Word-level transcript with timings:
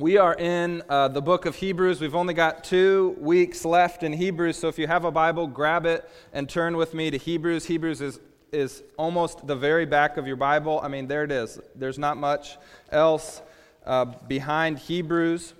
We 0.00 0.16
are 0.16 0.32
in 0.34 0.82
uh, 0.88 1.08
the 1.08 1.20
book 1.20 1.44
of 1.44 1.56
Hebrews. 1.56 2.00
We've 2.00 2.14
only 2.14 2.32
got 2.32 2.64
two 2.64 3.14
weeks 3.18 3.66
left 3.66 4.02
in 4.02 4.14
Hebrews, 4.14 4.56
so 4.56 4.68
if 4.68 4.78
you 4.78 4.86
have 4.86 5.04
a 5.04 5.10
Bible, 5.10 5.46
grab 5.46 5.84
it 5.84 6.08
and 6.32 6.48
turn 6.48 6.78
with 6.78 6.94
me 6.94 7.10
to 7.10 7.18
Hebrews. 7.18 7.66
Hebrews 7.66 8.00
is, 8.00 8.18
is 8.50 8.82
almost 8.96 9.46
the 9.46 9.54
very 9.54 9.84
back 9.84 10.16
of 10.16 10.26
your 10.26 10.36
Bible. 10.36 10.80
I 10.82 10.88
mean, 10.88 11.06
there 11.06 11.22
it 11.22 11.30
is. 11.30 11.60
There's 11.74 11.98
not 11.98 12.16
much 12.16 12.56
else 12.90 13.42
uh, 13.84 14.06
behind 14.06 14.78
Hebrews. 14.78 15.52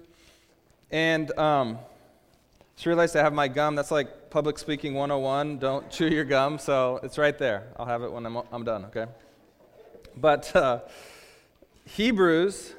And 0.90 1.30
um, 1.38 1.78
just 2.76 2.86
realized 2.86 3.16
I 3.16 3.22
have 3.22 3.34
my 3.34 3.46
gum. 3.46 3.74
That's 3.74 3.90
like 3.90 4.30
public 4.30 4.58
speaking 4.58 4.94
101. 4.94 5.58
Don't 5.58 5.90
chew 5.90 6.08
your 6.08 6.24
gum. 6.24 6.58
So 6.58 6.98
it's 7.02 7.18
right 7.18 7.36
there. 7.36 7.64
I'll 7.76 7.84
have 7.84 8.02
it 8.02 8.10
when 8.10 8.24
I'm, 8.24 8.38
I'm 8.50 8.64
done, 8.64 8.86
okay? 8.86 9.04
But 10.16 10.56
uh, 10.56 10.80
Hebrews 11.84 12.72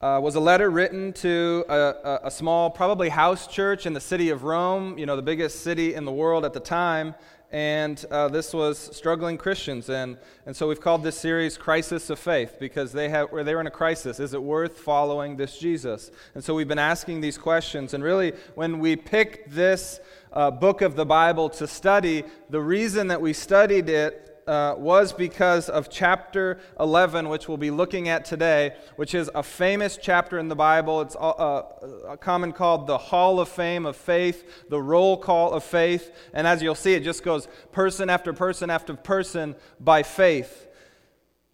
uh, 0.00 0.20
was 0.22 0.34
a 0.34 0.40
letter 0.40 0.68
written 0.70 1.12
to 1.14 1.64
a, 1.68 1.74
a, 1.74 2.20
a, 2.24 2.30
small, 2.30 2.68
probably 2.68 3.08
house 3.08 3.46
church 3.46 3.86
in 3.86 3.94
the 3.94 4.00
city 4.00 4.28
of 4.28 4.44
Rome, 4.44 4.98
you 4.98 5.06
know, 5.06 5.16
the 5.16 5.22
biggest 5.22 5.60
city 5.60 5.94
in 5.94 6.04
the 6.04 6.12
world 6.12 6.44
at 6.44 6.52
the 6.52 6.60
time. 6.60 7.14
And 7.50 8.04
uh, 8.10 8.28
this 8.28 8.52
was 8.52 8.94
struggling 8.94 9.38
Christians. 9.38 9.88
And, 9.88 10.18
and 10.44 10.54
so 10.54 10.68
we've 10.68 10.80
called 10.80 11.02
this 11.02 11.16
series 11.16 11.56
Crisis 11.56 12.10
of 12.10 12.18
Faith 12.18 12.56
because 12.60 12.92
they, 12.92 13.08
have, 13.08 13.28
they 13.32 13.54
were 13.54 13.60
in 13.60 13.66
a 13.66 13.70
crisis. 13.70 14.20
Is 14.20 14.34
it 14.34 14.42
worth 14.42 14.78
following 14.78 15.36
this 15.36 15.58
Jesus? 15.58 16.10
And 16.34 16.44
so 16.44 16.54
we've 16.54 16.68
been 16.68 16.78
asking 16.78 17.22
these 17.22 17.38
questions. 17.38 17.94
And 17.94 18.04
really, 18.04 18.32
when 18.54 18.78
we 18.80 18.96
picked 18.96 19.50
this 19.54 20.00
uh, 20.32 20.50
book 20.50 20.82
of 20.82 20.96
the 20.96 21.06
Bible 21.06 21.48
to 21.50 21.66
study, 21.66 22.24
the 22.50 22.60
reason 22.60 23.06
that 23.08 23.22
we 23.22 23.32
studied 23.32 23.88
it 23.88 24.25
uh, 24.46 24.74
was 24.78 25.12
because 25.12 25.68
of 25.68 25.90
chapter 25.90 26.58
11, 26.78 27.28
which 27.28 27.48
we'll 27.48 27.56
be 27.56 27.70
looking 27.70 28.08
at 28.08 28.24
today, 28.24 28.74
which 28.96 29.14
is 29.14 29.30
a 29.34 29.42
famous 29.42 29.98
chapter 30.00 30.38
in 30.38 30.48
the 30.48 30.54
Bible. 30.54 31.00
It's 31.00 31.16
a 31.16 31.18
uh, 31.18 32.16
common 32.16 32.52
called 32.52 32.86
the 32.86 32.98
Hall 32.98 33.40
of 33.40 33.48
Fame 33.48 33.86
of 33.86 33.96
Faith, 33.96 34.68
the 34.68 34.80
roll 34.80 35.16
call 35.16 35.52
of 35.52 35.64
faith. 35.64 36.12
And 36.32 36.46
as 36.46 36.62
you'll 36.62 36.74
see, 36.74 36.94
it 36.94 37.02
just 37.02 37.24
goes 37.24 37.48
person 37.72 38.08
after 38.08 38.32
person 38.32 38.70
after 38.70 38.94
person 38.94 39.56
by 39.80 40.02
faith. 40.02 40.65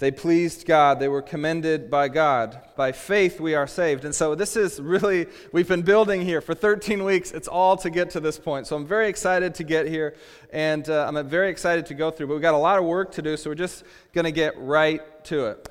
They 0.03 0.11
pleased 0.11 0.67
God. 0.67 0.99
They 0.99 1.07
were 1.07 1.23
commended 1.23 1.89
by 1.89 2.09
God. 2.09 2.61
By 2.75 2.91
faith, 2.91 3.39
we 3.39 3.55
are 3.55 3.69
saved. 3.69 4.05
And 4.05 4.13
so, 4.13 4.35
this 4.35 4.57
is 4.57 4.81
really, 4.81 5.29
we've 5.53 5.69
been 5.69 5.83
building 5.83 6.23
here 6.23 6.41
for 6.41 6.55
13 6.55 7.05
weeks. 7.05 7.31
It's 7.31 7.47
all 7.47 7.77
to 7.77 7.89
get 7.89 8.11
to 8.11 8.19
this 8.19 8.37
point. 8.37 8.67
So, 8.67 8.75
I'm 8.75 8.85
very 8.85 9.09
excited 9.09 9.55
to 9.55 9.63
get 9.63 9.87
here, 9.87 10.17
and 10.53 10.91
uh, 10.91 11.07
I'm 11.07 11.29
very 11.29 11.51
excited 11.51 11.87
to 11.87 11.95
go 11.95 12.11
through. 12.11 12.27
But 12.27 12.33
we've 12.33 12.43
got 12.43 12.55
a 12.55 12.59
lot 12.59 12.81
of 12.81 12.85
work 12.85 13.13
to 13.13 13.23
do, 13.23 13.37
so 13.37 13.49
we're 13.49 13.55
just 13.55 13.85
going 14.13 14.25
to 14.25 14.33
get 14.33 14.59
right 14.59 15.03
to 15.27 15.47
it. 15.47 15.69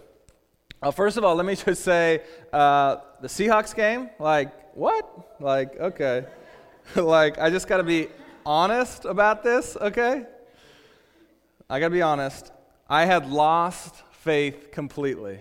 Uh, 0.81 0.91
first 0.91 1.17
of 1.17 1.25
all, 1.25 1.35
let 1.35 1.45
me 1.45 1.55
just 1.57 1.83
say 1.83 2.21
uh, 2.53 2.99
the 3.19 3.27
Seahawks 3.27 3.75
game, 3.75 4.11
like, 4.17 4.77
what? 4.77 5.41
Like, 5.41 5.77
okay. 5.77 6.25
like, 6.95 7.37
I 7.37 7.49
just 7.49 7.67
got 7.67 7.79
to 7.79 7.83
be 7.83 8.07
honest 8.45 9.03
about 9.03 9.43
this, 9.43 9.75
okay? 9.75 10.23
I 11.69 11.81
got 11.81 11.87
to 11.87 11.93
be 11.93 12.01
honest. 12.01 12.53
I 12.87 13.03
had 13.03 13.29
lost 13.29 14.03
faith 14.21 14.69
completely. 14.71 15.39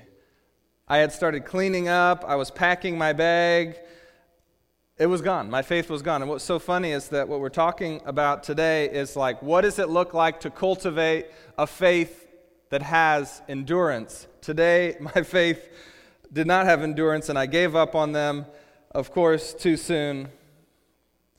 I 0.89 0.99
had 0.99 1.13
started 1.13 1.45
cleaning 1.45 1.89
up, 1.89 2.25
I 2.27 2.37
was 2.37 2.51
packing 2.51 2.97
my 2.97 3.13
bag. 3.13 3.77
It 4.97 5.05
was 5.05 5.21
gone. 5.21 5.51
My 5.51 5.61
faith 5.61 5.91
was 5.91 6.01
gone. 6.01 6.23
And 6.23 6.31
what's 6.31 6.45
so 6.45 6.59
funny 6.59 6.93
is 6.93 7.09
that 7.09 7.29
what 7.29 7.41
we're 7.41 7.51
talking 7.51 8.01
about 8.07 8.43
today 8.43 8.91
is 8.91 9.17
like, 9.17 9.43
what 9.43 9.63
does 9.63 9.79
it 9.79 9.91
look 9.91 10.15
like 10.15 10.41
to 10.41 10.51
cultivate 10.51 11.27
a 11.59 11.67
faith 11.67 12.27
that 12.71 12.81
has 12.81 13.43
endurance? 13.51 14.27
Today, 14.41 14.97
my 15.01 15.23
faith 15.25 15.69
did 16.33 16.47
not 16.47 16.65
have 16.65 16.83
endurance, 16.83 17.29
and 17.29 17.39
I 17.39 17.45
gave 17.45 17.77
up 17.77 17.95
on 17.95 18.13
them, 18.13 18.47
of 18.93 19.11
course, 19.11 19.53
too 19.53 19.77
soon. 19.77 20.29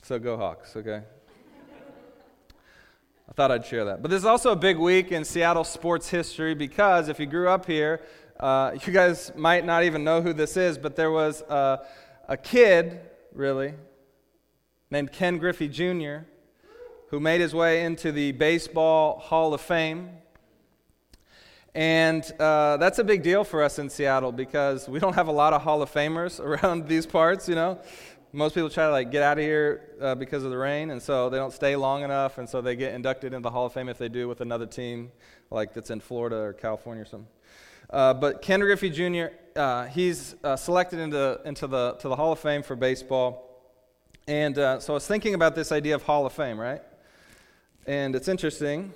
So 0.02 0.20
go 0.20 0.36
Hawks, 0.36 0.76
okay? 0.76 1.02
I 3.28 3.32
thought 3.32 3.50
I'd 3.50 3.64
share 3.64 3.84
that. 3.86 4.02
But 4.02 4.10
this 4.10 4.18
is 4.18 4.26
also 4.26 4.52
a 4.52 4.56
big 4.56 4.78
week 4.78 5.12
in 5.12 5.24
Seattle 5.24 5.64
sports 5.64 6.08
history 6.08 6.54
because 6.54 7.08
if 7.08 7.20
you 7.20 7.26
grew 7.26 7.48
up 7.48 7.66
here, 7.66 8.00
uh, 8.38 8.72
you 8.84 8.92
guys 8.92 9.32
might 9.36 9.64
not 9.64 9.84
even 9.84 10.04
know 10.04 10.20
who 10.20 10.32
this 10.32 10.56
is, 10.56 10.76
but 10.76 10.96
there 10.96 11.10
was 11.10 11.42
a, 11.42 11.80
a 12.28 12.36
kid, 12.36 13.00
really, 13.32 13.74
named 14.90 15.12
Ken 15.12 15.38
Griffey 15.38 15.68
Jr., 15.68 16.26
who 17.08 17.20
made 17.20 17.40
his 17.40 17.54
way 17.54 17.84
into 17.84 18.10
the 18.10 18.32
Baseball 18.32 19.18
Hall 19.18 19.54
of 19.54 19.60
Fame. 19.60 20.10
And 21.74 22.22
uh, 22.38 22.76
that's 22.76 22.98
a 22.98 23.04
big 23.04 23.22
deal 23.22 23.44
for 23.44 23.62
us 23.62 23.78
in 23.78 23.88
Seattle 23.88 24.32
because 24.32 24.88
we 24.88 24.98
don't 24.98 25.14
have 25.14 25.28
a 25.28 25.32
lot 25.32 25.52
of 25.52 25.62
Hall 25.62 25.80
of 25.80 25.90
Famers 25.90 26.40
around 26.62 26.88
these 26.88 27.06
parts, 27.06 27.48
you 27.48 27.54
know 27.54 27.78
most 28.32 28.54
people 28.54 28.70
try 28.70 28.86
to 28.86 28.90
like 28.90 29.10
get 29.10 29.22
out 29.22 29.38
of 29.38 29.44
here 29.44 29.96
uh, 30.00 30.14
because 30.14 30.44
of 30.44 30.50
the 30.50 30.56
rain, 30.56 30.90
and 30.90 31.02
so 31.02 31.28
they 31.28 31.36
don't 31.36 31.52
stay 31.52 31.76
long 31.76 32.02
enough, 32.02 32.38
and 32.38 32.48
so 32.48 32.60
they 32.60 32.74
get 32.76 32.94
inducted 32.94 33.34
into 33.34 33.42
the 33.42 33.50
Hall 33.50 33.66
of 33.66 33.72
Fame 33.72 33.88
if 33.88 33.98
they 33.98 34.08
do 34.08 34.26
with 34.26 34.40
another 34.40 34.66
team, 34.66 35.12
like 35.50 35.74
that's 35.74 35.90
in 35.90 36.00
Florida 36.00 36.36
or 36.36 36.52
California 36.52 37.02
or 37.02 37.06
something. 37.06 37.28
Uh, 37.90 38.14
but 38.14 38.40
Ken 38.40 38.60
Griffey 38.60 38.88
Jr. 38.88 39.34
Uh, 39.54 39.84
he's 39.86 40.34
uh, 40.42 40.56
selected 40.56 40.98
into 40.98 41.40
into 41.44 41.66
the 41.66 41.92
to 42.00 42.08
the 42.08 42.16
Hall 42.16 42.32
of 42.32 42.38
Fame 42.38 42.62
for 42.62 42.74
baseball, 42.74 43.70
and 44.26 44.56
uh, 44.58 44.80
so 44.80 44.94
I 44.94 44.94
was 44.94 45.06
thinking 45.06 45.34
about 45.34 45.54
this 45.54 45.70
idea 45.70 45.94
of 45.94 46.02
Hall 46.02 46.24
of 46.24 46.32
Fame, 46.32 46.58
right? 46.58 46.80
And 47.86 48.16
it's 48.16 48.28
interesting 48.28 48.94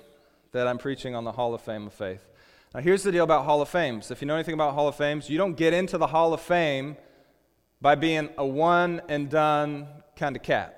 that 0.51 0.67
I'm 0.67 0.77
preaching 0.77 1.13
on 1.13 1.25
the 1.25 1.31
Hall 1.31 1.53
of 1.53 1.61
Fame 1.61 1.85
of 1.85 1.93
faith. 1.93 2.25
Now, 2.73 2.79
here's 2.79 3.03
the 3.03 3.11
deal 3.11 3.23
about 3.23 3.45
Hall 3.45 3.61
of 3.61 3.69
Fames. 3.69 4.09
If 4.11 4.21
you 4.21 4.27
know 4.27 4.35
anything 4.35 4.53
about 4.53 4.73
Hall 4.73 4.87
of 4.87 4.95
Fames, 4.95 5.29
you 5.29 5.37
don't 5.37 5.55
get 5.55 5.73
into 5.73 5.97
the 5.97 6.07
Hall 6.07 6.33
of 6.33 6.41
Fame 6.41 6.97
by 7.81 7.95
being 7.95 8.29
a 8.37 8.45
one 8.45 9.01
and 9.07 9.29
done 9.29 9.87
kind 10.15 10.35
of 10.35 10.43
cat. 10.43 10.73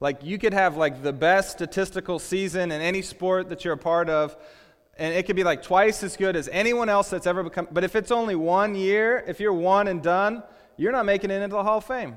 Like 0.00 0.22
you 0.22 0.38
could 0.38 0.54
have 0.54 0.76
like 0.76 1.02
the 1.02 1.12
best 1.12 1.50
statistical 1.50 2.18
season 2.18 2.70
in 2.70 2.80
any 2.80 3.02
sport 3.02 3.48
that 3.48 3.64
you're 3.64 3.74
a 3.74 3.78
part 3.78 4.08
of, 4.08 4.36
and 4.96 5.14
it 5.14 5.26
could 5.26 5.36
be 5.36 5.44
like 5.44 5.62
twice 5.62 6.02
as 6.02 6.16
good 6.16 6.36
as 6.36 6.48
anyone 6.52 6.88
else 6.88 7.10
that's 7.10 7.26
ever 7.26 7.42
become. 7.42 7.68
But 7.70 7.84
if 7.84 7.96
it's 7.96 8.10
only 8.10 8.36
one 8.36 8.74
year, 8.74 9.24
if 9.26 9.40
you're 9.40 9.52
one 9.52 9.88
and 9.88 10.02
done, 10.02 10.42
you're 10.76 10.92
not 10.92 11.06
making 11.06 11.30
it 11.30 11.42
into 11.42 11.56
the 11.56 11.62
Hall 11.62 11.78
of 11.78 11.84
Fame. 11.84 12.16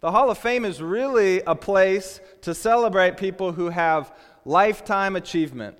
The 0.00 0.10
Hall 0.10 0.30
of 0.30 0.36
Fame 0.36 0.66
is 0.66 0.82
really 0.82 1.40
a 1.46 1.54
place 1.54 2.20
to 2.42 2.54
celebrate 2.54 3.16
people 3.16 3.52
who 3.52 3.70
have 3.70 4.12
lifetime 4.44 5.16
achievement, 5.16 5.78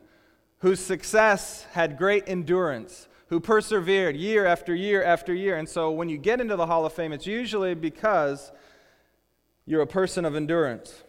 whose 0.61 0.81
success 0.81 1.67
had 1.73 1.99
great 1.99 2.25
endurance, 2.27 3.07
who 3.35 3.41
persevered 3.41 4.15
year 4.15 4.47
after 4.47 4.73
year 4.73 5.03
after 5.03 5.35
year. 5.35 5.57
And 5.57 5.69
so 5.69 5.91
when 5.91 6.09
you 6.09 6.17
get 6.17 6.41
into 6.41 6.55
the 6.55 6.67
Hall 6.67 6.87
of 6.87 6.93
Fame, 6.93 7.13
it's 7.13 7.27
usually 7.27 7.75
because 7.75 8.53
you're 9.67 9.83
a 9.83 9.89
person 9.89 10.25
of 10.25 10.37
endurance. 10.37 11.03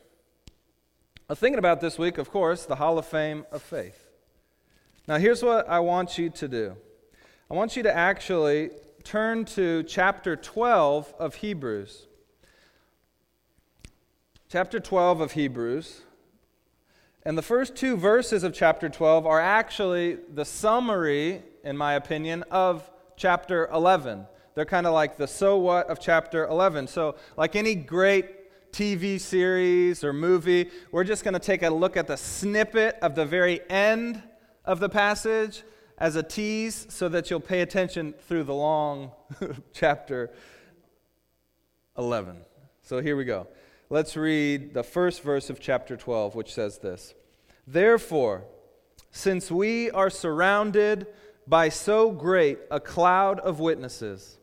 Was 1.29 1.37
thinking 1.37 1.59
about 1.59 1.81
this 1.81 1.99
week, 1.99 2.17
of 2.17 2.31
course, 2.31 2.65
the 2.65 2.77
Hall 2.77 2.97
of 2.97 3.05
Fame 3.05 3.45
of 3.51 3.61
Faith. 3.61 4.07
Now, 5.07 5.17
here's 5.19 5.43
what 5.43 5.69
I 5.69 5.81
want 5.81 6.17
you 6.17 6.31
to 6.31 6.47
do 6.47 6.75
I 7.51 7.53
want 7.53 7.77
you 7.77 7.83
to 7.83 7.95
actually 7.95 8.71
turn 9.03 9.45
to 9.45 9.83
chapter 9.83 10.35
12 10.35 11.13
of 11.19 11.35
Hebrews. 11.35 12.07
Chapter 14.49 14.79
12 14.79 15.21
of 15.21 15.33
Hebrews. 15.33 16.01
And 17.21 17.37
the 17.37 17.43
first 17.43 17.75
two 17.75 17.95
verses 17.95 18.43
of 18.43 18.51
chapter 18.51 18.89
12 18.89 19.27
are 19.27 19.39
actually 19.39 20.17
the 20.33 20.43
summary 20.43 21.43
in 21.65 21.75
my 21.75 21.95
opinion, 21.95 22.43
of 22.51 22.89
chapter 23.17 23.67
11. 23.73 24.27
They're 24.53 24.65
kind 24.65 24.87
of 24.87 24.93
like 24.93 25.17
the 25.17 25.27
so 25.27 25.57
what 25.57 25.89
of 25.89 25.99
chapter 25.99 26.45
11. 26.45 26.87
So, 26.87 27.15
like 27.35 27.55
any 27.55 27.75
great 27.75 28.71
TV 28.71 29.19
series 29.19 30.03
or 30.03 30.13
movie, 30.13 30.69
we're 30.91 31.03
just 31.03 31.23
going 31.23 31.33
to 31.33 31.39
take 31.39 31.63
a 31.63 31.69
look 31.69 31.97
at 31.97 32.07
the 32.07 32.15
snippet 32.15 32.97
of 33.01 33.15
the 33.15 33.25
very 33.25 33.59
end 33.69 34.21
of 34.63 34.79
the 34.79 34.89
passage 34.89 35.63
as 35.97 36.15
a 36.15 36.23
tease 36.23 36.85
so 36.89 37.09
that 37.09 37.29
you'll 37.29 37.39
pay 37.39 37.61
attention 37.61 38.13
through 38.27 38.43
the 38.43 38.53
long 38.53 39.11
chapter 39.73 40.31
11. 41.97 42.37
So, 42.83 43.01
here 43.01 43.17
we 43.17 43.25
go. 43.25 43.47
Let's 43.89 44.15
read 44.15 44.73
the 44.73 44.83
first 44.83 45.21
verse 45.21 45.49
of 45.49 45.59
chapter 45.59 45.97
12, 45.97 46.35
which 46.35 46.53
says 46.53 46.77
this 46.77 47.13
Therefore, 47.67 48.45
since 49.11 49.49
we 49.49 49.89
are 49.91 50.09
surrounded 50.09 51.07
by 51.47 51.69
so 51.69 52.11
great 52.11 52.59
a 52.71 52.79
cloud 52.79 53.39
of 53.39 53.59
witnesses, 53.59 54.37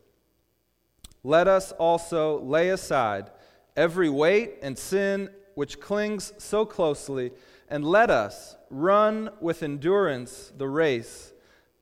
let 1.25 1.49
us 1.49 1.73
also 1.73 2.41
lay 2.41 2.71
aside 2.71 3.31
every 3.77 4.11
weight 4.11 4.55
and 4.63 4.79
sin 4.79 5.31
which 5.55 5.81
clings 5.81 6.33
so 6.39 6.65
closely, 6.65 7.31
and 7.69 7.85
let 7.85 8.11
us 8.11 8.57
run 8.71 9.31
with 9.41 9.63
endurance 9.63 10.53
the 10.57 10.69
race 10.69 11.33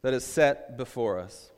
that 0.02 0.12
is 0.12 0.24
set 0.24 0.76
before 0.76 1.18
us. 1.18 1.50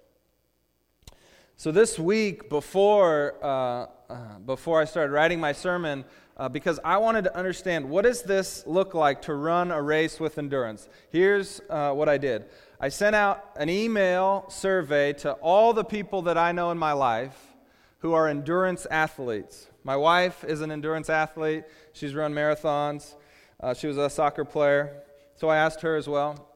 So, 1.56 1.70
this 1.70 1.98
week, 1.98 2.48
before, 2.48 3.36
uh, 3.42 3.86
uh, 4.10 4.38
before 4.44 4.80
I 4.80 4.84
started 4.84 5.12
writing 5.12 5.40
my 5.40 5.52
sermon, 5.52 6.04
uh, 6.36 6.48
because 6.48 6.80
I 6.84 6.96
wanted 6.96 7.24
to 7.24 7.36
understand 7.36 7.88
what 7.88 8.02
does 8.02 8.22
this 8.22 8.64
look 8.66 8.94
like 8.94 9.22
to 9.22 9.34
run 9.34 9.70
a 9.70 9.80
race 9.80 10.18
with 10.18 10.38
endurance. 10.38 10.88
Here's 11.10 11.60
uh, 11.70 11.92
what 11.92 12.08
I 12.08 12.18
did. 12.18 12.46
I 12.84 12.88
sent 12.88 13.14
out 13.14 13.48
an 13.54 13.70
email 13.70 14.44
survey 14.48 15.12
to 15.12 15.34
all 15.34 15.72
the 15.72 15.84
people 15.84 16.22
that 16.22 16.36
I 16.36 16.50
know 16.50 16.72
in 16.72 16.78
my 16.78 16.90
life 16.94 17.54
who 18.00 18.12
are 18.12 18.26
endurance 18.26 18.88
athletes. 18.90 19.68
My 19.84 19.94
wife 19.94 20.42
is 20.42 20.62
an 20.62 20.72
endurance 20.72 21.08
athlete. 21.08 21.62
She's 21.92 22.12
run 22.12 22.34
marathons. 22.34 23.14
Uh, 23.60 23.72
she 23.72 23.86
was 23.86 23.98
a 23.98 24.10
soccer 24.10 24.44
player. 24.44 25.00
So 25.36 25.48
I 25.48 25.58
asked 25.58 25.82
her 25.82 25.94
as 25.94 26.08
well. 26.08 26.48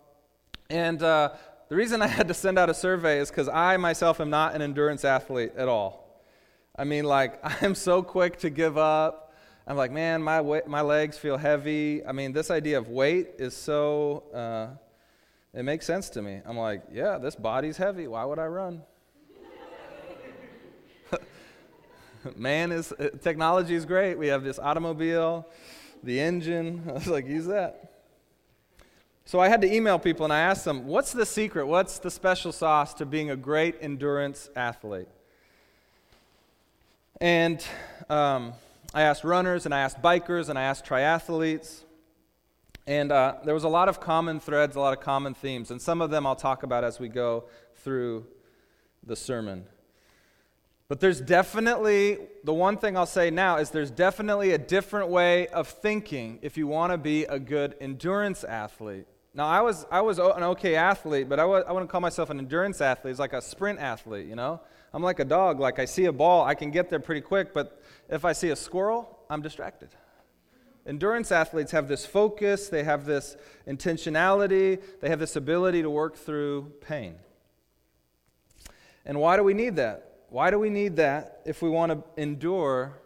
And 0.68 1.00
uh, 1.00 1.34
the 1.68 1.76
reason 1.76 2.02
I 2.02 2.08
had 2.08 2.26
to 2.26 2.34
send 2.34 2.58
out 2.58 2.68
a 2.68 2.74
survey 2.74 3.20
is 3.20 3.30
because 3.30 3.48
I 3.48 3.76
myself 3.76 4.20
am 4.20 4.28
not 4.28 4.56
an 4.56 4.62
endurance 4.62 5.04
athlete 5.04 5.52
at 5.56 5.68
all. 5.68 6.24
I 6.76 6.82
mean, 6.82 7.04
like, 7.04 7.38
I'm 7.62 7.76
so 7.76 8.02
quick 8.02 8.38
to 8.40 8.50
give 8.50 8.76
up. 8.76 9.32
I'm 9.64 9.76
like, 9.76 9.92
man, 9.92 10.24
my, 10.24 10.40
my 10.66 10.80
legs 10.80 11.16
feel 11.16 11.36
heavy. 11.36 12.04
I 12.04 12.10
mean, 12.10 12.32
this 12.32 12.50
idea 12.50 12.78
of 12.78 12.88
weight 12.88 13.28
is 13.38 13.56
so, 13.56 14.24
uh, 14.34 14.85
it 15.56 15.64
makes 15.64 15.86
sense 15.86 16.10
to 16.10 16.20
me. 16.20 16.42
I'm 16.44 16.58
like, 16.58 16.82
yeah, 16.92 17.16
this 17.16 17.34
body's 17.34 17.78
heavy. 17.78 18.06
Why 18.06 18.26
would 18.26 18.38
I 18.38 18.44
run? 18.44 18.82
Man 22.36 22.72
is, 22.72 22.92
uh, 22.92 23.08
technology 23.22 23.74
is 23.74 23.86
great. 23.86 24.18
We 24.18 24.26
have 24.26 24.44
this 24.44 24.58
automobile, 24.58 25.48
the 26.02 26.20
engine. 26.20 26.84
I 26.88 26.92
was 26.92 27.06
like, 27.06 27.26
use 27.26 27.46
that. 27.46 27.90
So 29.24 29.40
I 29.40 29.48
had 29.48 29.62
to 29.62 29.74
email 29.74 29.98
people 29.98 30.24
and 30.24 30.32
I 30.32 30.40
asked 30.40 30.66
them, 30.66 30.86
what's 30.86 31.12
the 31.12 31.24
secret? 31.24 31.66
What's 31.66 31.98
the 32.00 32.10
special 32.10 32.52
sauce 32.52 32.92
to 32.94 33.06
being 33.06 33.30
a 33.30 33.36
great 33.36 33.76
endurance 33.80 34.50
athlete? 34.54 35.08
And 37.18 37.66
um, 38.10 38.52
I 38.92 39.02
asked 39.02 39.24
runners 39.24 39.64
and 39.64 39.74
I 39.74 39.80
asked 39.80 40.02
bikers 40.02 40.50
and 40.50 40.58
I 40.58 40.64
asked 40.64 40.84
triathletes. 40.84 41.85
And 42.86 43.10
uh, 43.10 43.36
there 43.44 43.54
was 43.54 43.64
a 43.64 43.68
lot 43.68 43.88
of 43.88 44.00
common 44.00 44.38
threads, 44.38 44.76
a 44.76 44.80
lot 44.80 44.96
of 44.96 45.02
common 45.02 45.34
themes. 45.34 45.70
And 45.70 45.82
some 45.82 46.00
of 46.00 46.10
them 46.10 46.26
I'll 46.26 46.36
talk 46.36 46.62
about 46.62 46.84
as 46.84 47.00
we 47.00 47.08
go 47.08 47.44
through 47.74 48.26
the 49.04 49.16
sermon. 49.16 49.64
But 50.88 51.00
there's 51.00 51.20
definitely, 51.20 52.18
the 52.44 52.54
one 52.54 52.76
thing 52.76 52.96
I'll 52.96 53.06
say 53.06 53.30
now 53.30 53.56
is 53.56 53.70
there's 53.70 53.90
definitely 53.90 54.52
a 54.52 54.58
different 54.58 55.08
way 55.08 55.48
of 55.48 55.66
thinking 55.66 56.38
if 56.42 56.56
you 56.56 56.68
want 56.68 56.92
to 56.92 56.98
be 56.98 57.24
a 57.24 57.40
good 57.40 57.74
endurance 57.80 58.44
athlete. 58.44 59.06
Now, 59.34 59.46
I 59.48 59.62
was, 59.62 59.84
I 59.90 60.00
was 60.00 60.18
an 60.18 60.44
okay 60.44 60.76
athlete, 60.76 61.28
but 61.28 61.40
I, 61.40 61.44
wouldn't 61.44 61.90
call 61.90 62.00
myself 62.00 62.30
an 62.30 62.38
endurance 62.38 62.80
athlete. 62.80 63.10
It's 63.10 63.20
like 63.20 63.32
a 63.32 63.42
sprint 63.42 63.80
athlete, 63.80 64.28
you 64.28 64.36
know? 64.36 64.60
I'm 64.94 65.02
like 65.02 65.18
a 65.18 65.24
dog. 65.24 65.58
Like, 65.58 65.80
I 65.80 65.84
see 65.84 66.04
a 66.04 66.12
ball, 66.12 66.44
I 66.44 66.54
can 66.54 66.70
get 66.70 66.88
there 66.88 67.00
pretty 67.00 67.20
quick, 67.20 67.52
but 67.52 67.82
if 68.08 68.24
I 68.24 68.32
see 68.32 68.50
a 68.50 68.56
squirrel, 68.56 69.18
I'm 69.28 69.42
distracted. 69.42 69.88
Endurance 70.86 71.32
athletes 71.32 71.72
have 71.72 71.88
this 71.88 72.06
focus, 72.06 72.68
they 72.68 72.84
have 72.84 73.06
this 73.06 73.36
intentionality, 73.66 74.80
they 75.00 75.08
have 75.08 75.18
this 75.18 75.34
ability 75.34 75.82
to 75.82 75.90
work 75.90 76.16
through 76.16 76.72
pain. 76.80 77.16
And 79.04 79.18
why 79.18 79.36
do 79.36 79.42
we 79.42 79.52
need 79.52 79.76
that? 79.76 80.20
Why 80.28 80.50
do 80.50 80.58
we 80.58 80.70
need 80.70 80.96
that 80.96 81.40
if 81.44 81.60
we 81.60 81.68
want 81.68 81.92
to 81.92 82.20
endure 82.20 82.98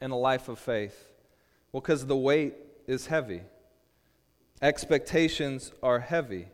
in 0.00 0.10
a 0.10 0.16
life 0.16 0.48
of 0.48 0.58
faith? 0.58 1.12
Well, 1.70 1.80
because 1.80 2.06
the 2.06 2.16
weight 2.16 2.54
is 2.88 3.06
heavy, 3.06 3.42
expectations 4.60 5.72
are 5.80 6.00
heavy, 6.00 6.48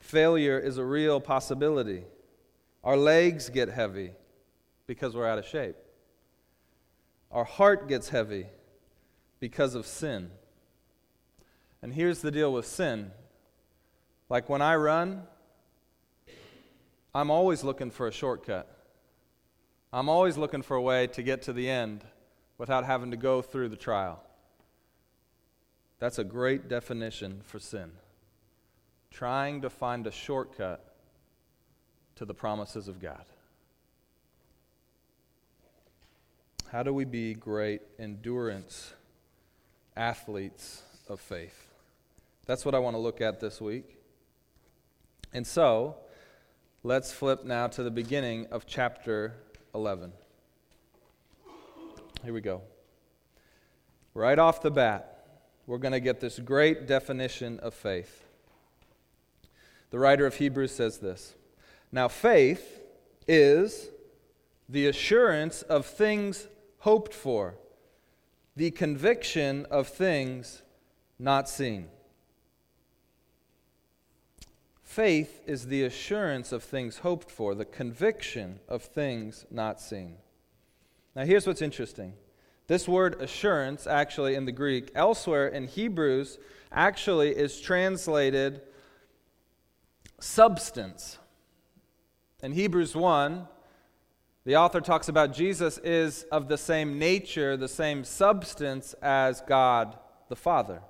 failure 0.00 0.58
is 0.58 0.78
a 0.78 0.84
real 0.84 1.20
possibility. 1.20 2.04
Our 2.82 2.96
legs 2.96 3.50
get 3.50 3.68
heavy 3.68 4.12
because 4.88 5.14
we're 5.14 5.28
out 5.28 5.38
of 5.38 5.46
shape. 5.46 5.76
Our 7.30 7.44
heart 7.44 7.88
gets 7.88 8.08
heavy 8.08 8.46
because 9.40 9.74
of 9.74 9.86
sin. 9.86 10.30
And 11.82 11.94
here's 11.94 12.20
the 12.20 12.30
deal 12.30 12.52
with 12.52 12.66
sin 12.66 13.10
like 14.28 14.48
when 14.48 14.62
I 14.62 14.76
run, 14.76 15.24
I'm 17.12 17.30
always 17.32 17.64
looking 17.64 17.90
for 17.90 18.06
a 18.06 18.12
shortcut. 18.12 18.68
I'm 19.92 20.08
always 20.08 20.38
looking 20.38 20.62
for 20.62 20.76
a 20.76 20.82
way 20.82 21.08
to 21.08 21.22
get 21.22 21.42
to 21.42 21.52
the 21.52 21.68
end 21.68 22.04
without 22.56 22.84
having 22.84 23.10
to 23.10 23.16
go 23.16 23.42
through 23.42 23.70
the 23.70 23.76
trial. 23.76 24.22
That's 25.98 26.20
a 26.20 26.24
great 26.24 26.68
definition 26.68 27.40
for 27.42 27.58
sin. 27.58 27.90
Trying 29.10 29.62
to 29.62 29.70
find 29.70 30.06
a 30.06 30.12
shortcut 30.12 30.94
to 32.14 32.24
the 32.24 32.34
promises 32.34 32.86
of 32.86 33.00
God. 33.00 33.24
How 36.70 36.84
do 36.84 36.94
we 36.94 37.04
be 37.04 37.34
great 37.34 37.82
endurance 37.98 38.94
athletes 39.96 40.82
of 41.08 41.20
faith? 41.20 41.68
That's 42.46 42.64
what 42.64 42.74
I 42.74 42.78
want 42.78 42.94
to 42.94 43.00
look 43.00 43.20
at 43.20 43.40
this 43.40 43.60
week. 43.60 43.96
And 45.32 45.46
so, 45.46 45.96
let's 46.82 47.12
flip 47.12 47.44
now 47.44 47.68
to 47.68 47.82
the 47.82 47.90
beginning 47.90 48.46
of 48.50 48.66
chapter 48.66 49.34
11. 49.74 50.12
Here 52.24 52.32
we 52.32 52.40
go. 52.40 52.62
Right 54.14 54.38
off 54.38 54.60
the 54.60 54.70
bat, 54.70 55.26
we're 55.66 55.78
going 55.78 55.92
to 55.92 56.00
get 56.00 56.20
this 56.20 56.38
great 56.38 56.86
definition 56.86 57.60
of 57.60 57.74
faith. 57.74 58.24
The 59.90 59.98
writer 59.98 60.26
of 60.26 60.36
Hebrews 60.36 60.72
says 60.72 60.98
this 60.98 61.34
Now, 61.92 62.08
faith 62.08 62.80
is 63.28 63.88
the 64.68 64.86
assurance 64.86 65.62
of 65.62 65.86
things 65.86 66.48
hoped 66.78 67.14
for, 67.14 67.54
the 68.56 68.70
conviction 68.70 69.66
of 69.70 69.88
things 69.88 70.62
not 71.18 71.48
seen. 71.48 71.88
Faith 74.82 75.40
is 75.46 75.68
the 75.68 75.84
assurance 75.84 76.50
of 76.50 76.64
things 76.64 76.98
hoped 76.98 77.30
for, 77.30 77.54
the 77.54 77.64
conviction 77.64 78.58
of 78.68 78.82
things 78.82 79.46
not 79.50 79.80
seen. 79.80 80.16
Now, 81.14 81.24
here's 81.24 81.46
what's 81.46 81.62
interesting. 81.62 82.14
This 82.66 82.88
word 82.88 83.20
assurance, 83.20 83.86
actually 83.86 84.34
in 84.34 84.46
the 84.46 84.52
Greek, 84.52 84.90
elsewhere 84.94 85.48
in 85.48 85.68
Hebrews, 85.68 86.38
actually 86.72 87.30
is 87.30 87.60
translated 87.60 88.62
substance. 90.18 91.18
In 92.42 92.52
Hebrews 92.52 92.96
1, 92.96 93.46
the 94.44 94.56
author 94.56 94.80
talks 94.80 95.08
about 95.08 95.34
Jesus 95.34 95.78
is 95.78 96.24
of 96.32 96.48
the 96.48 96.56
same 96.56 96.98
nature, 96.98 97.56
the 97.56 97.68
same 97.68 98.04
substance 98.04 98.94
as 99.02 99.42
God 99.42 99.98
the 100.28 100.36
Father. 100.36 100.80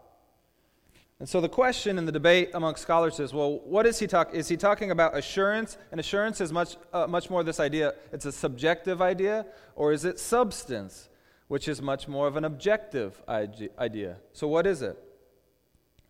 And 1.18 1.28
so 1.28 1.40
the 1.42 1.50
question 1.50 1.98
in 1.98 2.06
the 2.06 2.12
debate 2.12 2.50
among 2.54 2.76
scholars 2.76 3.20
is, 3.20 3.34
well, 3.34 3.58
what 3.64 3.84
is 3.84 3.98
he 3.98 4.06
talking? 4.06 4.34
Is 4.34 4.48
he 4.48 4.56
talking 4.56 4.90
about 4.90 5.16
assurance? 5.16 5.76
And 5.90 6.00
assurance 6.00 6.40
is 6.40 6.50
much, 6.50 6.76
uh, 6.94 7.06
much 7.06 7.28
more 7.28 7.44
this 7.44 7.60
idea. 7.60 7.94
It's 8.10 8.24
a 8.24 8.32
subjective 8.32 9.02
idea, 9.02 9.44
or 9.76 9.92
is 9.92 10.06
it 10.06 10.18
substance, 10.18 11.10
which 11.48 11.68
is 11.68 11.82
much 11.82 12.08
more 12.08 12.26
of 12.26 12.36
an 12.36 12.44
objective 12.44 13.20
idea? 13.28 14.16
So 14.32 14.48
what 14.48 14.66
is 14.66 14.80
it? 14.80 14.96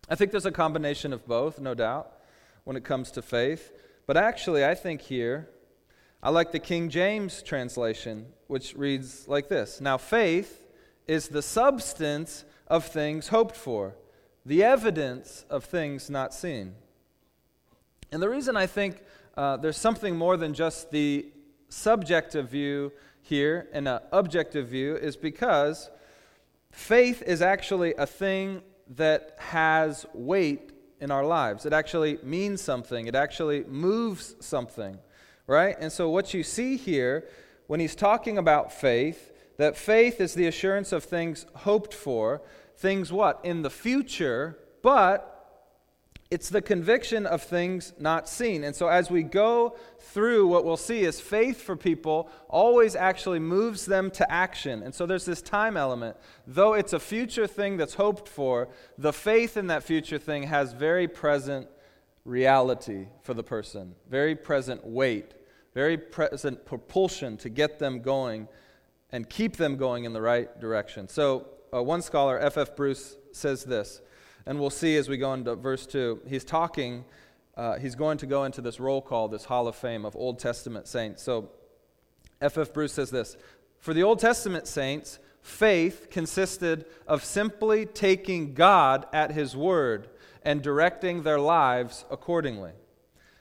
I 0.07 0.15
think 0.15 0.31
there's 0.31 0.45
a 0.45 0.51
combination 0.51 1.11
of 1.11 1.27
both, 1.27 1.59
no 1.59 1.73
doubt, 1.73 2.13
when 2.63 2.77
it 2.77 2.85
comes 2.85 3.11
to 3.11 3.21
faith. 3.21 3.73
But 4.07 4.15
actually, 4.15 4.63
I 4.63 4.75
think 4.75 5.01
here, 5.01 5.49
I 6.23 6.29
like 6.29 6.51
the 6.51 6.59
King 6.59 6.89
James 6.89 7.41
translation, 7.41 8.27
which 8.47 8.75
reads 8.75 9.27
like 9.27 9.49
this 9.49 9.81
Now, 9.81 9.97
faith 9.97 10.67
is 11.07 11.27
the 11.27 11.41
substance 11.41 12.45
of 12.67 12.85
things 12.85 13.29
hoped 13.29 13.55
for 13.55 13.95
the 14.45 14.63
evidence 14.63 15.45
of 15.49 15.63
things 15.63 16.09
not 16.09 16.33
seen. 16.33 16.73
And 18.11 18.21
the 18.21 18.29
reason 18.29 18.55
I 18.55 18.67
think 18.67 19.01
uh, 19.35 19.57
there's 19.57 19.77
something 19.77 20.15
more 20.15 20.37
than 20.37 20.53
just 20.53 20.91
the 20.91 21.27
subjective 21.69 22.49
view 22.49 22.91
here 23.21 23.69
and 23.71 23.87
an 23.87 23.99
objective 24.11 24.67
view 24.67 24.95
is 24.95 25.15
because 25.15 25.89
faith 26.71 27.21
is 27.23 27.41
actually 27.41 27.93
a 27.95 28.05
thing 28.05 28.61
that 28.95 29.35
has 29.37 30.05
weight 30.13 30.71
in 30.99 31.11
our 31.11 31.25
lives. 31.25 31.65
It 31.65 31.73
actually 31.73 32.19
means 32.23 32.61
something, 32.61 33.07
it 33.07 33.15
actually 33.15 33.63
moves 33.63 34.35
something, 34.39 34.99
right? 35.47 35.75
And 35.79 35.91
so, 35.91 36.09
what 36.09 36.33
you 36.33 36.43
see 36.43 36.77
here 36.77 37.25
when 37.67 37.79
he's 37.79 37.95
talking 37.95 38.37
about 38.37 38.73
faith, 38.73 39.31
that 39.57 39.77
faith 39.77 40.19
is 40.19 40.33
the 40.33 40.45
assurance 40.45 40.91
of 40.91 41.05
things 41.05 41.45
hoped 41.55 41.93
for, 41.93 42.41
things 42.75 43.13
what? 43.13 43.39
In 43.43 43.61
the 43.61 43.69
future, 43.69 44.57
but 44.81 45.31
it's 46.29 46.49
the 46.49 46.61
conviction 46.61 47.25
of 47.25 47.43
things 47.43 47.93
not 47.99 48.27
seen. 48.27 48.63
And 48.63 48.75
so 48.75 48.87
as 48.87 49.11
we 49.11 49.23
go 49.23 49.77
through, 49.99 50.47
what 50.47 50.65
we'll 50.65 50.77
see 50.77 51.01
is 51.01 51.19
faith 51.19 51.61
for 51.61 51.75
people 51.75 52.29
always 52.49 52.95
actually 52.95 53.39
moves 53.39 53.85
them 53.85 54.11
to 54.11 54.31
action. 54.31 54.81
And 54.83 54.95
so 54.95 55.05
there's 55.05 55.25
this 55.25 55.41
time 55.41 55.75
element. 55.77 56.17
Though 56.47 56.73
it's 56.73 56.93
a 56.93 56.99
future 56.99 57.47
thing 57.47 57.77
that's 57.77 57.95
hoped 57.95 58.27
for, 58.27 58.69
the 58.97 59.13
faith 59.13 59.55
in 59.55 59.67
that 59.67 59.83
future 59.83 60.17
thing 60.17 60.43
has 60.43 60.73
very 60.73 61.07
present 61.07 61.67
reality 62.25 63.07
for 63.23 63.33
the 63.33 63.43
person, 63.43 63.95
very 64.09 64.35
present 64.35 64.85
weight, 64.85 65.33
very 65.73 65.97
present 65.97 66.65
propulsion 66.65 67.37
to 67.37 67.49
get 67.49 67.79
them 67.79 68.01
going 68.01 68.47
and 69.11 69.29
keep 69.29 69.57
them 69.57 69.77
going 69.77 70.05
in 70.05 70.13
the 70.13 70.21
right 70.21 70.59
direction. 70.59 71.07
So 71.07 71.47
uh, 71.73 71.81
one 71.81 72.01
scholar, 72.01 72.39
F.F. 72.39 72.69
F. 72.69 72.75
Bruce, 72.75 73.17
says 73.31 73.63
this, 73.63 74.01
and 74.45 74.59
we'll 74.59 74.69
see 74.69 74.97
as 74.97 75.07
we 75.07 75.17
go 75.17 75.33
into 75.33 75.55
verse 75.55 75.85
2. 75.85 76.21
He's 76.27 76.43
talking, 76.43 77.05
uh, 77.55 77.77
he's 77.77 77.95
going 77.95 78.17
to 78.19 78.25
go 78.25 78.43
into 78.43 78.61
this 78.61 78.79
roll 78.79 79.01
call, 79.01 79.27
this 79.27 79.45
hall 79.45 79.67
of 79.67 79.75
fame 79.75 80.05
of 80.05 80.15
Old 80.15 80.39
Testament 80.39 80.87
saints. 80.87 81.23
So 81.23 81.49
F.F. 82.41 82.73
Bruce 82.73 82.93
says 82.93 83.09
this 83.09 83.37
For 83.79 83.93
the 83.93 84.03
Old 84.03 84.19
Testament 84.19 84.67
saints, 84.67 85.19
faith 85.41 86.07
consisted 86.09 86.85
of 87.07 87.23
simply 87.23 87.85
taking 87.85 88.53
God 88.53 89.05
at 89.13 89.31
His 89.31 89.55
word 89.55 90.09
and 90.43 90.61
directing 90.61 91.23
their 91.23 91.39
lives 91.39 92.05
accordingly, 92.09 92.71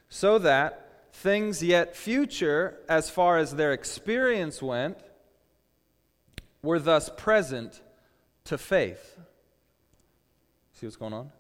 so 0.09 0.39
that 0.39 0.87
things 1.13 1.63
yet 1.63 1.97
future, 1.97 2.79
as 2.89 3.11
far 3.11 3.39
as 3.39 3.55
their 3.55 3.73
experience 3.73 4.63
went, 4.63 4.99
were 6.63 6.79
thus 6.79 7.11
present 7.17 7.81
to 8.45 8.59
faith. 8.59 9.19
See 10.73 10.87
what's 10.87 10.97
going 10.97 11.13
on? 11.13 11.31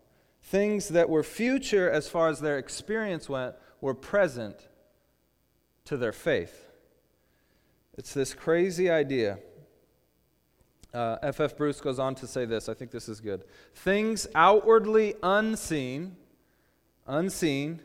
Things 0.42 0.88
that 0.88 1.08
were 1.08 1.22
future, 1.22 1.90
as 1.90 2.08
far 2.08 2.28
as 2.28 2.40
their 2.40 2.58
experience 2.58 3.28
went, 3.28 3.54
were 3.80 3.94
present 3.94 4.68
to 5.84 5.96
their 5.96 6.12
faith. 6.12 6.66
It's 7.96 8.14
this 8.14 8.34
crazy 8.34 8.90
idea. 8.90 9.38
F.F. 10.92 11.52
Uh, 11.52 11.56
Bruce 11.56 11.80
goes 11.80 11.98
on 11.98 12.14
to 12.16 12.26
say 12.26 12.44
this. 12.44 12.68
I 12.68 12.74
think 12.74 12.90
this 12.90 13.08
is 13.08 13.20
good. 13.20 13.44
Things 13.74 14.26
outwardly 14.34 15.14
unseen, 15.22 16.16
unseen, 17.06 17.80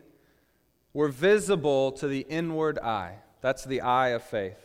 were 0.94 1.10
visible 1.10 1.92
to 1.92 2.08
the 2.08 2.26
inward 2.30 2.80
eye. 2.80 3.18
That's 3.42 3.64
the 3.64 3.82
eye 3.82 4.10
of 4.10 4.24
faith. 4.24 4.58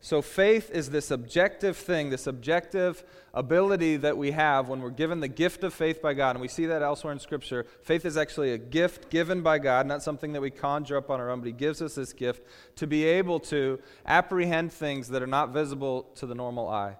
So, 0.00 0.22
faith 0.22 0.70
is 0.70 0.90
this 0.90 1.10
objective 1.10 1.76
thing, 1.76 2.10
this 2.10 2.28
objective 2.28 3.02
ability 3.34 3.96
that 3.96 4.16
we 4.16 4.30
have 4.30 4.68
when 4.68 4.80
we're 4.80 4.90
given 4.90 5.18
the 5.18 5.26
gift 5.26 5.64
of 5.64 5.74
faith 5.74 6.00
by 6.00 6.14
God. 6.14 6.36
And 6.36 6.40
we 6.40 6.46
see 6.46 6.66
that 6.66 6.82
elsewhere 6.82 7.12
in 7.12 7.18
Scripture. 7.18 7.66
Faith 7.82 8.04
is 8.04 8.16
actually 8.16 8.52
a 8.52 8.58
gift 8.58 9.10
given 9.10 9.42
by 9.42 9.58
God, 9.58 9.88
not 9.88 10.04
something 10.04 10.32
that 10.34 10.40
we 10.40 10.50
conjure 10.50 10.96
up 10.96 11.10
on 11.10 11.18
our 11.18 11.30
own, 11.30 11.40
but 11.40 11.46
He 11.46 11.52
gives 11.52 11.82
us 11.82 11.96
this 11.96 12.12
gift 12.12 12.46
to 12.76 12.86
be 12.86 13.02
able 13.04 13.40
to 13.40 13.80
apprehend 14.06 14.72
things 14.72 15.08
that 15.08 15.20
are 15.20 15.26
not 15.26 15.52
visible 15.52 16.04
to 16.14 16.26
the 16.26 16.34
normal 16.34 16.68
eye. 16.68 16.96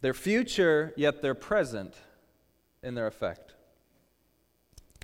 They're 0.00 0.14
future, 0.14 0.92
yet 0.96 1.22
they're 1.22 1.34
present 1.34 1.94
in 2.82 2.94
their 2.94 3.06
effect. 3.06 3.54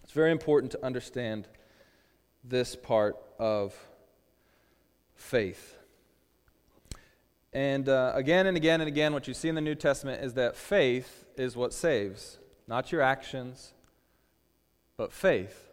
It's 0.02 0.12
very 0.12 0.30
important 0.30 0.72
to 0.72 0.84
understand 0.84 1.49
this 2.44 2.76
part 2.76 3.16
of 3.38 3.75
faith. 5.14 5.78
And 7.52 7.88
uh, 7.88 8.12
again 8.14 8.46
and 8.46 8.56
again 8.56 8.80
and 8.80 8.88
again, 8.88 9.12
what 9.12 9.28
you 9.28 9.34
see 9.34 9.49
in 9.49 9.54
the 9.54 9.61
New 9.61 9.75
Testament 9.75 10.22
is 10.25 10.34
that 10.34 10.56
faith 10.56 11.26
is 11.37 11.56
what 11.56 11.72
saves, 11.72 12.38
not 12.66 12.92
your 12.92 13.02
actions, 13.02 13.72
but 14.96 15.12
faith. 15.12 15.70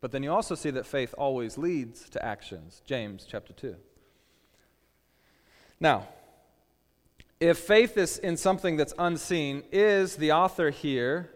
But 0.00 0.12
then 0.12 0.22
you 0.22 0.32
also 0.32 0.54
see 0.54 0.70
that 0.70 0.86
faith 0.86 1.14
always 1.18 1.58
leads 1.58 2.08
to 2.10 2.24
actions. 2.24 2.82
James 2.84 3.26
chapter 3.28 3.52
2. 3.52 3.76
Now, 5.80 6.08
if 7.40 7.58
faith 7.58 7.96
is 7.96 8.18
in 8.18 8.36
something 8.36 8.76
that's 8.76 8.94
unseen, 8.98 9.62
is 9.70 10.16
the 10.16 10.32
author 10.32 10.70
here, 10.70 11.30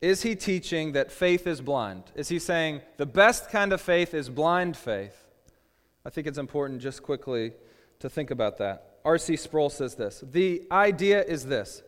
is 0.00 0.22
he 0.22 0.34
teaching 0.34 0.92
that 0.92 1.10
faith 1.10 1.46
is 1.46 1.60
blind? 1.60 2.04
Is 2.14 2.28
he 2.28 2.38
saying 2.38 2.82
the 2.96 3.06
best 3.06 3.50
kind 3.50 3.72
of 3.72 3.80
faith 3.80 4.12
is 4.12 4.28
blind 4.28 4.76
faith? 4.76 5.16
I 6.04 6.10
think 6.10 6.26
it's 6.26 6.38
important 6.38 6.82
just 6.82 7.02
quickly 7.02 7.52
to 8.00 8.10
think 8.10 8.30
about 8.30 8.58
that. 8.58 8.98
R.C. 9.04 9.36
Sproul 9.36 9.70
says 9.70 9.94
this 9.94 10.22
The 10.32 10.62
idea 10.70 11.22
is 11.22 11.46
this 11.46 11.82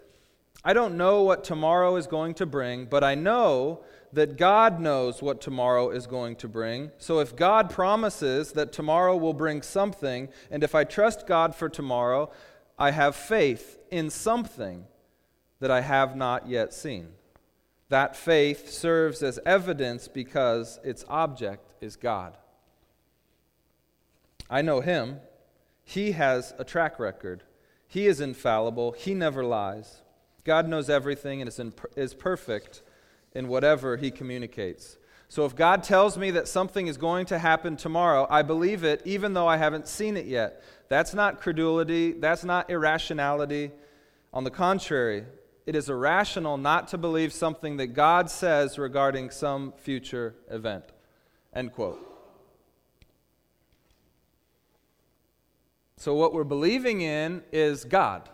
I 0.65 0.73
don't 0.73 0.97
know 0.97 1.23
what 1.23 1.45
tomorrow 1.45 1.97
is 1.97 2.07
going 2.07 2.35
to 2.35 2.47
bring, 2.47 2.87
but 2.87 3.05
I 3.05 3.15
know 3.15 3.81
that 4.13 4.37
God 4.37 4.81
knows 4.81 5.21
what 5.21 5.41
tomorrow 5.41 5.91
is 5.91 6.07
going 6.07 6.37
to 6.37 6.49
bring. 6.49 6.91
So 6.99 7.21
if 7.21 7.37
God 7.37 7.71
promises 7.71 8.53
that 8.53 8.73
tomorrow 8.73 9.17
will 9.17 9.35
bring 9.35 9.61
something, 9.63 10.29
and 10.51 10.65
if 10.65 10.75
I 10.75 10.85
trust 10.85 11.27
God 11.27 11.55
for 11.55 11.69
tomorrow, 11.69 12.31
I 12.79 12.91
have 12.91 13.17
faith 13.17 13.79
in 13.91 14.11
something 14.11 14.87
that 15.61 15.71
I 15.71 15.81
have 15.81 16.17
not 16.17 16.49
yet 16.49 16.75
seen. 16.75 17.09
That 17.89 18.17
faith 18.17 18.71
serves 18.71 19.23
as 19.23 19.39
evidence 19.47 20.09
because 20.09 20.79
its 20.85 21.05
object 21.09 21.75
is 21.81 21.97
God. 21.97 22.37
I 24.51 24.63
know 24.63 24.81
Him. 24.81 25.21
He 25.85 26.13
has 26.13 26.53
a 26.59 26.65
track 26.65 26.99
record. 26.99 27.45
He 27.87 28.07
is 28.07 28.21
infallible. 28.21 28.93
He 28.93 29.15
never 29.15 29.45
lies. 29.45 30.03
God 30.45 30.69
knows 30.69 30.91
everything 30.91 31.41
and 31.41 31.49
is, 31.49 31.59
in, 31.59 31.73
is 31.97 32.13
perfect 32.13 32.83
in 33.35 33.49
whatever 33.49 33.97
He 33.97 34.11
communicates. 34.11 34.99
So 35.29 35.45
if 35.45 35.57
God 35.57 35.83
tells 35.83 36.17
me 36.17 36.31
that 36.33 36.49
something 36.49 36.87
is 36.87 36.97
going 36.97 37.27
to 37.27 37.39
happen 37.39 37.77
tomorrow, 37.77 38.27
I 38.31 38.43
believe 38.43 38.85
it 38.85 39.03
even 39.05 39.35
though 39.35 39.49
I 39.49 39.57
haven't 39.57 39.89
seen 39.89 40.17
it 40.17 40.27
yet. 40.27 40.63
That's 40.89 41.15
not 41.15 41.41
credulity. 41.41 42.13
That's 42.13 42.45
not 42.45 42.71
irrationality. 42.71 43.73
On 44.33 44.45
the 44.45 44.51
contrary, 44.51 45.25
it 45.67 45.75
is 45.75 45.89
irrational 45.89 46.57
not 46.57 46.89
to 46.89 46.99
believe 46.99 47.33
something 47.33 47.77
that 47.79 47.89
God 47.89 48.31
says 48.31 48.79
regarding 48.79 49.31
some 49.31 49.73
future 49.77 50.35
event. 50.51 50.85
End 51.55 51.73
quote. 51.73 52.13
So, 55.97 56.15
what 56.15 56.35
we're 56.35 56.45
believing 56.45 57.01
in 57.01 57.43
is 57.51 57.85
God. 57.85 58.29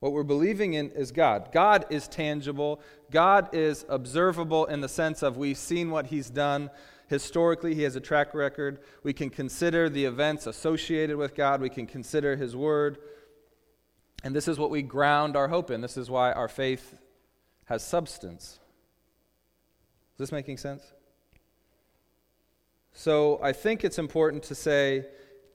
What 0.00 0.12
we're 0.12 0.22
believing 0.22 0.74
in 0.74 0.90
is 0.90 1.10
God. 1.10 1.48
God 1.50 1.86
is 1.88 2.06
tangible. 2.06 2.80
God 3.10 3.48
is 3.54 3.86
observable 3.88 4.66
in 4.66 4.82
the 4.82 4.88
sense 4.88 5.22
of 5.22 5.38
we've 5.38 5.56
seen 5.56 5.90
what 5.90 6.06
He's 6.06 6.28
done. 6.28 6.70
Historically, 7.08 7.74
He 7.74 7.82
has 7.82 7.96
a 7.96 8.00
track 8.00 8.34
record. 8.34 8.80
We 9.02 9.12
can 9.12 9.30
consider 9.30 9.88
the 9.88 10.04
events 10.04 10.46
associated 10.46 11.16
with 11.16 11.34
God, 11.34 11.60
we 11.60 11.70
can 11.70 11.86
consider 11.86 12.36
His 12.36 12.56
Word. 12.56 12.98
And 14.24 14.34
this 14.34 14.48
is 14.48 14.58
what 14.58 14.70
we 14.70 14.82
ground 14.82 15.36
our 15.36 15.48
hope 15.48 15.70
in. 15.70 15.80
This 15.80 15.96
is 15.96 16.10
why 16.10 16.32
our 16.32 16.48
faith 16.48 16.98
has 17.66 17.84
substance. 17.84 18.58
Is 20.14 20.18
this 20.18 20.32
making 20.32 20.56
sense? 20.56 20.82
So 22.92 23.38
I 23.42 23.52
think 23.52 23.84
it's 23.84 23.98
important 23.98 24.42
to 24.44 24.54
say, 24.54 25.06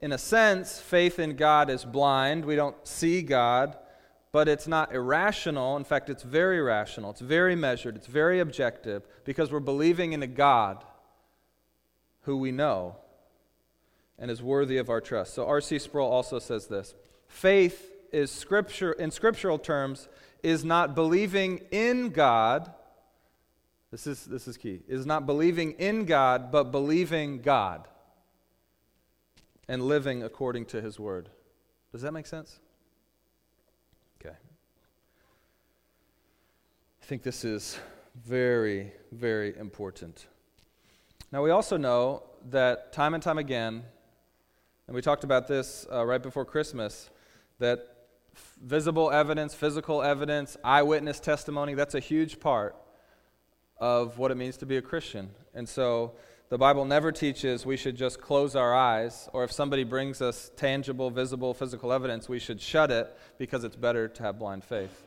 in 0.02 0.12
a 0.12 0.18
sense, 0.18 0.80
faith 0.80 1.20
in 1.20 1.36
God 1.36 1.70
is 1.70 1.84
blind. 1.84 2.46
We 2.46 2.56
don't 2.56 2.76
see 2.88 3.24
God, 3.24 3.76
but 4.32 4.48
it's 4.48 4.68
not 4.68 4.94
irrational. 4.94 5.76
In 5.76 5.84
fact, 5.84 6.10
it's 6.10 6.24
very 6.24 6.62
rational, 6.62 7.10
it's 7.10 7.20
very 7.20 7.56
measured, 7.56 7.96
it's 7.96 8.08
very 8.08 8.40
objective 8.40 9.08
because 9.26 9.52
we're 9.52 9.60
believing 9.60 10.14
in 10.14 10.24
a 10.24 10.28
God 10.28 10.86
who 12.22 12.38
we 12.38 12.52
know 12.52 12.96
and 14.18 14.30
is 14.30 14.42
worthy 14.42 14.78
of 14.78 14.90
our 14.90 15.02
trust. 15.02 15.34
So 15.34 15.48
R.C. 15.48 15.80
Sproul 15.80 16.10
also 16.10 16.40
says 16.40 16.68
this 16.68 16.94
faith 17.28 17.92
is 18.12 18.30
scripture 18.32 18.92
in 18.92 19.12
scriptural 19.12 19.58
terms 19.58 20.08
is 20.44 20.64
not 20.66 20.96
believing 20.96 21.62
in 21.72 22.10
God. 22.10 22.72
This 23.92 24.08
is, 24.08 24.26
this 24.26 24.48
is 24.48 24.58
key. 24.58 24.82
Is 24.88 25.06
not 25.06 25.26
believing 25.26 25.74
in 25.74 26.06
God, 26.06 26.52
but 26.52 26.66
believing 26.72 27.42
God 27.42 27.88
and 29.68 29.84
living 29.84 30.24
according 30.24 30.66
to 30.68 30.82
his 30.82 31.00
word. 31.00 31.30
Does 31.92 32.02
that 32.02 32.12
make 32.12 32.28
sense? 32.28 32.60
Okay. 34.20 34.36
I 37.02 37.06
think 37.06 37.24
this 37.24 37.44
is 37.44 37.78
very, 38.26 38.92
very 39.12 39.58
important. 39.58 40.28
Now, 41.32 41.42
we 41.42 41.50
also 41.52 41.78
know 41.78 42.24
that 42.50 42.92
time 42.92 43.14
and 43.14 43.24
time 43.24 43.38
again, 43.38 43.84
and 44.88 44.96
we 44.96 45.02
talked 45.02 45.24
about 45.24 45.48
this 45.48 45.88
uh, 45.90 46.06
right 46.06 46.22
before 46.22 46.44
Christmas, 46.44 47.10
that 47.60 47.88
visible 48.62 49.10
evidence, 49.12 49.54
physical 49.54 50.02
evidence, 50.02 50.58
eyewitness 50.62 51.22
testimony, 51.22 51.74
that's 51.74 51.96
a 51.96 52.02
huge 52.02 52.42
part 52.42 52.76
of 53.78 54.18
what 54.18 54.32
it 54.32 54.36
means 54.36 54.58
to 54.58 54.66
be 54.66 54.76
a 54.76 54.82
Christian. 54.82 55.30
And 55.54 55.70
so 55.70 56.14
the 56.50 56.58
Bible 56.58 56.84
never 56.84 57.14
teaches 57.14 57.66
we 57.66 57.78
should 57.78 57.96
just 57.96 58.20
close 58.20 58.54
our 58.54 58.76
eyes, 58.76 59.30
or 59.32 59.46
if 59.46 59.54
somebody 59.54 59.86
brings 59.86 60.22
us 60.22 60.52
tangible, 60.58 61.10
visible, 61.10 61.54
physical 61.54 61.94
evidence, 61.94 62.28
we 62.28 62.40
should 62.40 62.60
shut 62.60 62.92
it 62.92 63.10
because 63.38 63.64
it's 63.64 63.78
better 63.78 64.10
to 64.10 64.24
have 64.24 64.38
blind 64.38 64.66
faith. 64.66 65.02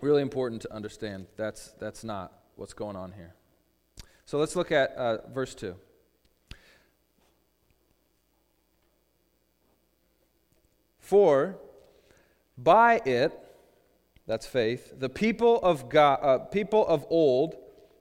Really 0.00 0.22
important 0.22 0.62
to 0.62 0.72
understand 0.72 1.26
that's, 1.36 1.72
that's 1.78 2.02
not 2.02 2.32
what's 2.56 2.72
going 2.72 2.96
on 2.96 3.12
here. 3.12 3.34
So 4.28 4.36
let's 4.36 4.54
look 4.54 4.70
at 4.70 4.94
uh, 4.94 5.26
verse 5.30 5.54
2. 5.54 5.74
For 10.98 11.56
by 12.58 13.00
it, 13.06 13.32
that's 14.26 14.44
faith, 14.44 14.92
the 14.98 15.08
people 15.08 15.58
of, 15.62 15.88
God, 15.88 16.18
uh, 16.20 16.38
people 16.40 16.86
of 16.86 17.06
old 17.08 17.54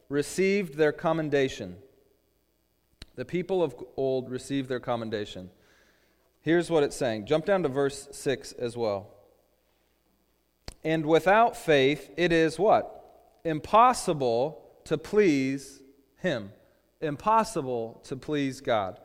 received 0.09 0.73
their 0.75 0.91
commendation. 0.91 1.77
The 3.15 3.23
people 3.23 3.63
of 3.63 3.73
old 3.95 4.29
received 4.29 4.67
their 4.67 4.81
commendation. 4.81 5.49
Here's 6.41 6.69
what 6.69 6.83
it's 6.83 6.97
saying. 6.97 7.25
Jump 7.25 7.45
down 7.45 7.63
to 7.63 7.69
verse 7.69 8.09
6 8.11 8.51
as 8.51 8.75
well. 8.75 9.15
And 10.83 11.05
without 11.05 11.55
faith, 11.55 12.09
it 12.17 12.33
is 12.33 12.59
what? 12.59 13.39
Impossible 13.45 14.61
to 14.83 14.97
please 14.97 15.83
Him. 16.17 16.51
Impossible 17.01 18.01
to 18.05 18.15
please 18.15 18.61
God. 18.61 18.99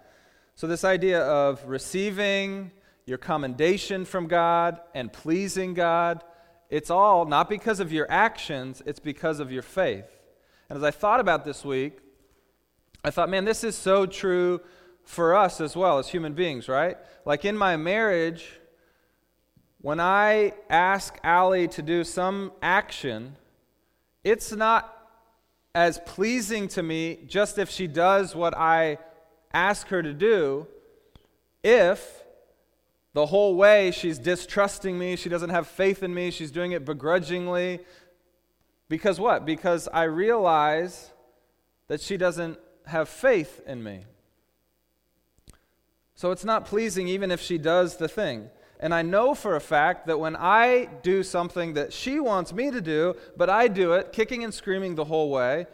So, 0.54 0.66
this 0.66 0.84
idea 0.84 1.22
of 1.22 1.64
receiving 1.66 2.70
your 3.06 3.18
commendation 3.18 4.04
from 4.04 4.26
God 4.26 4.80
and 4.94 5.12
pleasing 5.12 5.74
God, 5.74 6.22
it's 6.70 6.90
all 6.90 7.24
not 7.26 7.48
because 7.48 7.80
of 7.80 7.92
your 7.92 8.10
actions, 8.10 8.82
it's 8.86 9.00
because 9.00 9.40
of 9.40 9.50
your 9.50 9.62
faith. 9.62 10.06
And 10.68 10.76
as 10.76 10.82
I 10.84 10.90
thought 10.90 11.20
about 11.20 11.44
this 11.44 11.64
week, 11.64 11.98
I 13.04 13.10
thought, 13.10 13.28
man, 13.28 13.44
this 13.44 13.64
is 13.64 13.76
so 13.76 14.06
true 14.06 14.60
for 15.04 15.34
us 15.34 15.60
as 15.60 15.76
well 15.76 15.98
as 15.98 16.08
human 16.08 16.34
beings, 16.34 16.68
right? 16.68 16.96
Like 17.24 17.44
in 17.44 17.56
my 17.56 17.76
marriage, 17.76 18.60
when 19.80 19.98
I 19.98 20.52
ask 20.70 21.18
Allie 21.24 21.68
to 21.68 21.82
do 21.82 22.04
some 22.04 22.52
action, 22.62 23.36
it's 24.22 24.52
not 24.52 25.01
as 25.74 25.98
pleasing 26.04 26.68
to 26.68 26.82
me 26.82 27.18
just 27.26 27.58
if 27.58 27.70
she 27.70 27.86
does 27.86 28.34
what 28.34 28.56
I 28.56 28.98
ask 29.52 29.88
her 29.88 30.02
to 30.02 30.12
do, 30.12 30.66
if 31.62 32.22
the 33.14 33.26
whole 33.26 33.56
way 33.56 33.90
she's 33.90 34.18
distrusting 34.18 34.98
me, 34.98 35.16
she 35.16 35.28
doesn't 35.28 35.50
have 35.50 35.66
faith 35.66 36.02
in 36.02 36.14
me, 36.14 36.30
she's 36.30 36.50
doing 36.50 36.72
it 36.72 36.84
begrudgingly. 36.84 37.80
Because 38.88 39.20
what? 39.20 39.44
Because 39.44 39.88
I 39.88 40.04
realize 40.04 41.10
that 41.88 42.00
she 42.00 42.16
doesn't 42.16 42.58
have 42.86 43.08
faith 43.08 43.60
in 43.66 43.82
me. 43.82 44.04
So 46.14 46.30
it's 46.30 46.44
not 46.44 46.66
pleasing 46.66 47.08
even 47.08 47.30
if 47.30 47.40
she 47.40 47.58
does 47.58 47.96
the 47.96 48.08
thing. 48.08 48.48
And 48.82 48.92
I 48.92 49.02
know 49.02 49.32
for 49.32 49.54
a 49.54 49.60
fact 49.60 50.08
that 50.08 50.18
when 50.18 50.34
I 50.34 50.88
do 51.04 51.22
something 51.22 51.74
that 51.74 51.92
she 51.92 52.18
wants 52.18 52.52
me 52.52 52.72
to 52.72 52.80
do, 52.80 53.14
but 53.36 53.48
I 53.48 53.68
do 53.68 53.92
it 53.92 54.12
kicking 54.12 54.42
and 54.42 54.52
screaming 54.52 54.96
the 54.96 55.04
whole 55.04 55.30
way, 55.30 55.66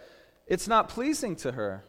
it's 0.47 0.69
not 0.69 0.91
pleasing 0.91 1.35
to 1.37 1.53
her 1.53 1.85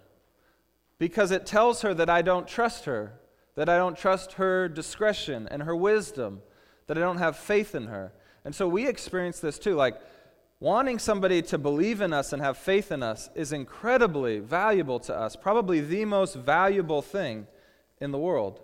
because 0.98 1.32
it 1.32 1.46
tells 1.46 1.82
her 1.82 1.94
that 1.94 2.10
I 2.10 2.22
don't 2.22 2.48
trust 2.48 2.86
her, 2.86 3.20
that 3.56 3.68
I 3.68 3.76
don't 3.76 3.98
trust 3.98 4.34
her 4.34 4.70
discretion 4.70 5.46
and 5.52 5.64
her 5.64 5.76
wisdom, 5.76 6.42
that 6.88 6.98
I 6.98 7.02
don't 7.02 7.18
have 7.18 7.36
faith 7.36 7.76
in 7.76 7.88
her. 7.88 8.14
And 8.46 8.56
so 8.56 8.70
we 8.70 8.88
experience 8.88 9.42
this 9.42 9.60
too. 9.60 9.76
Like, 9.76 10.00
wanting 10.62 11.00
somebody 11.00 11.42
to 11.42 11.58
believe 11.58 12.00
in 12.00 12.14
us 12.14 12.32
and 12.32 12.42
have 12.42 12.58
faith 12.58 12.94
in 12.94 13.04
us 13.04 13.30
is 13.36 13.52
incredibly 13.52 14.40
valuable 14.40 15.02
to 15.02 15.14
us, 15.14 15.36
probably 15.36 15.82
the 15.82 16.06
most 16.06 16.36
valuable 16.36 17.02
thing 17.02 17.46
in 18.00 18.12
the 18.12 18.18
world. 18.18 18.62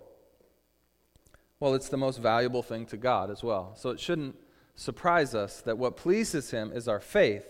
Well, 1.58 1.74
it's 1.74 1.88
the 1.88 1.96
most 1.96 2.18
valuable 2.18 2.62
thing 2.62 2.86
to 2.86 2.96
God 2.96 3.30
as 3.30 3.42
well. 3.42 3.72
So 3.76 3.90
it 3.90 4.00
shouldn't 4.00 4.36
surprise 4.74 5.34
us 5.34 5.60
that 5.62 5.78
what 5.78 5.96
pleases 5.96 6.50
Him 6.50 6.70
is 6.72 6.86
our 6.86 7.00
faith, 7.00 7.46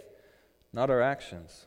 not 0.72 0.90
our 0.90 1.02
actions. 1.02 1.66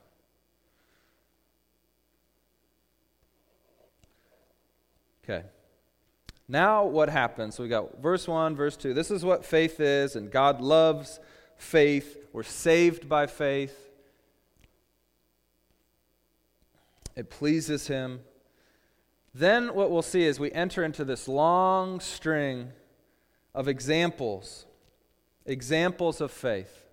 Okay. 5.24 5.46
Now, 6.48 6.86
what 6.86 7.10
happens? 7.10 7.56
So 7.56 7.64
we 7.64 7.70
got 7.70 8.02
verse 8.02 8.28
1, 8.28 8.56
verse 8.56 8.76
2. 8.76 8.94
This 8.94 9.12
is 9.12 9.24
what 9.24 9.46
faith 9.46 9.80
is, 9.80 10.16
and 10.16 10.32
God 10.32 10.62
loves 10.62 11.20
faith. 11.58 12.18
We're 12.34 12.44
saved 12.44 13.08
by 13.08 13.28
faith. 13.28 13.90
It 17.16 17.30
pleases 17.30 17.88
Him. 17.88 18.22
Then 19.34 19.74
what 19.74 19.92
we'll 19.92 20.02
see 20.02 20.24
is 20.24 20.40
we 20.40 20.52
enter 20.52 20.84
into 20.84 21.06
this 21.06 21.28
long 21.28 22.00
string 22.00 22.72
of 23.54 23.68
examples, 23.68 24.66
examples 25.46 26.22
of 26.22 26.32
faith. 26.32 26.86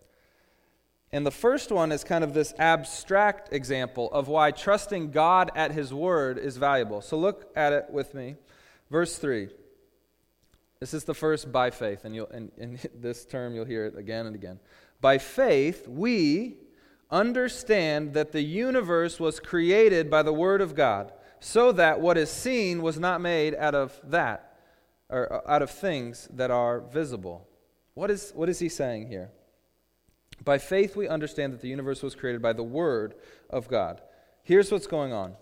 And 1.12 1.25
the 1.25 1.31
first 1.31 1.71
one 1.71 1.93
is 1.93 2.05
kind 2.05 2.25
of 2.25 2.35
this 2.35 2.52
abstract 2.59 3.52
example 3.52 4.11
of 4.12 4.28
why 4.28 4.50
trusting 4.50 5.12
God 5.12 5.50
at 5.55 5.73
His 5.73 5.95
Word 5.95 6.37
is 6.37 6.57
valuable. 6.57 7.00
So 7.00 7.16
look 7.16 7.50
at 7.57 7.73
it 7.73 7.87
with 7.90 8.12
me. 8.12 8.37
Verse 8.90 9.16
3. 9.16 9.49
This 10.81 10.93
is 10.93 11.05
the 11.05 11.14
first 11.14 11.50
by 11.50 11.71
faith, 11.71 12.05
and 12.05 12.14
you'll, 12.14 12.26
in, 12.26 12.52
in 12.59 12.78
this 13.00 13.25
term 13.25 13.55
you'll 13.55 13.64
hear 13.64 13.87
it 13.87 13.97
again 13.97 14.26
and 14.26 14.35
again. 14.35 14.61
By 15.01 15.18
faith, 15.18 15.88
we 15.88 16.57
understand 17.11 18.12
that 18.14 18.33
the 18.33 18.42
universe 18.42 19.18
was 19.18 19.40
created 19.40 20.11
by 20.11 20.22
the 20.22 20.33
Word 20.33 20.61
of 20.61 20.75
God 20.75 21.12
so 21.40 21.72
that 21.72 22.01
what 22.01 22.16
is 22.16 22.31
seen 22.31 22.83
was 22.83 22.99
not 22.99 23.20
made 23.20 23.55
out 23.55 23.75
of 23.75 24.01
that, 24.05 24.57
or 25.09 25.33
uh, 25.33 25.51
out 25.51 25.62
of 25.62 25.70
things 25.70 26.29
that 26.33 26.51
are 26.51 26.81
visible. 26.81 27.46
What 27.94 28.11
is, 28.11 28.33
what 28.35 28.49
is 28.49 28.59
he 28.59 28.68
saying 28.68 29.09
here? 29.09 29.31
By 30.44 30.59
faith, 30.59 30.96
we 30.96 31.09
understand 31.09 31.53
that 31.53 31.61
the 31.61 31.68
universe 31.68 32.03
was 32.03 32.14
created 32.14 32.42
by 32.42 32.53
the 32.53 32.62
Word 32.62 33.14
of 33.51 33.68
God. 33.68 34.01
Here's 34.42 34.70
what's 34.70 34.87
going 34.87 35.12
on. 35.12 35.35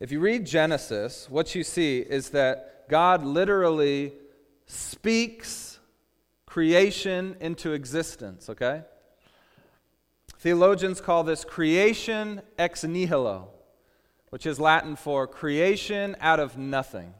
If 0.00 0.12
you 0.12 0.20
read 0.20 0.46
Genesis, 0.46 1.26
what 1.28 1.54
you 1.54 1.64
see 1.64 2.00
is 2.00 2.30
that 2.30 2.88
God 2.88 3.24
literally 3.24 4.12
speaks 4.66 5.78
creation 6.46 7.36
into 7.40 7.72
existence, 7.72 8.48
okay? 8.48 8.82
Theologians 10.38 11.00
call 11.00 11.24
this 11.24 11.44
creation 11.44 12.42
ex 12.58 12.84
nihilo 12.84 13.50
which 14.30 14.46
is 14.46 14.60
Latin 14.60 14.96
for 14.96 15.26
creation 15.26 16.16
out 16.20 16.40
of 16.40 16.56
nothing. 16.56 17.14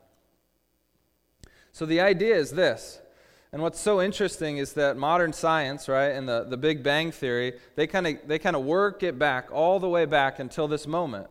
So 1.72 1.86
the 1.86 2.00
idea 2.00 2.36
is 2.36 2.50
this. 2.50 3.00
And 3.52 3.62
what's 3.62 3.80
so 3.80 4.02
interesting 4.02 4.58
is 4.58 4.74
that 4.74 4.96
modern 4.96 5.32
science, 5.32 5.88
right, 5.88 6.08
and 6.08 6.28
the, 6.28 6.44
the 6.44 6.58
Big 6.58 6.82
Bang 6.82 7.10
Theory, 7.10 7.54
they 7.76 7.86
kind 7.86 8.06
of 8.06 8.16
they 8.26 8.38
kind 8.38 8.56
of 8.56 8.64
work 8.64 9.02
it 9.02 9.18
back 9.18 9.48
all 9.50 9.80
the 9.80 9.88
way 9.88 10.04
back 10.04 10.38
until 10.38 10.68
this 10.68 10.86
moment 10.86 11.28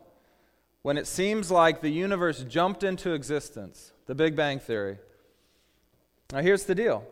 when 0.82 0.96
it 0.96 1.06
seems 1.06 1.50
like 1.50 1.80
the 1.80 1.90
universe 1.90 2.44
jumped 2.44 2.82
into 2.82 3.12
existence, 3.12 3.92
the 4.06 4.14
Big 4.14 4.34
Bang 4.34 4.58
Theory. 4.58 4.98
Now 6.32 6.40
here's 6.40 6.64
the 6.64 6.74
deal. 6.74 7.04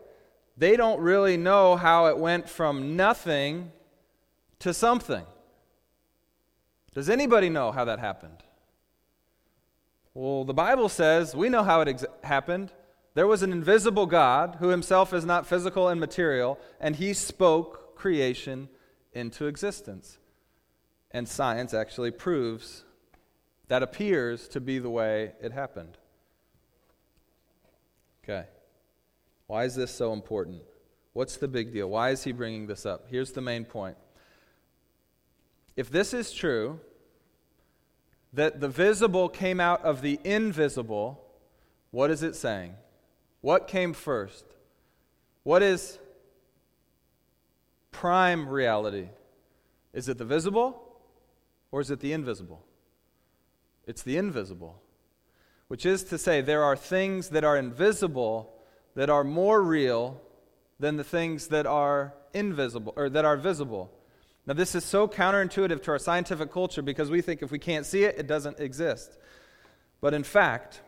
They 0.57 0.75
don't 0.75 0.99
really 0.99 1.37
know 1.37 1.75
how 1.75 2.07
it 2.07 2.17
went 2.17 2.49
from 2.49 2.95
nothing 2.95 3.71
to 4.59 4.73
something. 4.73 5.23
Does 6.95 7.09
anybody 7.09 7.49
know 7.49 7.71
how 7.71 7.85
that 7.85 7.99
happened? 7.99 8.43
Well, 10.19 10.45
the 10.45 10.53
Bible 10.53 10.89
says 10.89 11.35
we 11.35 11.47
know 11.47 11.61
how 11.61 11.81
it 11.81 11.87
ex- 11.87 12.05
happened. 12.23 12.71
There 13.13 13.27
was 13.27 13.43
an 13.43 13.51
invisible 13.51 14.07
God 14.07 14.57
who 14.59 14.69
himself 14.69 15.13
is 15.13 15.23
not 15.25 15.45
physical 15.45 15.89
and 15.89 15.99
material, 15.99 16.59
and 16.79 16.95
he 16.95 17.13
spoke 17.13 17.95
creation 17.95 18.67
into 19.13 19.45
existence. 19.45 20.17
And 21.11 21.29
science 21.29 21.71
actually 21.71 22.09
proves 22.09 22.83
that 23.67 23.83
appears 23.83 24.47
to 24.47 24.59
be 24.59 24.79
the 24.79 24.89
way 24.89 25.33
it 25.39 25.51
happened. 25.51 25.99
Okay. 28.23 28.47
Why 29.45 29.65
is 29.65 29.75
this 29.75 29.91
so 29.91 30.13
important? 30.13 30.63
What's 31.13 31.37
the 31.37 31.47
big 31.47 31.71
deal? 31.71 31.91
Why 31.91 32.09
is 32.09 32.23
he 32.23 32.31
bringing 32.31 32.65
this 32.65 32.87
up? 32.87 33.05
Here's 33.07 33.33
the 33.33 33.41
main 33.41 33.65
point. 33.65 33.97
If 35.75 35.91
this 35.91 36.11
is 36.11 36.33
true, 36.33 36.79
that 38.37 38.59
the 38.59 38.69
visible 38.69 39.29
came 39.29 39.59
out 39.59 39.83
of 39.83 40.03
the 40.03 40.19
invisible, 40.23 41.25
what 41.89 42.11
is 42.11 42.21
it 42.21 42.35
saying? 42.35 42.75
What 43.41 43.67
came 43.67 43.93
first? 43.93 44.45
What 45.41 45.63
is 45.63 45.97
prime 47.91 48.47
reality? 48.47 49.09
Is 49.91 50.07
it 50.07 50.19
the 50.19 50.23
visible 50.23 50.99
or 51.71 51.81
is 51.81 51.89
it 51.89 51.99
the 51.99 52.13
invisible? 52.13 52.63
It's 53.87 54.03
the 54.03 54.17
invisible, 54.17 54.83
which 55.67 55.83
is 55.83 56.03
to 56.03 56.19
say, 56.19 56.39
there 56.41 56.63
are 56.63 56.75
things 56.75 57.29
that 57.29 57.43
are 57.43 57.57
invisible 57.57 58.53
that 58.93 59.09
are 59.09 59.23
more 59.23 59.63
real 59.63 60.21
than 60.79 60.97
the 60.97 61.03
things 61.03 61.47
that 61.47 61.65
are 61.65 62.13
invisible 62.35 62.93
or 62.95 63.09
that 63.09 63.25
are 63.25 63.35
visible. 63.35 63.96
Now, 64.47 64.53
this 64.53 64.75
is 64.75 64.85
so 64.85 65.09
counterintuitive 65.09 65.83
to 65.83 65.91
our 65.91 65.99
scientific 65.99 66.53
culture 66.53 66.81
because 66.81 67.11
we 67.11 67.21
think 67.21 67.43
if 67.43 67.51
we 67.51 67.59
can't 67.59 67.85
see 67.85 68.05
it, 68.05 68.17
it 68.17 68.27
doesn't 68.27 68.61
exist. 68.61 69.17
But 69.99 70.13
in 70.13 70.23
fact, 70.23 70.79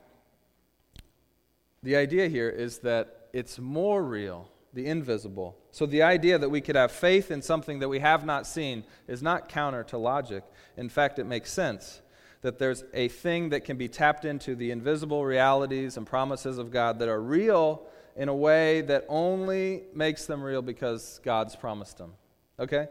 the 1.83 1.97
idea 1.97 2.29
here 2.29 2.49
is 2.49 2.79
that 2.79 3.27
it's 3.33 3.59
more 3.59 4.01
real, 4.01 4.49
the 4.73 4.85
invisible. 4.85 5.57
So 5.71 5.85
the 5.85 6.03
idea 6.03 6.37
that 6.39 6.49
we 6.49 6.61
could 6.61 6.77
have 6.77 6.91
faith 6.91 7.31
in 7.31 7.41
something 7.41 7.79
that 7.79 7.89
we 7.89 7.99
have 7.99 8.25
not 8.25 8.47
seen 8.47 8.85
is 9.09 9.21
not 9.21 9.49
counter 9.49 9.83
to 9.85 9.97
logic. 9.97 10.45
In 10.77 10.87
fact, 10.87 11.19
it 11.19 11.25
makes 11.25 11.51
sense 11.51 12.01
that 12.41 12.59
there's 12.59 12.85
a 12.93 13.09
thing 13.09 13.49
that 13.49 13.65
can 13.65 13.75
be 13.75 13.89
tapped 13.89 14.23
into 14.23 14.55
the 14.55 14.71
invisible 14.71 15.25
realities 15.25 15.97
and 15.97 16.07
promises 16.07 16.57
of 16.57 16.71
God 16.71 16.99
that 16.99 17.09
are 17.09 17.21
real 17.21 17.85
in 18.15 18.29
a 18.29 18.35
way 18.35 18.79
that 18.81 19.05
only 19.09 19.83
makes 19.93 20.25
them 20.25 20.41
real 20.41 20.61
because 20.61 21.19
God's 21.25 21.57
promised 21.57 21.97
them. 21.97 22.13
Okay? 22.57 22.87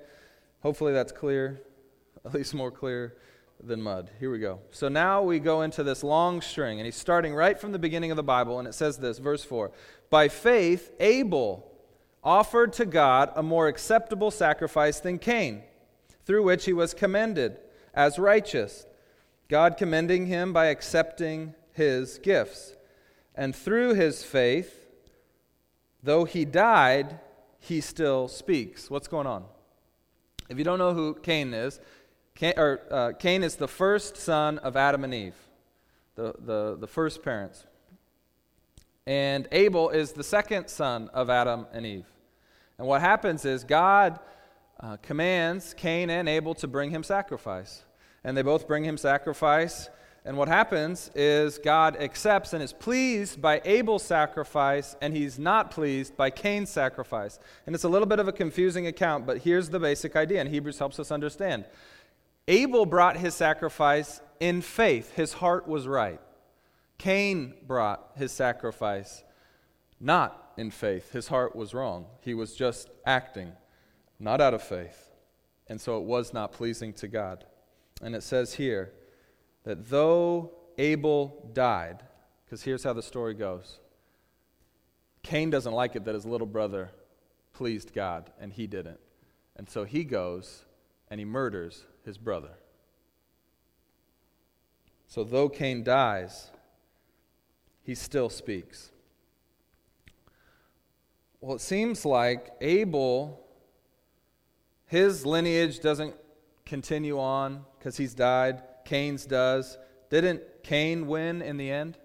Hopefully 0.62 0.92
that's 0.92 1.12
clear, 1.12 1.61
at 2.25 2.35
least 2.35 2.55
more 2.55 2.71
clear 2.71 3.16
than 3.62 3.83
mud. 3.83 4.11
Here 4.21 4.31
we 4.31 4.38
go. 4.38 4.61
So 4.71 4.88
now 4.88 5.23
we 5.23 5.38
go 5.38 5.62
into 5.62 5.83
this 5.83 6.03
long 6.03 6.40
string, 6.40 6.79
and 6.79 6.87
he's 6.87 6.97
starting 6.97 7.35
right 7.35 7.59
from 7.59 7.73
the 7.73 7.79
beginning 7.79 8.11
of 8.11 8.16
the 8.16 8.23
Bible, 8.23 8.59
and 8.59 8.68
it 8.68 8.75
says 8.75 8.99
this, 8.99 9.18
verse 9.18 9.44
4 9.44 9.71
By 10.11 10.29
faith, 10.29 10.92
Abel 11.01 11.71
offered 12.23 12.73
to 12.75 12.87
God 12.87 13.33
a 13.35 13.42
more 13.42 13.68
acceptable 13.68 14.31
sacrifice 14.31 15.01
than 15.01 15.18
Cain, 15.18 15.62
through 16.25 16.44
which 16.44 16.64
he 16.66 16.73
was 16.73 16.94
commended 16.94 17.59
as 17.94 18.18
righteous, 18.18 18.87
God 19.49 19.77
commending 19.77 20.27
him 20.27 20.53
by 20.53 20.66
accepting 20.66 21.55
his 21.73 22.18
gifts. 22.18 22.75
And 23.35 23.55
through 23.55 23.94
his 23.94 24.23
faith, 24.23 24.87
though 26.03 26.25
he 26.25 26.44
died, 26.44 27.18
he 27.59 27.81
still 27.81 28.29
speaks. 28.29 28.90
What's 28.90 29.09
going 29.09 29.27
on? 29.27 29.44
If 30.49 30.59
you 30.59 30.65
don't 30.65 30.79
know 30.79 30.95
who 30.95 31.15
Cain 31.15 31.53
is, 31.53 31.81
Cain, 32.35 32.55
or, 32.57 32.81
uh, 32.91 33.13
Cain 33.19 33.43
is 33.43 33.57
the 33.57 33.69
first 33.69 34.17
son 34.17 34.59
of 34.59 34.77
Adam 34.77 35.05
and 35.05 35.13
Eve, 35.13 35.35
the, 36.15 36.35
the, 36.39 36.77
the 36.79 36.87
first 36.87 37.23
parents. 37.23 37.67
And 39.07 39.49
Abel 39.53 39.91
is 39.91 40.13
the 40.13 40.25
second 40.25 40.69
son 40.69 41.09
of 41.15 41.31
Adam 41.31 41.67
and 41.73 41.85
Eve. 41.87 42.07
And 42.79 42.87
what 42.87 43.01
happens 43.01 43.45
is 43.45 43.65
God 43.65 44.21
uh, 44.81 44.97
commands 44.99 45.75
Cain 45.75 46.11
and 46.11 46.29
Abel 46.29 46.55
to 46.57 46.69
bring 46.69 46.91
him 46.91 47.03
sacrifice. 47.03 47.85
And 48.23 48.37
they 48.37 48.43
both 48.43 48.69
bring 48.69 48.85
him 48.85 48.97
sacrifice. 48.97 49.89
And 50.24 50.37
what 50.37 50.48
happens 50.48 51.11
is 51.14 51.59
God 51.59 51.96
accepts 51.96 52.52
and 52.52 52.62
is 52.62 52.72
pleased 52.72 53.40
by 53.40 53.62
Abel's 53.64 54.02
sacrifice, 54.02 54.96
and 55.00 55.16
he's 55.16 55.38
not 55.38 55.70
pleased 55.70 56.16
by 56.16 56.31
Cain's 56.31 56.70
sacrifice. 56.70 57.38
And 57.66 57.74
it's 57.74 57.85
a 57.85 57.88
little 57.88 58.07
bit 58.07 58.18
of 58.18 58.28
a 58.28 58.33
confusing 58.33 58.87
account, 58.87 59.26
but 59.26 59.38
here's 59.38 59.70
the 59.70 59.81
basic 59.81 60.16
idea, 60.16 60.40
and 60.40 60.48
Hebrews 60.48 60.78
helps 60.78 60.98
us 60.98 61.11
understand. 61.11 61.64
Abel 62.46 62.85
brought 62.85 63.16
his 63.16 63.35
sacrifice 63.35 64.20
in 64.40 64.61
faith, 64.61 65.14
his 65.14 65.35
heart 65.35 65.66
was 65.66 65.87
right. 65.87 66.20
Cain 66.98 67.54
brought 67.66 68.12
his 68.16 68.33
sacrifice 68.33 69.22
not 70.00 70.52
in 70.57 70.70
faith, 70.70 71.12
his 71.12 71.28
heart 71.28 71.57
was 71.57 71.74
wrong. 71.74 72.07
He 72.20 72.35
was 72.35 72.54
just 72.54 72.90
acting 73.07 73.52
not 74.20 74.40
out 74.40 74.54
of 74.54 74.62
faith. 74.62 75.11
And 75.68 75.81
so 75.81 75.98
it 75.98 76.04
was 76.04 76.33
not 76.33 76.52
pleasing 76.52 76.92
to 76.94 77.09
God. 77.09 77.44
And 78.02 78.14
it 78.14 78.22
says 78.22 78.54
here 78.54 78.92
that 79.68 79.90
though 79.90 80.50
Abel 80.78 81.50
died, 81.52 82.02
because 82.46 82.62
here's 82.62 82.83
how 82.83 82.94
the 82.94 83.02
story 83.02 83.35
goes 83.35 83.81
Cain 85.22 85.50
doesn't 85.50 85.74
like 85.74 85.94
it 85.94 86.07
that 86.07 86.14
his 86.14 86.24
little 86.24 86.46
brother 86.46 86.90
pleased 87.52 87.92
God, 87.92 88.31
and 88.40 88.50
he 88.50 88.66
didn't. 88.66 88.98
And 89.57 89.68
so 89.68 89.85
he 89.85 90.04
goes 90.04 90.64
and 91.11 91.20
he 91.20 91.26
murders 91.26 91.85
his 92.02 92.16
brother. 92.16 92.52
So 95.07 95.22
though 95.22 95.50
Cain 95.50 95.85
dies, 95.85 96.50
he 97.83 97.94
still 97.94 98.31
speaks. 98.31 98.90
Well, 101.42 101.57
it 101.57 101.61
seems 101.61 102.07
like 102.07 102.52
Abel 102.62 103.44
his 104.87 105.26
lineage 105.26 105.81
doesn't 105.81 106.14
continue 106.64 107.20
on 107.20 107.66
because 107.78 107.98
he's 107.98 108.14
died. 108.14 108.62
Cain's 108.88 109.27
does. 109.27 109.77
Didn't 110.09 110.42
Cain 110.62 111.07
win 111.07 111.42
in 111.42 111.59
the 111.59 111.70
end? 111.70 111.98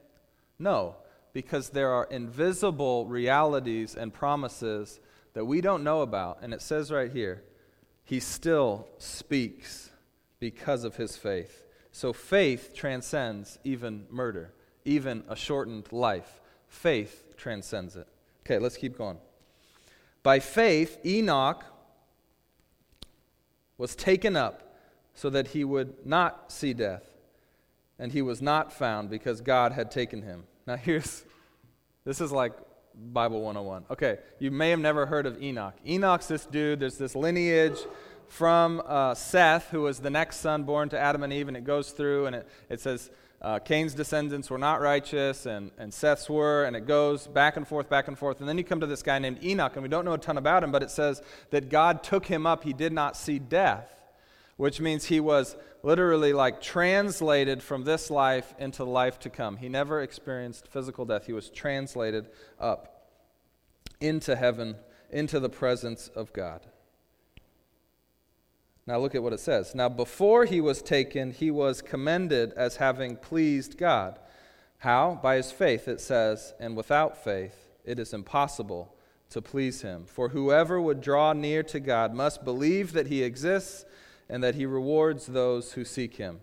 No, 0.60 0.98
because 1.32 1.70
there 1.70 1.92
are 1.92 2.04
invisible 2.12 3.06
realities 3.06 3.96
and 3.96 4.14
promises 4.14 5.00
that 5.34 5.46
we 5.46 5.62
don't 5.62 5.86
know 5.86 6.02
about. 6.02 6.40
And 6.42 6.54
it 6.54 6.62
says 6.62 6.92
right 6.92 7.10
here, 7.10 7.42
he 8.04 8.20
still 8.20 8.90
speaks 8.98 9.92
because 10.42 10.84
of 10.84 10.98
his 10.98 11.16
faith. 11.16 11.64
So 11.94 12.12
faith 12.12 12.74
transcends 12.76 13.58
even 13.64 14.06
murder, 14.10 14.52
even 14.84 15.24
a 15.30 15.38
shortened 15.38 15.90
life. 15.94 16.42
Faith 16.68 17.38
transcends 17.38 17.96
it. 17.96 18.08
Okay, 18.42 18.60
let's 18.60 18.76
keep 18.76 18.98
going. 18.98 19.20
By 20.22 20.40
faith, 20.40 20.98
Enoch 21.06 21.64
was 23.78 23.96
taken 23.96 24.36
up 24.36 24.73
so 25.14 25.30
that 25.30 25.48
he 25.48 25.64
would 25.64 26.06
not 26.06 26.52
see 26.52 26.74
death. 26.74 27.04
And 28.00 28.12
he 28.12 28.22
was 28.22 28.42
not 28.42 28.74
found 28.74 29.10
because 29.10 29.42
God 29.42 29.72
had 29.72 29.92
taken 29.92 30.22
him. 30.22 30.44
Now, 30.66 30.76
here's 30.78 31.24
this 32.06 32.20
is 32.20 32.32
like 32.32 32.54
Bible 32.96 33.42
101. 33.42 33.86
Okay, 33.92 34.18
you 34.40 34.52
may 34.52 34.70
have 34.70 34.80
never 34.80 35.06
heard 35.06 35.26
of 35.26 35.42
Enoch. 35.42 35.76
Enoch's 35.88 36.28
this 36.28 36.46
dude, 36.46 36.80
there's 36.80 36.98
this 36.98 37.16
lineage 37.16 37.80
from 38.28 38.82
uh, 38.86 39.14
Seth, 39.14 39.70
who 39.70 39.82
was 39.82 40.00
the 40.00 40.10
next 40.10 40.38
son 40.38 40.64
born 40.64 40.90
to 40.90 41.00
Adam 41.00 41.24
and 41.24 41.32
Eve, 41.32 41.48
and 41.48 41.56
it 41.56 41.64
goes 41.64 41.92
through 41.92 42.26
and 42.26 42.36
it, 42.36 42.48
it 42.70 42.82
says 42.82 43.10
uh, 43.42 43.60
Cain's 43.60 43.94
descendants 43.94 44.50
were 44.50 44.58
not 44.58 44.80
righteous 44.80 45.46
and, 45.46 45.72
and 45.78 45.94
Seth's 45.94 46.30
were, 46.30 46.64
and 46.64 46.76
it 46.76 46.88
goes 46.88 47.28
back 47.28 47.58
and 47.58 47.68
forth, 47.68 47.90
back 47.90 48.08
and 48.08 48.18
forth. 48.18 48.40
And 48.40 48.48
then 48.48 48.58
you 48.58 48.64
come 48.64 48.80
to 48.80 48.88
this 48.88 49.04
guy 49.04 49.20
named 49.20 49.44
Enoch, 49.44 49.74
and 49.76 49.84
we 49.84 49.90
don't 49.90 50.06
know 50.06 50.14
a 50.14 50.18
ton 50.18 50.38
about 50.38 50.64
him, 50.64 50.72
but 50.72 50.82
it 50.82 50.90
says 50.90 51.22
that 51.52 51.70
God 51.70 52.04
took 52.04 52.26
him 52.26 52.46
up. 52.46 52.64
He 52.64 52.74
did 52.74 52.94
not 52.94 53.18
see 53.18 53.40
death, 53.40 53.94
which 54.58 54.80
means 54.80 55.06
he 55.06 55.20
was 55.20 55.56
literally 55.82 56.34
like 56.34 56.62
translated 56.62 57.62
from 57.62 57.84
this 57.84 58.10
life 58.10 58.54
into 58.58 58.84
life 58.84 59.20
to 59.20 59.30
come. 59.30 59.58
He 59.58 59.70
never 59.70 60.02
experienced 60.02 60.68
physical 60.68 61.06
death, 61.06 61.26
he 61.26 61.34
was 61.34 61.50
translated 61.50 62.30
up 62.60 63.10
into 64.00 64.36
heaven, 64.36 64.76
into 65.10 65.40
the 65.40 65.50
presence 65.50 66.10
of 66.16 66.34
God. 66.34 66.62
Now 68.86 69.00
look 69.00 69.16
at 69.16 69.24
what 69.24 69.34
it 69.34 69.40
says. 69.40 69.74
Now, 69.74 69.88
before 69.88 70.44
he 70.46 70.60
was 70.60 70.82
taken, 70.82 71.32
he 71.32 71.50
was 71.52 71.82
commended 71.82 72.52
as 72.54 72.78
having 72.78 73.16
pleased 73.16 73.78
God. 73.78 74.20
How? 74.80 75.20
By 75.24 75.38
his 75.38 75.52
faith, 75.52 75.88
it 75.88 76.02
says, 76.02 76.54
and 76.60 76.76
without 76.76 77.24
faith, 77.24 77.56
it 77.86 77.98
is 77.98 78.14
impossible 78.14 78.94
to 79.30 79.42
please 79.42 79.82
him. 79.82 80.06
For 80.06 80.30
whoever 80.30 80.82
would 80.82 81.00
draw 81.00 81.32
near 81.32 81.64
to 81.64 81.80
God 81.80 82.14
must 82.14 82.44
believe 82.44 82.92
that 82.92 83.08
he 83.08 83.24
exists 83.24 83.86
and 84.34 84.44
that 84.44 84.56
he 84.56 84.66
rewards 84.66 85.28
those 85.28 85.74
who 85.74 85.86
seek 85.86 86.16
him. 86.16 86.40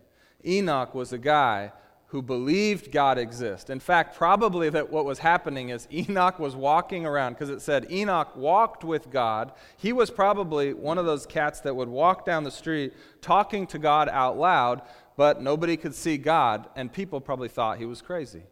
Enoch 0.46 0.94
was 0.94 1.12
a 1.12 1.18
guy 1.18 1.72
who 2.06 2.22
believed 2.22 2.92
God 2.92 3.18
exists. 3.18 3.68
In 3.68 3.80
fact, 3.80 4.16
probably 4.16 4.70
that 4.70 4.90
what 4.90 5.04
was 5.04 5.18
happening 5.18 5.70
is 5.70 5.88
Enoch 5.92 6.38
was 6.38 6.54
walking 6.54 7.04
around 7.04 7.32
because 7.32 7.50
it 7.50 7.60
said 7.60 7.90
Enoch 7.90 8.36
walked 8.36 8.84
with 8.84 9.10
God. 9.10 9.50
He 9.76 9.92
was 9.92 10.08
probably 10.08 10.72
one 10.72 10.98
of 10.98 11.04
those 11.04 11.26
cats 11.26 11.58
that 11.62 11.74
would 11.74 11.88
walk 11.88 12.24
down 12.24 12.44
the 12.44 12.52
street 12.52 12.92
talking 13.22 13.66
to 13.66 13.78
God 13.80 14.08
out 14.08 14.38
loud, 14.38 14.82
but 15.16 15.42
nobody 15.42 15.76
could 15.76 15.96
see 15.96 16.16
God, 16.16 16.68
and 16.76 16.92
people 16.92 17.20
probably 17.20 17.48
thought 17.48 17.78
he 17.78 17.86
was 17.86 18.00
crazy. 18.00 18.44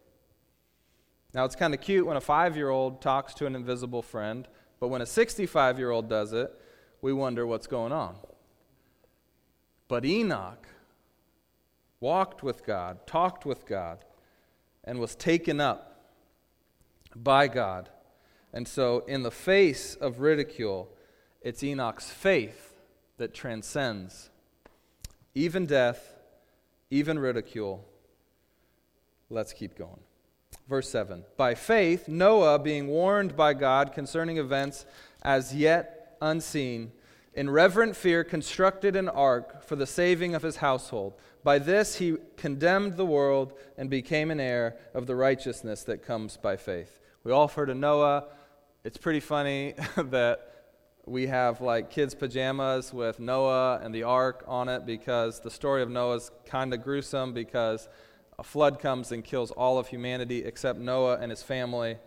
Now, 1.33 1.45
it's 1.45 1.55
kind 1.55 1.73
of 1.73 1.79
cute 1.79 2.05
when 2.05 2.17
a 2.17 2.21
five 2.21 2.57
year 2.57 2.71
old 2.71 3.01
talks 3.01 3.33
to 3.35 3.45
an 3.45 3.55
invisible 3.55 4.01
friend, 4.01 4.49
but 4.81 4.89
when 4.89 5.01
a 5.01 5.05
65 5.05 5.79
year 5.79 5.91
old 5.91 6.09
does 6.09 6.33
it, 6.33 6.51
we 7.01 7.13
wonder 7.13 7.47
what's 7.47 7.67
going 7.67 7.93
on. 7.93 8.17
But 9.89 10.05
Enoch, 10.05 10.67
walked 11.99 12.41
with 12.41 12.65
God, 12.65 13.05
talked 13.05 13.45
with 13.45 13.65
God, 13.65 14.05
and 14.85 14.99
was 14.99 15.15
taken 15.15 15.59
up 15.59 16.13
by 17.13 17.49
God. 17.49 17.89
And 18.53 18.67
so, 18.67 18.99
in 19.07 19.23
the 19.23 19.31
face 19.31 19.95
of 19.95 20.21
ridicule, 20.21 20.89
it's 21.41 21.63
Enoch's 21.63 22.09
faith 22.09 22.79
that 23.17 23.33
transcends 23.33 24.29
even 25.35 25.65
death, 25.65 26.15
even 26.89 27.19
ridicule. 27.19 27.85
Let's 29.29 29.53
keep 29.53 29.77
going. 29.77 29.99
Verse 30.67 30.89
7 30.89 31.25
By 31.35 31.55
faith, 31.55 32.07
Noah, 32.07 32.59
being 32.59 32.87
warned 32.87 33.35
by 33.35 33.53
God 33.53 33.93
concerning 33.93 34.37
events 34.37 34.85
as 35.23 35.55
yet 35.55 36.17
unseen, 36.21 36.91
in 37.33 37.49
reverent 37.49 37.95
fear 37.95 38.23
constructed 38.23 38.95
an 38.95 39.09
ark 39.09 39.63
for 39.63 39.75
the 39.75 39.85
saving 39.85 40.35
of 40.35 40.41
his 40.41 40.57
household. 40.57 41.13
By 41.43 41.59
this 41.59 41.95
he 41.95 42.17
condemned 42.37 42.97
the 42.97 43.05
world 43.05 43.53
and 43.77 43.89
became 43.89 44.31
an 44.31 44.39
heir 44.39 44.77
of 44.93 45.07
the 45.07 45.15
righteousness 45.15 45.83
that 45.83 46.03
comes 46.03 46.37
by 46.37 46.57
faith. 46.57 46.99
We 47.23 47.31
all 47.31 47.47
heard 47.47 47.69
of 47.69 47.77
Noah. 47.77 48.27
It's 48.83 48.97
pretty 48.97 49.19
funny 49.19 49.75
that 49.97 50.49
we 51.05 51.27
have 51.27 51.61
like 51.61 51.89
kids' 51.89 52.13
pajamas 52.13 52.93
with 52.93 53.19
Noah 53.19 53.79
and 53.81 53.93
the 53.93 54.03
ark 54.03 54.43
on 54.47 54.69
it 54.69 54.85
because 54.85 55.39
the 55.39 55.51
story 55.51 55.81
of 55.81 55.89
Noah 55.89 56.17
is 56.17 56.31
kind 56.45 56.73
of 56.73 56.83
gruesome 56.83 57.33
because 57.33 57.87
a 58.37 58.43
flood 58.43 58.79
comes 58.79 59.11
and 59.11 59.23
kills 59.23 59.51
all 59.51 59.77
of 59.77 59.87
humanity 59.87 60.43
except 60.43 60.79
Noah 60.79 61.17
and 61.19 61.29
his 61.29 61.43
family 61.43 61.97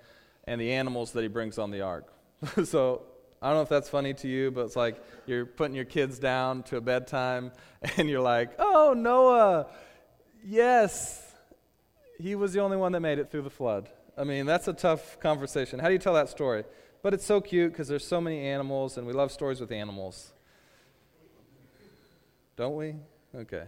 and 0.45 0.61
the 0.61 0.73
animals 0.73 1.13
that 1.13 1.23
he 1.23 1.29
brings 1.29 1.59
on 1.59 1.71
the 1.71 1.81
ark. 1.81 2.13
so 2.65 3.03
I 3.43 3.49
don't 3.49 3.57
know 3.57 3.63
if 3.63 3.69
that's 3.69 3.89
funny 3.89 4.15
to 4.15 4.29
you, 4.29 4.53
but 4.53 4.67
it's 4.67 4.77
like 4.77 5.03
you're 5.27 5.45
putting 5.45 5.75
your 5.75 5.85
kids 5.85 6.21
down 6.21 6.63
to 6.65 6.77
a 6.77 6.81
bedtime 6.81 7.51
and 7.97 8.09
you're 8.09 8.21
like, 8.21 8.53
oh, 8.61 8.95
Noah, 8.97 9.67
yes, 10.45 11.21
he 12.21 12.37
was 12.37 12.53
the 12.53 12.61
only 12.61 12.77
one 12.77 12.93
that 12.93 13.01
made 13.01 13.19
it 13.19 13.33
through 13.33 13.43
the 13.43 13.51
flood. 13.51 13.89
I 14.17 14.23
mean, 14.23 14.47
that's 14.47 14.69
a 14.69 14.73
tough 14.73 15.19
conversation. 15.19 15.81
How 15.81 15.89
do 15.89 15.93
you 15.93 15.99
tell 15.99 16.15
that 16.15 16.29
story? 16.29 16.63
But 17.03 17.15
it's 17.15 17.25
so 17.25 17.41
cute 17.41 17.73
because 17.73 17.89
there's 17.89 18.07
so 18.07 18.21
many 18.21 18.47
animals 18.47 18.97
and 18.97 19.09
we 19.09 19.13
love 19.13 19.33
stories 19.33 19.61
with 19.61 19.73
animals. 19.73 20.33
Don't 22.57 22.77
we? 22.77 22.95
Okay. 23.35 23.65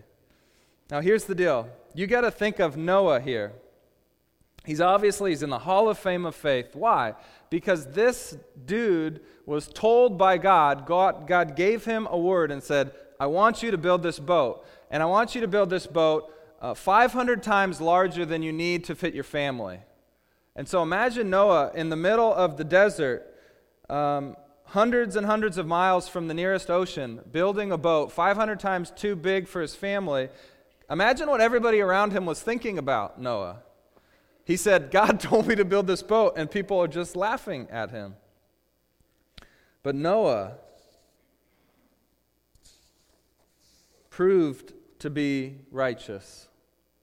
Now 0.88 1.00
here's 1.00 1.24
the 1.24 1.34
deal. 1.34 1.68
You 1.94 2.06
got 2.06 2.20
to 2.20 2.30
think 2.30 2.60
of 2.60 2.76
Noah 2.76 3.20
here. 3.20 3.54
He's 4.64 4.80
obviously 4.80 5.30
he's 5.30 5.42
in 5.42 5.50
the 5.50 5.58
hall 5.58 5.88
of 5.88 5.98
fame 5.98 6.24
of 6.24 6.34
faith. 6.34 6.74
Why? 6.74 7.14
Because 7.50 7.86
this 7.92 8.36
dude 8.64 9.20
was 9.46 9.68
told 9.68 10.16
by 10.16 10.38
God, 10.38 10.86
God, 10.86 11.26
God 11.26 11.54
gave 11.54 11.84
him 11.84 12.08
a 12.10 12.18
word 12.18 12.50
and 12.50 12.62
said, 12.62 12.92
I 13.20 13.26
want 13.26 13.62
you 13.62 13.70
to 13.70 13.78
build 13.78 14.02
this 14.02 14.18
boat. 14.18 14.64
And 14.90 15.02
I 15.02 15.06
want 15.06 15.34
you 15.34 15.40
to 15.42 15.48
build 15.48 15.68
this 15.70 15.86
boat 15.86 16.32
uh, 16.62 16.72
500 16.72 17.42
times 17.42 17.80
larger 17.80 18.24
than 18.24 18.42
you 18.42 18.52
need 18.52 18.84
to 18.84 18.94
fit 18.94 19.14
your 19.14 19.24
family. 19.24 19.80
And 20.56 20.66
so 20.66 20.82
imagine 20.82 21.28
Noah 21.28 21.72
in 21.74 21.90
the 21.90 21.96
middle 21.96 22.32
of 22.32 22.56
the 22.56 22.64
desert, 22.64 23.26
um, 23.90 24.36
hundreds 24.66 25.16
and 25.16 25.26
hundreds 25.26 25.58
of 25.58 25.66
miles 25.66 26.08
from 26.08 26.26
the 26.26 26.34
nearest 26.34 26.70
ocean, 26.70 27.20
building 27.30 27.70
a 27.70 27.76
boat 27.76 28.12
500 28.12 28.58
times 28.60 28.92
too 28.96 29.14
big 29.14 29.46
for 29.46 29.60
his 29.60 29.74
family. 29.74 30.30
Imagine 30.88 31.28
what 31.28 31.40
everybody 31.40 31.80
around 31.80 32.12
him 32.12 32.24
was 32.24 32.40
thinking 32.40 32.78
about 32.78 33.20
Noah. 33.20 33.63
He 34.44 34.56
said, 34.56 34.90
God 34.90 35.20
told 35.20 35.46
me 35.46 35.54
to 35.54 35.64
build 35.64 35.86
this 35.86 36.02
boat, 36.02 36.34
and 36.36 36.50
people 36.50 36.80
are 36.80 36.88
just 36.88 37.16
laughing 37.16 37.68
at 37.70 37.90
him. 37.90 38.16
But 39.82 39.94
Noah 39.94 40.54
proved 44.10 44.72
to 45.00 45.10
be 45.10 45.58
righteous 45.70 46.48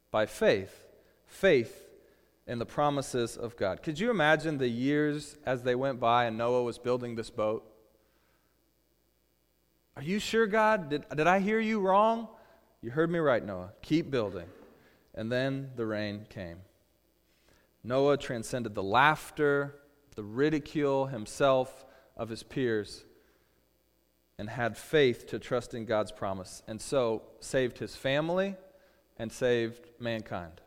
by 0.10 0.25
faith. 0.25 0.88
Faith 1.25 1.88
in 2.47 2.58
the 2.58 2.65
promises 2.65 3.38
of 3.38 3.56
God. 3.56 3.84
Could 3.84 3.99
you 3.99 4.10
imagine 4.10 4.58
the 4.58 4.67
years 4.67 5.38
as 5.45 5.63
they 5.63 5.75
went 5.75 5.99
by 5.99 6.25
and 6.25 6.38
Noah 6.38 6.63
was 6.63 6.77
building 6.77 7.15
this 7.15 7.30
boat? 7.30 7.63
Are 9.95 10.04
you 10.04 10.19
sure, 10.19 10.47
God? 10.47 10.89
Did, 10.89 11.06
did 11.15 11.27
I 11.27 11.39
hear 11.39 11.60
you 11.60 11.80
wrong? 11.80 12.27
You 12.82 12.89
heard 12.89 13.12
me 13.12 13.19
right, 13.19 13.45
Noah. 13.45 13.73
Keep 13.82 14.10
building. 14.10 14.47
And 15.13 15.32
then 15.32 15.71
the 15.75 15.86
rain 15.86 16.25
came. 16.30 16.58
Noah 17.84 18.17
transcended 18.17 18.76
the 18.76 18.84
laughter, 18.84 19.76
the 20.15 20.24
ridicule 20.24 21.08
himself 21.08 21.86
of 22.15 22.30
his 22.30 22.44
peers, 22.44 23.06
and 24.38 24.50
had 24.50 24.78
faith 24.78 25.28
to 25.28 25.39
trust 25.39 25.74
in 25.74 25.86
God's 25.86 26.12
promise, 26.12 26.63
and 26.67 26.82
so 26.82 27.24
saved 27.39 27.78
his 27.78 27.96
family 27.96 28.56
and 29.17 29.32
saved 29.32 29.88
mankind. 30.00 30.62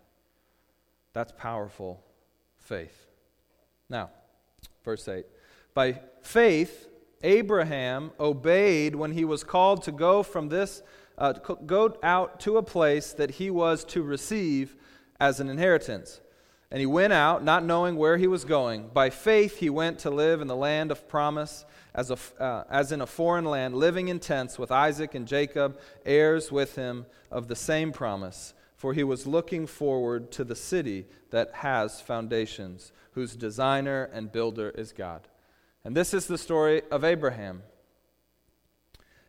That's 1.12 1.33
powerful 1.33 2.03
faith. 2.59 3.07
Now, 3.88 4.11
verse 4.85 5.07
8. 5.09 5.24
By 5.74 6.00
faith, 6.22 6.88
Abraham 7.22 8.12
obeyed 8.20 8.94
when 8.94 9.12
he 9.12 9.24
was 9.24 9.44
called 9.44 9.83
to 9.85 9.92
go 9.92 10.22
from 10.22 10.48
this, 10.48 10.83
uh, 11.16 11.33
go 11.33 11.96
out 12.03 12.40
to 12.40 12.59
a 12.59 12.62
place 12.62 13.12
that 13.12 13.33
he 13.33 13.50
was 13.50 13.85
to 13.87 14.03
receive 14.03 14.77
as 15.20 15.40
an 15.40 15.48
inheritance. 15.48 16.20
And 16.74 16.80
he 16.80 16.87
went 16.87 17.12
out, 17.12 17.44
not 17.44 17.62
knowing 17.62 17.94
where 17.94 18.16
he 18.16 18.26
was 18.26 18.44
going. 18.44 18.88
By 18.92 19.08
faith, 19.08 19.58
he 19.58 19.70
went 19.70 20.00
to 20.00 20.10
live 20.10 20.40
in 20.40 20.48
the 20.48 20.56
land 20.56 20.90
of 20.90 21.06
promise, 21.06 21.64
as, 21.94 22.10
a, 22.10 22.18
uh, 22.42 22.64
as 22.68 22.90
in 22.90 23.00
a 23.00 23.06
foreign 23.06 23.44
land, 23.44 23.76
living 23.76 24.08
in 24.08 24.18
tents 24.18 24.58
with 24.58 24.72
Isaac 24.72 25.14
and 25.14 25.28
Jacob, 25.28 25.78
heirs 26.04 26.50
with 26.50 26.74
him 26.74 27.06
of 27.30 27.46
the 27.46 27.54
same 27.54 27.92
promise. 27.92 28.54
For 28.74 28.92
he 28.92 29.04
was 29.04 29.24
looking 29.24 29.68
forward 29.68 30.32
to 30.32 30.42
the 30.42 30.56
city 30.56 31.06
that 31.30 31.52
has 31.52 32.00
foundations, 32.00 32.90
whose 33.12 33.37
designer 33.37 34.10
and 34.12 34.32
builder 34.32 34.70
is 34.70 34.92
God. 34.92 35.28
And 35.84 35.96
this 35.96 36.12
is 36.12 36.26
the 36.26 36.38
story 36.38 36.82
of 36.90 37.04
Abraham. 37.04 37.62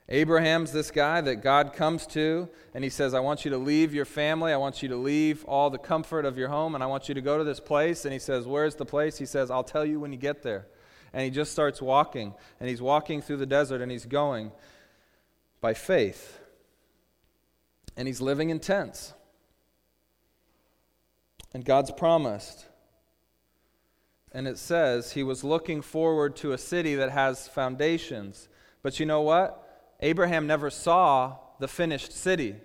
Abraham's 0.08 0.72
this 0.72 0.92
guy 0.92 1.20
that 1.22 1.38
God 1.38 1.74
comes 1.74 2.06
to, 2.08 2.48
and 2.76 2.84
he 2.84 2.92
says, 2.92 3.16
I 3.16 3.22
want 3.22 3.44
you 3.44 3.52
to 3.52 3.58
leave 3.58 3.94
your 3.94 4.06
family. 4.06 4.54
I 4.54 4.58
want 4.58 4.84
you 4.84 4.90
to 4.90 4.96
leave 4.96 5.44
all 5.46 5.72
the 5.72 5.80
comfort 5.80 6.26
of 6.26 6.38
your 6.38 6.50
home, 6.50 6.76
and 6.76 6.84
I 6.84 6.88
want 6.88 7.10
you 7.10 7.16
to 7.16 7.22
go 7.22 7.40
to 7.40 7.44
this 7.44 7.60
place. 7.60 8.06
And 8.06 8.14
he 8.14 8.20
says, 8.20 8.46
Where's 8.46 8.76
the 8.76 8.86
place? 8.86 9.18
He 9.18 9.26
says, 9.26 9.50
I'll 9.50 9.64
tell 9.64 9.84
you 9.84 10.00
when 10.00 10.12
you 10.12 10.20
get 10.20 10.44
there. 10.44 10.68
And 11.12 11.24
he 11.24 11.32
just 11.32 11.52
starts 11.52 11.82
walking, 11.82 12.36
and 12.60 12.70
he's 12.70 12.82
walking 12.82 13.22
through 13.22 13.38
the 13.38 13.46
desert, 13.48 13.82
and 13.82 13.92
he's 13.92 14.06
going 14.06 14.52
by 15.60 15.74
faith. 15.74 16.40
And 17.98 18.08
he's 18.08 18.22
living 18.22 18.52
in 18.52 18.60
tents. 18.60 19.14
And 21.52 21.66
God's 21.66 21.90
promised. 21.90 22.66
And 24.34 24.48
it 24.48 24.60
says 24.60 25.14
he 25.14 25.24
was 25.24 25.44
looking 25.44 25.82
forward 25.82 26.36
to 26.38 26.52
a 26.52 26.58
city 26.58 26.94
that 26.96 27.10
has 27.10 27.48
foundations. 27.48 28.50
But 28.84 29.00
you 29.00 29.06
know 29.08 29.22
what? 29.22 29.65
Abraham 30.00 30.48
never 30.48 30.70
saw 30.70 31.38
the 31.60 31.68
finished 31.68 32.12
city. 32.12 32.56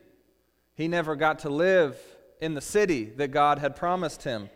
He 0.75 0.89
never 0.89 1.17
got 1.17 1.41
to 1.41 1.51
live 1.51 1.97
in 2.41 2.55
the 2.55 2.61
city 2.61 3.05
that 3.17 3.29
God 3.29 3.59
had 3.59 3.77
promised 3.77 4.25
him. 4.25 4.51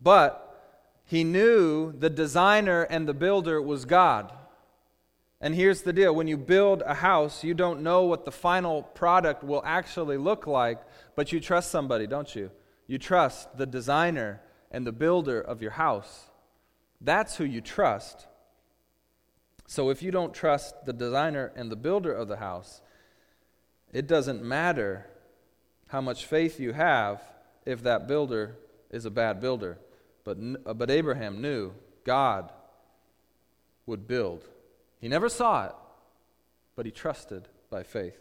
But 0.00 0.44
he 1.04 1.24
knew 1.24 1.92
the 1.92 2.10
designer 2.10 2.82
and 2.82 3.08
the 3.08 3.14
builder 3.14 3.60
was 3.60 3.84
God. 3.84 4.32
And 5.40 5.54
here's 5.54 5.82
the 5.82 5.92
deal 5.92 6.14
when 6.14 6.28
you 6.28 6.36
build 6.36 6.82
a 6.84 6.94
house, 6.94 7.44
you 7.44 7.54
don't 7.54 7.82
know 7.82 8.04
what 8.04 8.24
the 8.24 8.32
final 8.32 8.82
product 8.82 9.42
will 9.42 9.62
actually 9.64 10.16
look 10.16 10.46
like, 10.46 10.80
but 11.16 11.32
you 11.32 11.40
trust 11.40 11.70
somebody, 11.70 12.06
don't 12.06 12.34
you? 12.34 12.50
You 12.86 12.98
trust 12.98 13.56
the 13.56 13.66
designer 13.66 14.40
and 14.70 14.86
the 14.86 14.92
builder 14.92 15.40
of 15.40 15.62
your 15.62 15.72
house. 15.72 16.28
That's 17.00 17.36
who 17.36 17.44
you 17.44 17.60
trust. 17.60 18.27
So 19.68 19.90
if 19.90 20.02
you 20.02 20.10
don't 20.10 20.32
trust 20.32 20.86
the 20.86 20.94
designer 20.94 21.52
and 21.54 21.70
the 21.70 21.76
builder 21.76 22.10
of 22.10 22.26
the 22.26 22.38
house, 22.38 22.80
it 23.92 24.06
doesn't 24.06 24.42
matter 24.42 25.06
how 25.88 26.00
much 26.00 26.24
faith 26.24 26.58
you 26.58 26.72
have 26.72 27.22
if 27.66 27.82
that 27.82 28.08
builder 28.08 28.56
is 28.90 29.04
a 29.04 29.10
bad 29.10 29.42
builder. 29.42 29.78
But, 30.24 30.38
uh, 30.64 30.72
but 30.72 30.90
Abraham 30.90 31.42
knew 31.42 31.74
God 32.04 32.50
would 33.84 34.08
build. 34.08 34.48
He 35.02 35.08
never 35.08 35.28
saw 35.28 35.66
it, 35.66 35.74
but 36.74 36.86
he 36.86 36.90
trusted 36.90 37.46
by 37.68 37.82
faith. 37.82 38.18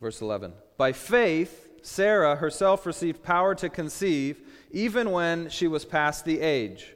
Verse 0.00 0.22
11 0.22 0.54
By 0.78 0.92
faith, 0.92 1.68
Sarah 1.82 2.36
herself 2.36 2.86
received 2.86 3.22
power 3.22 3.54
to 3.56 3.68
conceive, 3.68 4.40
even 4.70 5.10
when 5.10 5.50
she 5.50 5.68
was 5.68 5.84
past 5.84 6.24
the 6.24 6.40
age 6.40 6.94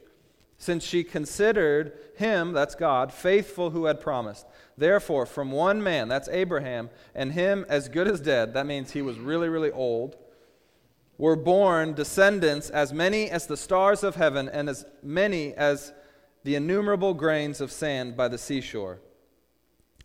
since 0.65 0.83
she 0.83 1.03
considered 1.03 1.93
him, 2.15 2.51
that's 2.51 2.75
God, 2.75 3.13
faithful 3.13 3.69
who 3.69 3.85
had 3.85 4.01
promised. 4.01 4.47
Therefore, 4.77 5.25
from 5.25 5.51
one 5.51 5.81
man, 5.81 6.07
that's 6.07 6.27
Abraham, 6.29 6.89
and 7.13 7.31
him 7.31 7.65
as 7.69 7.87
good 7.87 8.07
as 8.07 8.19
dead, 8.19 8.53
that 8.55 8.65
means 8.65 8.91
he 8.91 9.03
was 9.03 9.19
really, 9.19 9.47
really 9.47 9.71
old, 9.71 10.17
were 11.17 11.35
born 11.35 11.93
descendants 11.93 12.69
as 12.69 12.91
many 12.91 13.29
as 13.29 13.45
the 13.45 13.55
stars 13.55 14.03
of 14.03 14.15
heaven 14.15 14.49
and 14.49 14.67
as 14.67 14.85
many 15.01 15.53
as 15.53 15.93
the 16.43 16.55
innumerable 16.55 17.13
grains 17.13 17.61
of 17.61 17.71
sand 17.71 18.17
by 18.17 18.27
the 18.27 18.37
seashore. 18.37 18.99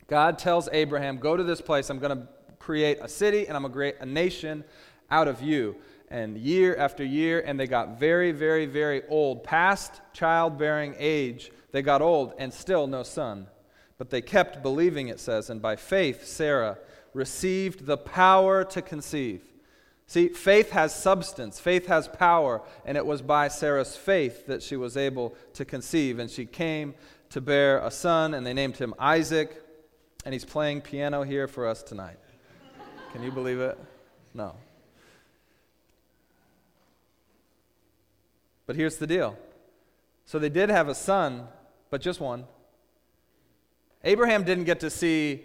God 0.06 0.38
tells 0.38 0.68
Abraham, 0.72 1.16
Go 1.18 1.36
to 1.36 1.42
this 1.42 1.60
place. 1.60 1.90
I'm 1.90 1.98
going 1.98 2.16
to 2.16 2.28
create 2.58 2.98
a 3.00 3.08
city 3.08 3.46
and 3.46 3.56
I'm 3.56 3.62
going 3.62 3.72
to 3.72 3.76
create 3.76 3.96
a 4.00 4.06
nation 4.06 4.64
out 5.10 5.26
of 5.26 5.42
you 5.42 5.76
and 6.10 6.36
year 6.36 6.76
after 6.76 7.04
year, 7.04 7.40
and 7.40 7.58
they 7.58 7.66
got 7.66 7.98
very, 7.98 8.32
very, 8.32 8.66
very 8.66 9.02
old. 9.08 9.44
Past 9.44 10.00
childbearing 10.12 10.94
age, 10.98 11.52
they 11.72 11.82
got 11.82 12.02
old 12.02 12.34
and 12.38 12.52
still 12.52 12.86
no 12.86 13.02
son. 13.02 13.46
But 13.96 14.10
they 14.10 14.20
kept 14.20 14.62
believing, 14.62 15.08
it 15.08 15.20
says, 15.20 15.50
and 15.50 15.62
by 15.62 15.76
faith, 15.76 16.26
Sarah 16.26 16.78
received 17.14 17.86
the 17.86 17.96
power 17.96 18.64
to 18.64 18.82
conceive. 18.82 19.42
See, 20.06 20.28
faith 20.28 20.70
has 20.70 20.92
substance, 20.92 21.60
faith 21.60 21.86
has 21.86 22.08
power, 22.08 22.62
and 22.84 22.96
it 22.96 23.06
was 23.06 23.22
by 23.22 23.46
Sarah's 23.46 23.96
faith 23.96 24.46
that 24.46 24.62
she 24.62 24.74
was 24.74 24.96
able 24.96 25.36
to 25.54 25.64
conceive. 25.64 26.18
And 26.18 26.28
she 26.28 26.46
came 26.46 26.94
to 27.28 27.40
bear 27.40 27.78
a 27.78 27.90
son, 27.92 28.34
and 28.34 28.44
they 28.44 28.52
named 28.52 28.76
him 28.76 28.92
Isaac, 28.98 29.62
and 30.24 30.32
he's 30.32 30.44
playing 30.44 30.80
piano 30.80 31.22
here 31.22 31.46
for 31.46 31.68
us 31.68 31.82
tonight. 31.84 32.16
Can 33.12 33.22
you 33.22 33.30
believe 33.30 33.60
it? 33.60 33.78
No. 34.34 34.56
But 38.70 38.76
here's 38.76 38.98
the 38.98 39.06
deal. 39.08 39.36
So 40.24 40.38
they 40.38 40.48
did 40.48 40.70
have 40.70 40.86
a 40.86 40.94
son, 40.94 41.48
but 41.90 42.00
just 42.00 42.20
one. 42.20 42.44
Abraham 44.04 44.44
didn't 44.44 44.62
get 44.62 44.78
to 44.78 44.90
see 44.90 45.42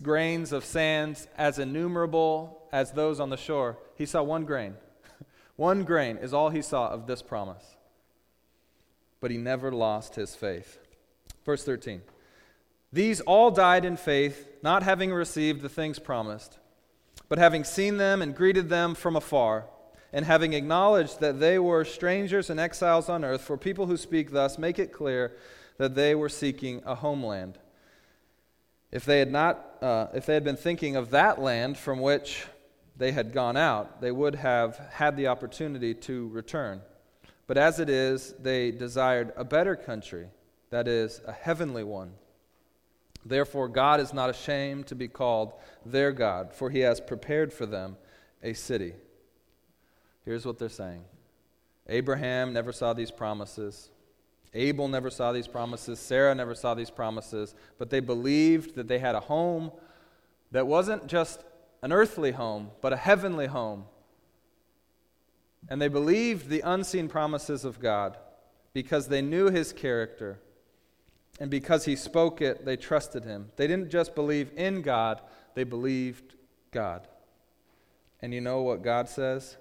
grains 0.00 0.52
of 0.52 0.64
sand 0.64 1.26
as 1.36 1.58
innumerable 1.58 2.62
as 2.70 2.92
those 2.92 3.18
on 3.18 3.28
the 3.28 3.36
shore. 3.36 3.76
He 3.96 4.06
saw 4.06 4.22
one 4.22 4.44
grain. 4.44 4.76
one 5.56 5.82
grain 5.82 6.16
is 6.16 6.32
all 6.32 6.50
he 6.50 6.62
saw 6.62 6.90
of 6.90 7.08
this 7.08 7.22
promise. 7.22 7.76
But 9.20 9.32
he 9.32 9.36
never 9.36 9.72
lost 9.72 10.14
his 10.14 10.36
faith. 10.36 10.78
Verse 11.44 11.64
13 11.64 12.02
These 12.92 13.20
all 13.22 13.50
died 13.50 13.84
in 13.84 13.96
faith, 13.96 14.48
not 14.62 14.84
having 14.84 15.12
received 15.12 15.60
the 15.60 15.68
things 15.68 15.98
promised, 15.98 16.60
but 17.28 17.38
having 17.38 17.64
seen 17.64 17.96
them 17.96 18.22
and 18.22 18.32
greeted 18.32 18.68
them 18.68 18.94
from 18.94 19.16
afar 19.16 19.66
and 20.12 20.24
having 20.24 20.52
acknowledged 20.52 21.20
that 21.20 21.40
they 21.40 21.58
were 21.58 21.84
strangers 21.84 22.50
and 22.50 22.58
exiles 22.58 23.08
on 23.08 23.24
earth, 23.24 23.42
for 23.42 23.56
people 23.56 23.86
who 23.86 23.96
speak 23.96 24.30
thus 24.30 24.58
make 24.58 24.78
it 24.78 24.92
clear 24.92 25.36
that 25.76 25.94
they 25.94 26.14
were 26.14 26.28
seeking 26.28 26.82
a 26.84 26.94
homeland. 26.94 27.58
If 28.90 29.04
they 29.04 29.18
had 29.18 29.30
not, 29.30 29.76
uh, 29.82 30.06
if 30.14 30.26
they 30.26 30.34
had 30.34 30.44
been 30.44 30.56
thinking 30.56 30.96
of 30.96 31.10
that 31.10 31.40
land 31.40 31.76
from 31.76 32.00
which 32.00 32.46
they 32.96 33.12
had 33.12 33.32
gone 33.32 33.56
out, 33.56 34.00
they 34.00 34.10
would 34.10 34.34
have 34.34 34.78
had 34.92 35.16
the 35.16 35.28
opportunity 35.28 35.94
to 35.94 36.28
return. 36.28 36.80
But 37.46 37.58
as 37.58 37.78
it 37.80 37.88
is, 37.88 38.34
they 38.38 38.70
desired 38.70 39.32
a 39.36 39.44
better 39.44 39.76
country, 39.76 40.28
that 40.70 40.88
is, 40.88 41.20
a 41.26 41.32
heavenly 41.32 41.84
one. 41.84 42.12
Therefore, 43.24 43.68
God 43.68 44.00
is 44.00 44.12
not 44.12 44.30
ashamed 44.30 44.86
to 44.88 44.94
be 44.94 45.08
called 45.08 45.52
their 45.84 46.12
God, 46.12 46.52
for 46.52 46.70
he 46.70 46.80
has 46.80 47.00
prepared 47.00 47.52
for 47.52 47.66
them 47.66 47.96
a 48.42 48.54
city. 48.54 48.94
Here's 50.28 50.44
what 50.44 50.58
they're 50.58 50.68
saying 50.68 51.04
Abraham 51.88 52.52
never 52.52 52.70
saw 52.70 52.92
these 52.92 53.10
promises. 53.10 53.88
Abel 54.52 54.86
never 54.86 55.08
saw 55.08 55.32
these 55.32 55.48
promises. 55.48 55.98
Sarah 55.98 56.34
never 56.34 56.54
saw 56.54 56.74
these 56.74 56.90
promises. 56.90 57.54
But 57.78 57.88
they 57.88 58.00
believed 58.00 58.74
that 58.74 58.88
they 58.88 58.98
had 58.98 59.14
a 59.14 59.20
home 59.20 59.72
that 60.50 60.66
wasn't 60.66 61.06
just 61.06 61.44
an 61.80 61.94
earthly 61.94 62.32
home, 62.32 62.72
but 62.82 62.92
a 62.92 62.96
heavenly 62.96 63.46
home. 63.46 63.86
And 65.70 65.80
they 65.80 65.88
believed 65.88 66.50
the 66.50 66.60
unseen 66.60 67.08
promises 67.08 67.64
of 67.64 67.80
God 67.80 68.18
because 68.74 69.08
they 69.08 69.22
knew 69.22 69.48
his 69.48 69.72
character 69.72 70.40
and 71.40 71.50
because 71.50 71.86
he 71.86 71.96
spoke 71.96 72.42
it, 72.42 72.66
they 72.66 72.76
trusted 72.76 73.24
him. 73.24 73.50
They 73.56 73.66
didn't 73.66 73.88
just 73.88 74.14
believe 74.14 74.50
in 74.58 74.82
God, 74.82 75.22
they 75.54 75.64
believed 75.64 76.34
God. 76.70 77.08
And 78.20 78.34
you 78.34 78.42
know 78.42 78.60
what 78.60 78.82
God 78.82 79.08
says? 79.08 79.56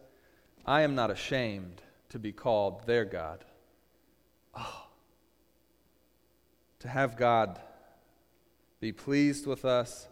I 0.67 0.81
am 0.81 0.95
not 0.95 1.09
ashamed 1.09 1.81
to 2.09 2.19
be 2.19 2.33
called 2.33 2.85
their 2.85 3.05
God. 3.05 3.45
Oh. 4.53 4.87
To 6.79 6.89
have 6.89 7.15
God 7.15 7.59
be 8.81 8.91
pleased 8.91 9.47
with 9.47 9.63
us 9.63 10.09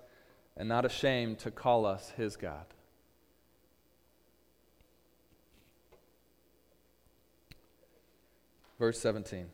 and 0.55 0.69
not 0.69 0.85
ashamed 0.85 1.39
to 1.39 1.51
call 1.51 1.85
us 1.85 2.13
his 2.15 2.37
God. 2.37 2.65
Verse 8.79 8.99
17. 8.99 9.47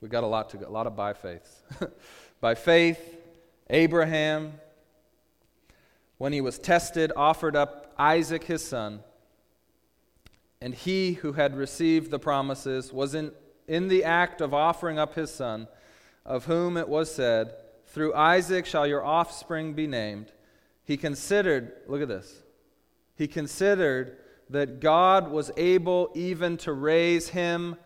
We've 0.00 0.10
got 0.10 0.24
a 0.24 0.26
lot 0.26 0.50
to 0.50 0.56
go, 0.56 0.66
a 0.66 0.70
lot 0.70 0.86
of 0.86 0.96
by 0.96 1.12
faiths. 1.12 1.62
by 2.40 2.54
faith, 2.54 3.18
Abraham, 3.70 4.54
when 6.18 6.32
he 6.32 6.40
was 6.40 6.58
tested, 6.58 7.12
offered 7.14 7.54
up 7.54 7.92
Isaac 7.98 8.44
his 8.44 8.64
son. 8.64 9.00
And 10.62 10.76
he 10.76 11.14
who 11.14 11.32
had 11.32 11.56
received 11.56 12.12
the 12.12 12.20
promises 12.20 12.92
was 12.92 13.16
in, 13.16 13.32
in 13.66 13.88
the 13.88 14.04
act 14.04 14.40
of 14.40 14.54
offering 14.54 14.96
up 14.96 15.16
his 15.16 15.34
son, 15.34 15.66
of 16.24 16.44
whom 16.44 16.76
it 16.76 16.88
was 16.88 17.12
said, 17.12 17.52
Through 17.86 18.14
Isaac 18.14 18.64
shall 18.64 18.86
your 18.86 19.04
offspring 19.04 19.74
be 19.74 19.88
named. 19.88 20.30
He 20.84 20.96
considered, 20.96 21.72
look 21.88 22.00
at 22.00 22.06
this, 22.06 22.44
he 23.16 23.26
considered 23.26 24.18
that 24.50 24.78
God 24.78 25.32
was 25.32 25.50
able 25.56 26.12
even 26.14 26.56
to 26.58 26.72
raise 26.72 27.30
him 27.30 27.76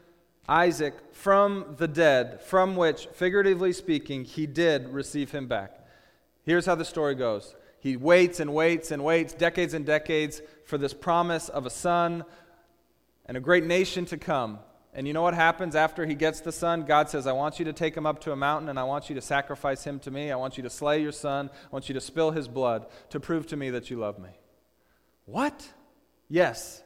Isaac 0.46 1.14
from 1.14 1.76
the 1.78 1.88
dead, 1.88 2.42
from 2.42 2.76
which, 2.76 3.06
figuratively 3.14 3.72
speaking, 3.72 4.24
he 4.24 4.46
did 4.46 4.90
receive 4.90 5.30
him 5.30 5.48
back. 5.48 5.80
Here's 6.44 6.66
how 6.66 6.74
the 6.74 6.84
story 6.84 7.14
goes 7.14 7.54
He 7.80 7.96
waits 7.96 8.38
and 8.38 8.52
waits 8.52 8.90
and 8.90 9.02
waits, 9.02 9.32
decades 9.32 9.72
and 9.72 9.86
decades, 9.86 10.42
for 10.66 10.76
this 10.76 10.92
promise 10.92 11.48
of 11.48 11.64
a 11.64 11.70
son 11.70 12.22
and 13.26 13.36
a 13.36 13.40
great 13.40 13.64
nation 13.64 14.04
to 14.06 14.16
come. 14.16 14.58
And 14.94 15.06
you 15.06 15.12
know 15.12 15.22
what 15.22 15.34
happens 15.34 15.76
after 15.76 16.06
he 16.06 16.14
gets 16.14 16.40
the 16.40 16.52
son? 16.52 16.84
God 16.84 17.10
says, 17.10 17.26
I 17.26 17.32
want 17.32 17.58
you 17.58 17.66
to 17.66 17.72
take 17.74 17.94
him 17.94 18.06
up 18.06 18.20
to 18.22 18.32
a 18.32 18.36
mountain 18.36 18.70
and 18.70 18.78
I 18.78 18.84
want 18.84 19.10
you 19.10 19.14
to 19.16 19.20
sacrifice 19.20 19.84
him 19.84 19.98
to 20.00 20.10
me. 20.10 20.32
I 20.32 20.36
want 20.36 20.56
you 20.56 20.62
to 20.62 20.70
slay 20.70 21.02
your 21.02 21.12
son. 21.12 21.50
I 21.52 21.68
want 21.70 21.88
you 21.88 21.94
to 21.94 22.00
spill 22.00 22.30
his 22.30 22.48
blood 22.48 22.86
to 23.10 23.20
prove 23.20 23.46
to 23.48 23.56
me 23.56 23.70
that 23.70 23.90
you 23.90 23.98
love 23.98 24.18
me. 24.18 24.30
What? 25.26 25.68
Yes. 26.30 26.82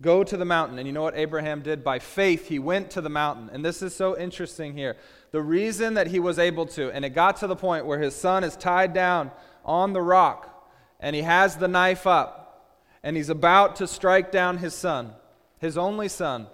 Go 0.00 0.24
to 0.24 0.36
the 0.36 0.44
mountain. 0.44 0.78
And 0.78 0.86
you 0.86 0.92
know 0.92 1.02
what 1.02 1.18
Abraham 1.18 1.60
did? 1.60 1.84
By 1.84 1.98
faith, 1.98 2.48
he 2.48 2.58
went 2.58 2.92
to 2.92 3.00
the 3.00 3.10
mountain. 3.10 3.50
And 3.52 3.64
this 3.64 3.82
is 3.82 3.94
so 3.94 4.16
interesting 4.16 4.74
here. 4.74 4.96
The 5.32 5.42
reason 5.42 5.94
that 5.94 6.06
he 6.06 6.20
was 6.20 6.38
able 6.38 6.66
to, 6.66 6.90
and 6.92 7.04
it 7.04 7.10
got 7.10 7.38
to 7.38 7.46
the 7.46 7.56
point 7.56 7.84
where 7.84 7.98
his 7.98 8.14
son 8.14 8.44
is 8.44 8.56
tied 8.56 8.94
down 8.94 9.32
on 9.64 9.92
the 9.92 10.00
rock, 10.00 10.66
and 11.00 11.14
he 11.14 11.22
has 11.22 11.56
the 11.56 11.68
knife 11.68 12.06
up, 12.06 12.74
and 13.02 13.16
he's 13.16 13.28
about 13.28 13.76
to 13.76 13.86
strike 13.86 14.32
down 14.32 14.58
his 14.58 14.74
son, 14.74 15.12
his 15.58 15.78
only 15.78 16.08
son. 16.08 16.46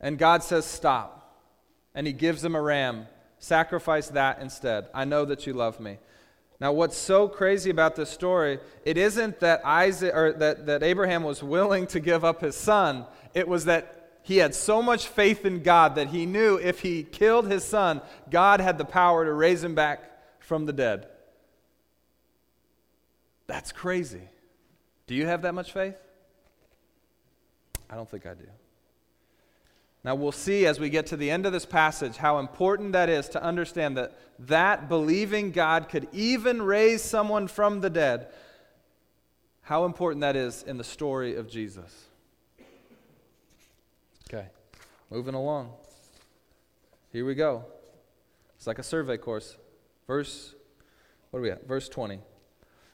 And 0.00 0.18
God 0.18 0.42
says, 0.42 0.64
Stop. 0.64 1.16
And 1.94 2.06
he 2.06 2.12
gives 2.12 2.44
him 2.44 2.54
a 2.54 2.62
ram. 2.62 3.06
Sacrifice 3.38 4.08
that 4.08 4.40
instead. 4.40 4.86
I 4.92 5.04
know 5.04 5.24
that 5.24 5.46
you 5.46 5.52
love 5.52 5.80
me. 5.80 5.98
Now, 6.60 6.72
what's 6.72 6.96
so 6.96 7.26
crazy 7.26 7.70
about 7.70 7.96
this 7.96 8.10
story, 8.10 8.58
it 8.84 8.98
isn't 8.98 9.40
that 9.40 9.64
Isaac 9.64 10.14
or 10.14 10.32
that, 10.34 10.66
that 10.66 10.82
Abraham 10.82 11.22
was 11.22 11.42
willing 11.42 11.86
to 11.88 12.00
give 12.00 12.22
up 12.22 12.42
his 12.42 12.54
son. 12.54 13.06
It 13.32 13.48
was 13.48 13.64
that 13.64 14.00
he 14.22 14.36
had 14.36 14.54
so 14.54 14.82
much 14.82 15.08
faith 15.08 15.46
in 15.46 15.62
God 15.62 15.94
that 15.94 16.08
he 16.08 16.26
knew 16.26 16.56
if 16.56 16.80
he 16.80 17.02
killed 17.02 17.50
his 17.50 17.64
son, 17.64 18.02
God 18.28 18.60
had 18.60 18.76
the 18.76 18.84
power 18.84 19.24
to 19.24 19.32
raise 19.32 19.64
him 19.64 19.74
back 19.74 20.02
from 20.40 20.66
the 20.66 20.72
dead. 20.74 21.08
That's 23.46 23.72
crazy. 23.72 24.28
Do 25.06 25.14
you 25.14 25.26
have 25.26 25.42
that 25.42 25.54
much 25.54 25.72
faith? 25.72 25.96
I 27.90 27.96
don't 27.96 28.08
think 28.08 28.24
I 28.24 28.34
do. 28.34 28.46
Now, 30.02 30.14
we'll 30.14 30.32
see 30.32 30.64
as 30.64 30.80
we 30.80 30.88
get 30.88 31.06
to 31.08 31.16
the 31.16 31.30
end 31.30 31.44
of 31.44 31.52
this 31.52 31.66
passage 31.66 32.16
how 32.16 32.38
important 32.38 32.92
that 32.92 33.10
is 33.10 33.28
to 33.30 33.42
understand 33.42 33.98
that 33.98 34.16
that 34.38 34.88
believing 34.88 35.50
God 35.50 35.90
could 35.90 36.08
even 36.12 36.62
raise 36.62 37.02
someone 37.02 37.48
from 37.48 37.82
the 37.82 37.90
dead, 37.90 38.28
how 39.62 39.84
important 39.84 40.22
that 40.22 40.36
is 40.36 40.62
in 40.62 40.78
the 40.78 40.84
story 40.84 41.34
of 41.34 41.50
Jesus. 41.50 42.06
Okay, 44.32 44.46
moving 45.10 45.34
along. 45.34 45.72
Here 47.12 47.26
we 47.26 47.34
go. 47.34 47.64
It's 48.56 48.66
like 48.66 48.78
a 48.78 48.84
survey 48.84 49.18
course. 49.18 49.56
Verse, 50.06 50.54
what 51.30 51.40
are 51.40 51.42
we 51.42 51.50
at? 51.50 51.66
Verse 51.66 51.88
20. 51.88 52.20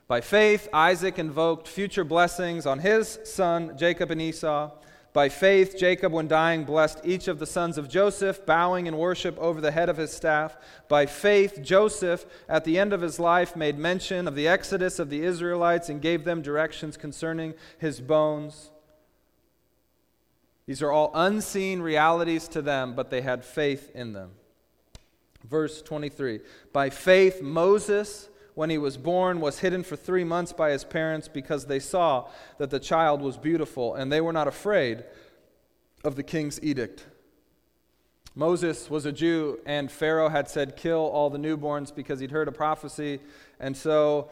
By 0.08 0.20
faith, 0.20 0.68
Isaac 0.72 1.18
invoked 1.18 1.66
future 1.66 2.04
blessings 2.04 2.64
on 2.64 2.78
his 2.78 3.18
son, 3.24 3.76
Jacob 3.76 4.12
and 4.12 4.22
Esau. 4.22 4.70
By 5.12 5.28
faith, 5.30 5.76
Jacob, 5.76 6.12
when 6.12 6.28
dying, 6.28 6.64
blessed 6.64 7.00
each 7.02 7.26
of 7.26 7.38
the 7.38 7.46
sons 7.46 7.78
of 7.78 7.88
Joseph, 7.88 8.44
bowing 8.46 8.86
in 8.86 8.98
worship 8.98 9.36
over 9.38 9.60
the 9.60 9.72
head 9.72 9.88
of 9.88 9.96
his 9.96 10.12
staff. 10.12 10.56
By 10.88 11.06
faith, 11.06 11.60
Joseph, 11.62 12.26
at 12.48 12.64
the 12.64 12.78
end 12.78 12.92
of 12.92 13.00
his 13.00 13.18
life, 13.18 13.56
made 13.56 13.78
mention 13.78 14.28
of 14.28 14.34
the 14.34 14.46
exodus 14.46 14.98
of 14.98 15.10
the 15.10 15.22
Israelites 15.22 15.88
and 15.88 16.02
gave 16.02 16.24
them 16.24 16.42
directions 16.42 16.96
concerning 16.96 17.54
his 17.78 18.00
bones. 18.00 18.70
These 20.66 20.82
are 20.82 20.92
all 20.92 21.10
unseen 21.14 21.80
realities 21.80 22.46
to 22.48 22.62
them, 22.62 22.94
but 22.94 23.10
they 23.10 23.22
had 23.22 23.44
faith 23.44 23.90
in 23.94 24.12
them. 24.12 24.32
Verse 25.42 25.80
23 25.80 26.40
By 26.72 26.90
faith, 26.90 27.40
Moses 27.40 28.28
when 28.56 28.70
he 28.70 28.78
was 28.78 28.96
born, 28.96 29.38
was 29.38 29.58
hidden 29.58 29.82
for 29.82 29.96
three 29.96 30.24
months 30.24 30.50
by 30.50 30.70
his 30.70 30.82
parents 30.82 31.28
because 31.28 31.66
they 31.66 31.78
saw 31.78 32.26
that 32.56 32.70
the 32.70 32.80
child 32.80 33.20
was 33.20 33.36
beautiful, 33.36 33.94
and 33.94 34.10
they 34.10 34.20
were 34.20 34.32
not 34.32 34.48
afraid 34.48 35.04
of 36.02 36.16
the 36.16 36.22
king's 36.22 36.58
edict. 36.62 37.04
Moses 38.34 38.88
was 38.88 39.04
a 39.04 39.12
Jew, 39.12 39.60
and 39.66 39.92
Pharaoh 39.92 40.30
had 40.30 40.48
said, 40.48 40.74
Kill 40.74 41.00
all 41.00 41.28
the 41.28 41.38
newborns 41.38 41.94
because 41.94 42.18
he'd 42.18 42.30
heard 42.30 42.48
a 42.48 42.52
prophecy. 42.52 43.20
And 43.60 43.76
so 43.76 44.30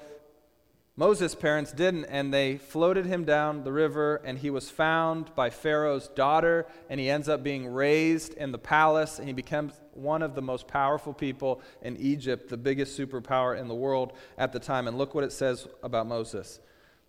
Moses' 0.96 1.34
parents 1.34 1.72
didn't, 1.72 2.04
and 2.04 2.32
they 2.32 2.56
floated 2.56 3.04
him 3.04 3.24
down 3.24 3.64
the 3.64 3.72
river, 3.72 4.22
and 4.24 4.38
he 4.38 4.48
was 4.48 4.70
found 4.70 5.34
by 5.34 5.50
Pharaoh's 5.50 6.06
daughter, 6.06 6.66
and 6.88 7.00
he 7.00 7.10
ends 7.10 7.28
up 7.28 7.42
being 7.42 7.66
raised 7.66 8.34
in 8.34 8.52
the 8.52 8.58
palace, 8.58 9.18
and 9.18 9.26
he 9.26 9.34
becomes 9.34 9.72
one 9.92 10.22
of 10.22 10.36
the 10.36 10.42
most 10.42 10.68
powerful 10.68 11.12
people 11.12 11.60
in 11.82 11.96
Egypt, 11.96 12.48
the 12.48 12.56
biggest 12.56 12.96
superpower 12.96 13.58
in 13.58 13.66
the 13.66 13.74
world 13.74 14.12
at 14.38 14.52
the 14.52 14.60
time. 14.60 14.86
And 14.86 14.96
look 14.96 15.16
what 15.16 15.24
it 15.24 15.32
says 15.32 15.66
about 15.82 16.06
Moses. 16.06 16.60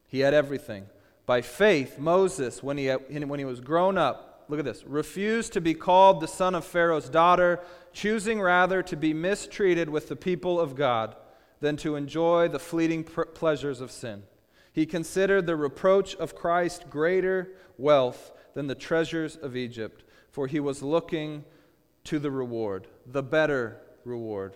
He 0.07 0.21
had 0.21 0.33
everything. 0.33 0.87
By 1.27 1.41
faith, 1.41 1.99
Moses, 1.99 2.63
when 2.63 2.79
he, 2.79 2.87
when 2.87 3.37
he 3.37 3.45
was 3.45 3.59
grown 3.59 3.99
up, 3.99 4.45
look 4.47 4.57
at 4.57 4.65
this, 4.65 4.83
refused 4.83 5.53
to 5.53 5.61
be 5.61 5.75
called 5.75 6.21
the 6.21 6.27
son 6.27 6.55
of 6.55 6.65
Pharaoh's 6.65 7.09
daughter, 7.09 7.59
choosing 7.93 8.41
rather 8.41 8.81
to 8.81 8.95
be 8.95 9.13
mistreated 9.13 9.89
with 9.89 10.09
the 10.09 10.15
people 10.15 10.59
of 10.59 10.75
God 10.75 11.15
than 11.59 11.77
to 11.77 11.95
enjoy 11.95 12.47
the 12.47 12.59
fleeting 12.59 13.03
pleasures 13.03 13.81
of 13.81 13.91
sin. 13.91 14.23
He 14.73 14.85
considered 14.85 15.45
the 15.45 15.55
reproach 15.55 16.15
of 16.15 16.35
Christ 16.35 16.89
greater 16.89 17.53
wealth 17.77 18.31
than 18.53 18.67
the 18.67 18.75
treasures 18.75 19.35
of 19.35 19.55
Egypt, 19.55 20.03
for 20.31 20.47
he 20.47 20.59
was 20.59 20.83
looking 20.83 21.45
to 22.05 22.19
the 22.19 22.31
reward, 22.31 22.87
the 23.05 23.23
better 23.23 23.81
reward. 24.03 24.55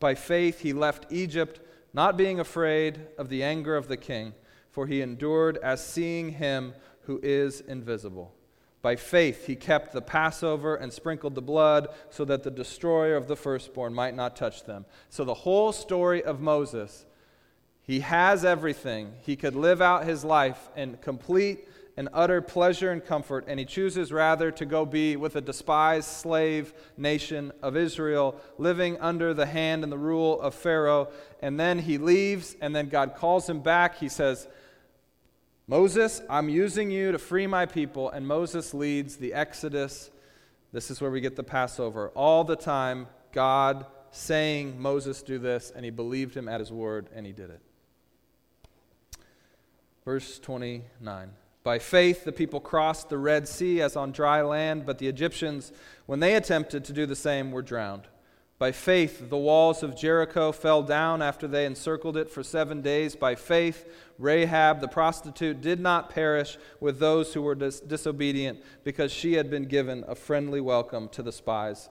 By 0.00 0.14
faith, 0.14 0.60
he 0.60 0.72
left 0.72 1.12
Egypt, 1.12 1.60
not 1.92 2.16
being 2.16 2.40
afraid 2.40 3.06
of 3.16 3.28
the 3.28 3.42
anger 3.42 3.76
of 3.76 3.88
the 3.88 3.96
king, 3.96 4.34
for 4.70 4.86
he 4.86 5.02
endured 5.02 5.56
as 5.58 5.86
seeing 5.86 6.30
him 6.30 6.74
who 7.02 7.20
is 7.22 7.60
invisible. 7.60 8.34
By 8.82 8.96
faith, 8.96 9.46
he 9.46 9.54
kept 9.54 9.92
the 9.92 10.02
Passover 10.02 10.74
and 10.74 10.92
sprinkled 10.92 11.36
the 11.36 11.40
blood 11.40 11.88
so 12.10 12.24
that 12.24 12.42
the 12.42 12.50
destroyer 12.50 13.14
of 13.14 13.28
the 13.28 13.36
firstborn 13.36 13.94
might 13.94 14.16
not 14.16 14.34
touch 14.34 14.64
them. 14.64 14.84
So, 15.08 15.24
the 15.24 15.34
whole 15.34 15.70
story 15.70 16.22
of 16.22 16.40
Moses, 16.40 17.06
he 17.84 18.00
has 18.00 18.44
everything. 18.44 19.12
He 19.22 19.36
could 19.36 19.54
live 19.54 19.80
out 19.80 20.04
his 20.04 20.24
life 20.24 20.68
in 20.74 20.96
complete 20.96 21.68
and 21.96 22.08
utter 22.12 22.40
pleasure 22.40 22.90
and 22.90 23.04
comfort, 23.04 23.44
and 23.46 23.60
he 23.60 23.66
chooses 23.66 24.10
rather 24.10 24.50
to 24.50 24.64
go 24.64 24.84
be 24.84 25.14
with 25.14 25.36
a 25.36 25.40
despised 25.40 26.08
slave 26.08 26.72
nation 26.96 27.52
of 27.62 27.76
Israel, 27.76 28.40
living 28.58 28.98
under 28.98 29.34
the 29.34 29.46
hand 29.46 29.84
and 29.84 29.92
the 29.92 29.98
rule 29.98 30.40
of 30.40 30.54
Pharaoh. 30.54 31.08
And 31.40 31.60
then 31.60 31.78
he 31.78 31.98
leaves, 31.98 32.56
and 32.60 32.74
then 32.74 32.88
God 32.88 33.14
calls 33.14 33.48
him 33.48 33.60
back. 33.60 33.98
He 33.98 34.08
says, 34.08 34.48
Moses, 35.66 36.20
I'm 36.28 36.48
using 36.48 36.90
you 36.90 37.12
to 37.12 37.18
free 37.18 37.46
my 37.46 37.66
people. 37.66 38.10
And 38.10 38.26
Moses 38.26 38.74
leads 38.74 39.16
the 39.16 39.32
Exodus. 39.32 40.10
This 40.72 40.90
is 40.90 41.00
where 41.00 41.10
we 41.10 41.20
get 41.20 41.36
the 41.36 41.44
Passover. 41.44 42.10
All 42.10 42.44
the 42.44 42.56
time, 42.56 43.06
God 43.32 43.86
saying, 44.10 44.80
Moses, 44.80 45.22
do 45.22 45.38
this, 45.38 45.72
and 45.74 45.84
he 45.84 45.90
believed 45.90 46.36
him 46.36 46.48
at 46.48 46.60
his 46.60 46.70
word, 46.70 47.08
and 47.14 47.24
he 47.26 47.32
did 47.32 47.50
it. 47.50 47.60
Verse 50.04 50.38
29. 50.38 51.30
By 51.64 51.78
faith, 51.78 52.24
the 52.24 52.32
people 52.32 52.60
crossed 52.60 53.08
the 53.08 53.18
Red 53.18 53.46
Sea 53.46 53.80
as 53.80 53.94
on 53.94 54.10
dry 54.10 54.42
land, 54.42 54.84
but 54.84 54.98
the 54.98 55.06
Egyptians, 55.06 55.72
when 56.06 56.20
they 56.20 56.34
attempted 56.34 56.84
to 56.84 56.92
do 56.92 57.06
the 57.06 57.16
same, 57.16 57.52
were 57.52 57.62
drowned. 57.62 58.02
By 58.62 58.70
faith, 58.70 59.28
the 59.28 59.36
walls 59.36 59.82
of 59.82 59.96
Jericho 59.96 60.52
fell 60.52 60.84
down 60.84 61.20
after 61.20 61.48
they 61.48 61.66
encircled 61.66 62.16
it 62.16 62.30
for 62.30 62.44
seven 62.44 62.80
days. 62.80 63.16
By 63.16 63.34
faith, 63.34 63.92
Rahab 64.20 64.80
the 64.80 64.86
prostitute 64.86 65.60
did 65.60 65.80
not 65.80 66.10
perish 66.10 66.56
with 66.78 67.00
those 67.00 67.34
who 67.34 67.42
were 67.42 67.56
dis- 67.56 67.80
disobedient 67.80 68.62
because 68.84 69.10
she 69.10 69.32
had 69.32 69.50
been 69.50 69.64
given 69.64 70.04
a 70.06 70.14
friendly 70.14 70.60
welcome 70.60 71.08
to 71.08 71.24
the 71.24 71.32
spies, 71.32 71.88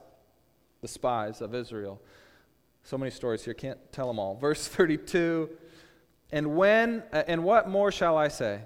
the 0.80 0.88
spies 0.88 1.42
of 1.42 1.54
Israel. 1.54 2.00
So 2.84 2.96
many 2.96 3.10
stories 3.10 3.44
here, 3.44 3.52
can't 3.52 3.92
tell 3.92 4.06
them 4.06 4.18
all. 4.18 4.36
Verse 4.36 4.66
32 4.68 5.50
And 6.30 6.56
when, 6.56 7.02
uh, 7.12 7.24
and 7.28 7.44
what 7.44 7.68
more 7.68 7.92
shall 7.92 8.16
I 8.16 8.28
say? 8.28 8.62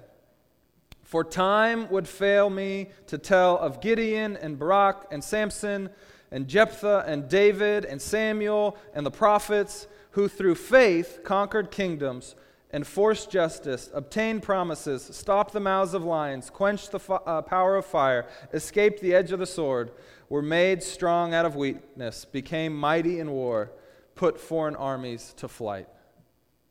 For 1.03 1.25
time 1.25 1.89
would 1.89 2.07
fail 2.07 2.49
me 2.49 2.87
to 3.07 3.17
tell 3.17 3.57
of 3.57 3.81
Gideon 3.81 4.37
and 4.37 4.57
Barak 4.57 5.07
and 5.11 5.21
Samson 5.21 5.89
and 6.31 6.47
Jephthah 6.47 7.05
and 7.07 7.29
David 7.29 7.85
and 7.85 8.01
Samuel 8.01 8.77
and 8.93 9.05
the 9.05 9.11
prophets 9.11 9.87
who 10.11 10.27
through 10.27 10.55
faith 10.55 11.21
conquered 11.23 11.71
kingdoms, 11.71 12.35
enforced 12.73 13.29
justice, 13.31 13.89
obtained 13.93 14.43
promises, 14.43 15.03
stopped 15.03 15.53
the 15.53 15.59
mouths 15.59 15.93
of 15.93 16.03
lions, 16.03 16.49
quenched 16.49 16.91
the 16.91 16.99
uh, 17.13 17.41
power 17.41 17.75
of 17.75 17.85
fire, 17.85 18.27
escaped 18.53 18.99
the 19.01 19.13
edge 19.13 19.31
of 19.31 19.39
the 19.39 19.45
sword, 19.45 19.91
were 20.29 20.41
made 20.41 20.83
strong 20.83 21.33
out 21.33 21.45
of 21.45 21.55
weakness, 21.55 22.25
became 22.25 22.75
mighty 22.75 23.19
in 23.19 23.31
war, 23.31 23.71
put 24.15 24.39
foreign 24.39 24.75
armies 24.75 25.33
to 25.37 25.47
flight. 25.47 25.87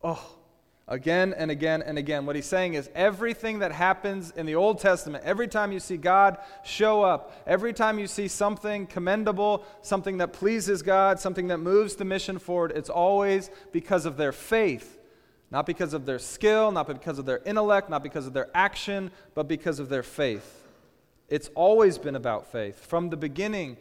Oh, 0.03 0.36
Again 0.89 1.35
and 1.37 1.51
again 1.51 1.83
and 1.83 1.99
again. 1.99 2.27
What 2.27 2.37
he's 2.37 2.47
saying 2.47 2.75
is 2.75 2.89
everything 2.95 3.59
that 3.59 3.73
happens 3.73 4.31
in 4.31 4.47
the 4.47 4.55
Old 4.55 4.79
Testament, 4.79 5.25
every 5.25 5.49
time 5.49 5.73
you 5.73 5.81
see 5.81 5.97
God 5.97 6.39
show 6.65 7.03
up, 7.03 7.33
every 7.45 7.73
time 7.73 7.99
you 7.99 8.07
see 8.07 8.29
something 8.29 8.87
commendable, 8.87 9.65
something 9.83 10.19
that 10.19 10.33
pleases 10.33 10.83
God, 10.83 11.19
something 11.19 11.49
that 11.49 11.59
moves 11.59 11.97
the 11.97 12.05
mission 12.05 12.39
forward, 12.39 12.73
it's 12.77 12.89
always 12.89 13.51
because 13.73 14.07
of 14.07 14.17
their 14.17 14.31
faith. 14.31 15.01
Not 15.51 15.67
because 15.67 15.93
of 15.93 16.07
their 16.07 16.21
skill, 16.21 16.71
not 16.71 16.87
because 16.87 17.19
of 17.19 17.27
their 17.27 17.41
intellect, 17.45 17.91
not 17.91 18.05
because 18.05 18.27
of 18.27 18.33
their 18.33 18.49
action, 18.55 19.11
but 19.35 19.49
because 19.49 19.81
of 19.81 19.89
their 19.89 20.03
faith. 20.05 20.67
It's 21.29 21.51
always 21.57 21.99
been 21.99 22.15
about 22.15 22.53
faith. 22.53 22.85
From 22.87 23.11
the 23.11 23.17
beginning, 23.17 23.77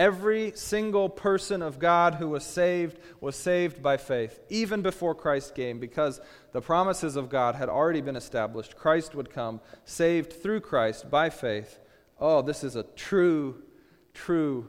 Every 0.00 0.52
single 0.54 1.10
person 1.10 1.60
of 1.60 1.78
God 1.78 2.14
who 2.14 2.30
was 2.30 2.42
saved 2.42 2.98
was 3.20 3.36
saved 3.36 3.82
by 3.82 3.98
faith, 3.98 4.40
even 4.48 4.80
before 4.80 5.14
Christ 5.14 5.54
came, 5.54 5.78
because 5.78 6.22
the 6.52 6.62
promises 6.62 7.16
of 7.16 7.28
God 7.28 7.54
had 7.54 7.68
already 7.68 8.00
been 8.00 8.16
established. 8.16 8.78
Christ 8.78 9.14
would 9.14 9.28
come, 9.28 9.60
saved 9.84 10.32
through 10.32 10.62
Christ 10.62 11.10
by 11.10 11.28
faith. 11.28 11.80
Oh, 12.18 12.40
this 12.40 12.64
is 12.64 12.76
a 12.76 12.84
true, 12.96 13.62
true 14.14 14.68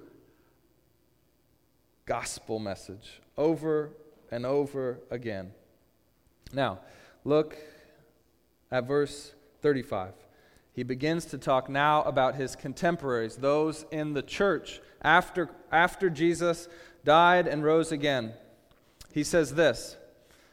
gospel 2.06 2.60
message 2.60 3.22
over 3.38 3.92
and 4.32 4.46
over 4.46 5.00
again. 5.10 5.54
Now, 6.52 6.80
look 7.24 7.56
at 8.70 8.86
verse 8.86 9.34
35. 9.62 10.12
He 10.74 10.84
begins 10.84 11.24
to 11.28 11.38
talk 11.38 11.70
now 11.70 12.02
about 12.04 12.36
his 12.36 12.58
contemporaries, 12.58 13.38
those 13.38 13.86
in 13.92 14.12
the 14.12 14.22
church 14.22 14.82
after, 15.02 15.49
after 15.72 16.10
Jesus 16.10 16.68
died 17.04 17.47
and 17.47 17.64
rose 17.64 17.91
again. 17.91 18.34
He 19.14 19.24
says 19.24 19.56
this 19.56 19.97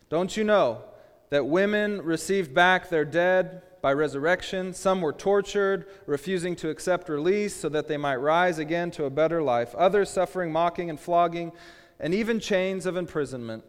Don't 0.09 0.37
you 0.37 0.45
know 0.45 0.83
that 1.31 1.47
women 1.47 2.03
received 2.03 2.55
back 2.55 2.89
their 2.89 3.05
dead 3.05 3.63
by 3.83 3.93
resurrection? 3.93 4.73
Some 4.73 5.01
were 5.01 5.13
tortured, 5.13 5.87
refusing 6.07 6.57
to 6.57 6.71
accept 6.71 7.09
release 7.09 7.55
so 7.55 7.69
that 7.69 7.89
they 7.89 7.97
might 7.97 8.17
rise 8.17 8.59
again 8.59 8.91
to 8.93 9.05
a 9.05 9.11
better 9.11 9.43
life, 9.43 9.75
others 9.75 10.11
suffering 10.11 10.53
mocking 10.53 10.91
and 10.91 10.99
flogging, 10.99 11.53
and 12.01 12.15
even 12.15 12.41
chains 12.41 12.87
of 12.87 12.97
imprisonment. 12.97 13.65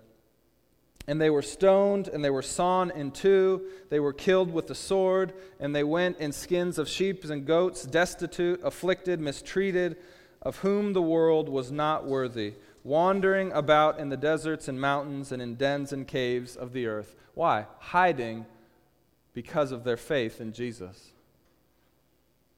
And 1.08 1.20
they 1.20 1.32
were 1.32 1.42
stoned, 1.42 2.08
and 2.08 2.24
they 2.24 2.30
were 2.30 2.44
sawn 2.44 2.92
in 2.92 3.10
two. 3.10 3.64
They 3.90 4.00
were 4.00 4.14
killed 4.14 4.54
with 4.54 4.68
the 4.68 4.76
sword, 4.76 5.34
and 5.60 5.76
they 5.76 5.84
went 5.84 6.20
in 6.20 6.32
skins 6.32 6.78
of 6.78 6.88
sheep 6.88 7.26
and 7.26 7.48
goats, 7.48 7.84
destitute, 7.84 8.62
afflicted, 8.64 9.20
mistreated 9.20 9.98
of 10.42 10.58
whom 10.58 10.94
the 10.94 11.02
world 11.02 11.50
was 11.50 11.72
not 11.72 12.06
worthy, 12.06 12.54
wandering 12.84 13.52
about 13.52 14.00
in 14.00 14.10
the 14.10 14.18
deserts 14.18 14.68
and 14.68 14.80
mountains 14.80 15.32
and 15.32 15.42
in 15.42 15.56
dens 15.56 15.92
and 15.92 16.08
caves 16.08 16.56
of 16.56 16.72
the 16.74 16.88
earth. 16.88 17.16
Why? 17.34 17.66
Hiding 17.80 18.46
because 19.34 19.72
of 19.72 19.84
their 19.84 19.98
faith 19.98 20.40
in 20.42 20.54
Jesus. 20.54 21.14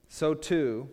So 0.08 0.34
too, 0.34 0.90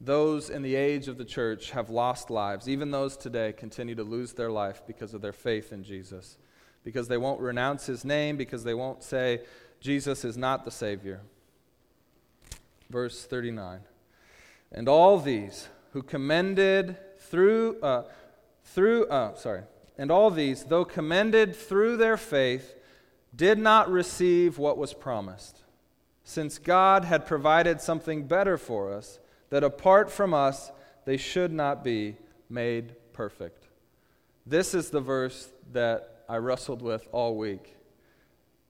those 0.00 0.48
in 0.48 0.62
the 0.62 0.76
age 0.76 1.08
of 1.08 1.18
the 1.18 1.24
church 1.24 1.72
have 1.72 1.90
lost 1.90 2.30
lives. 2.30 2.68
Even 2.68 2.90
those 2.90 3.16
today 3.16 3.52
continue 3.52 3.96
to 3.96 4.04
lose 4.04 4.32
their 4.32 4.50
life 4.50 4.82
because 4.86 5.12
of 5.12 5.22
their 5.22 5.32
faith 5.32 5.72
in 5.72 5.82
Jesus, 5.82 6.38
because 6.84 7.08
they 7.08 7.16
won't 7.16 7.40
renounce 7.40 7.86
his 7.86 8.04
name, 8.04 8.36
because 8.36 8.62
they 8.62 8.74
won't 8.74 9.02
say, 9.02 9.40
Jesus 9.80 10.24
is 10.24 10.36
not 10.36 10.64
the 10.64 10.70
Savior. 10.70 11.20
Verse 12.90 13.24
39. 13.24 13.80
And 14.72 14.88
all 14.88 15.18
these 15.18 15.68
who 15.92 16.02
commended 16.02 16.96
through, 17.18 17.80
uh, 17.80 18.04
through, 18.64 19.06
uh, 19.06 19.34
sorry, 19.34 19.62
and 19.96 20.10
all 20.10 20.30
these, 20.30 20.64
though 20.64 20.84
commended 20.84 21.56
through 21.56 21.96
their 21.96 22.16
faith, 22.16 22.74
did 23.34 23.58
not 23.58 23.90
receive 23.90 24.58
what 24.58 24.78
was 24.78 24.94
promised, 24.94 25.62
since 26.24 26.58
God 26.58 27.04
had 27.04 27.26
provided 27.26 27.80
something 27.80 28.26
better 28.26 28.56
for 28.56 28.92
us, 28.92 29.18
that 29.50 29.64
apart 29.64 30.10
from 30.10 30.34
us, 30.34 30.70
they 31.04 31.16
should 31.16 31.52
not 31.52 31.82
be 31.82 32.16
made 32.48 32.94
perfect. 33.12 33.68
This 34.46 34.74
is 34.74 34.90
the 34.90 35.00
verse 35.00 35.48
that 35.72 36.24
I 36.28 36.36
wrestled 36.36 36.82
with 36.82 37.06
all 37.12 37.36
week. 37.36 37.76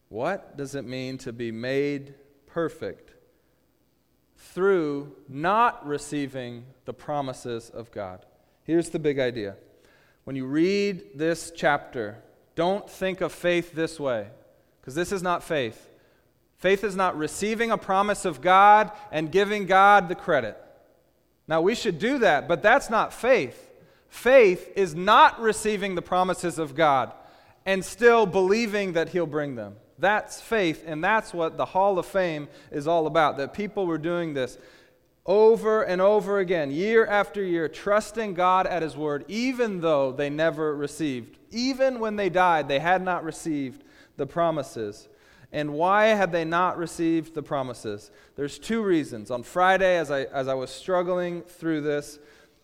What 0.09 0.57
does 0.57 0.75
it 0.75 0.85
mean 0.85 1.19
to 1.19 1.33
be 1.33 1.53
made 1.53 2.14
perfect? 2.47 3.08
Through 4.39 5.12
not 5.28 5.84
receiving 5.86 6.64
the 6.84 6.95
promises 6.95 7.70
of 7.70 7.91
God. 7.91 8.24
Here's 8.62 8.91
the 8.91 8.99
big 8.99 9.18
idea. 9.18 9.57
When 10.24 10.36
you 10.36 10.47
read 10.47 11.05
this 11.14 11.53
chapter, 11.55 12.22
don't 12.55 12.89
think 12.89 13.20
of 13.20 13.32
faith 13.32 13.72
this 13.74 13.99
way, 13.99 14.28
because 14.80 14.95
this 14.95 15.12
is 15.12 15.22
not 15.22 15.43
faith. 15.43 15.89
Faith 16.57 16.82
is 16.82 16.97
not 16.97 17.16
receiving 17.16 17.70
a 17.70 17.78
promise 17.78 18.24
of 18.24 18.41
God 18.41 18.91
and 19.12 19.30
giving 19.30 19.66
God 19.66 20.09
the 20.09 20.14
credit. 20.14 20.57
Now, 21.47 21.61
we 21.61 21.74
should 21.74 21.99
do 21.99 22.18
that, 22.18 22.47
but 22.47 22.62
that's 22.62 22.91
not 22.91 23.12
faith. 23.12 23.70
Faith 24.09 24.70
is 24.76 24.95
not 24.95 25.41
receiving 25.41 25.95
the 25.95 26.03
promises 26.03 26.59
of 26.59 26.74
God 26.74 27.12
and 27.64 27.84
still 27.84 28.26
believing 28.26 28.95
that 28.95 29.11
He'll 29.11 29.26
bring 29.26 29.55
them. 29.55 29.76
That's 29.99 30.41
faith, 30.41 30.85
and 30.87 31.03
that's 31.03 31.35
what 31.35 31.57
the 31.57 31.65
Hall 31.65 31.99
of 31.99 32.07
Fame 32.07 32.49
is 32.71 32.87
all 32.87 33.07
about. 33.07 33.37
That 33.37 33.53
people 33.53 33.87
were 33.87 33.99
doing 33.99 34.35
this 34.35 34.59
over 35.27 35.83
and 35.83 36.01
over 36.01 36.39
again, 36.39 36.71
year 36.71 37.05
after 37.07 37.43
year, 37.43 37.69
trusting 37.69 38.35
God 38.35 38.67
at 38.67 38.83
His 38.83 38.97
word, 38.97 39.25
even 39.29 39.81
though 39.81 40.13
they 40.13 40.31
never 40.31 40.75
received. 40.75 41.37
Even 41.51 42.01
when 42.01 42.17
they 42.17 42.31
died, 42.31 42.69
they 42.69 42.79
had 42.79 43.03
not 43.03 43.25
received 43.25 43.85
the 44.17 44.27
promises. 44.27 45.09
And 45.53 45.75
why 45.75 46.07
had 46.07 46.33
they 46.33 46.45
not 46.45 46.79
received 46.79 47.35
the 47.35 47.43
promises? 47.43 48.11
There's 48.37 48.59
two 48.59 48.83
reasons. 48.83 49.31
On 49.31 49.43
Friday, 49.43 49.99
as 49.99 50.11
I, 50.11 50.25
as 50.25 50.49
I 50.49 50.55
was 50.55 50.71
struggling 50.71 51.43
through 51.43 51.83
this, 51.83 52.19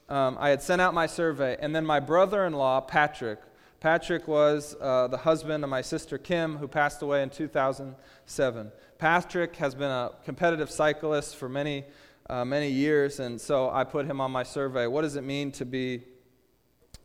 um, 0.08 0.36
I 0.38 0.50
had 0.50 0.62
sent 0.62 0.80
out 0.80 0.94
my 0.94 1.06
survey, 1.06 1.56
and 1.60 1.74
then 1.74 1.84
my 1.84 2.00
brother 2.00 2.44
in 2.44 2.52
law, 2.52 2.80
Patrick, 2.80 3.40
Patrick 3.84 4.26
was 4.26 4.74
uh, 4.80 5.08
the 5.08 5.18
husband 5.18 5.62
of 5.62 5.68
my 5.68 5.82
sister 5.82 6.16
Kim, 6.16 6.56
who 6.56 6.66
passed 6.66 7.02
away 7.02 7.22
in 7.22 7.28
2007. 7.28 8.72
Patrick 8.96 9.56
has 9.56 9.74
been 9.74 9.90
a 9.90 10.10
competitive 10.24 10.70
cyclist 10.70 11.36
for 11.36 11.50
many, 11.50 11.84
uh, 12.30 12.46
many 12.46 12.70
years, 12.70 13.20
and 13.20 13.38
so 13.38 13.68
I 13.68 13.84
put 13.84 14.06
him 14.06 14.22
on 14.22 14.30
my 14.30 14.42
survey. 14.42 14.86
What 14.86 15.02
does 15.02 15.16
it 15.16 15.20
mean 15.22 15.52
to 15.52 15.66
be 15.66 16.02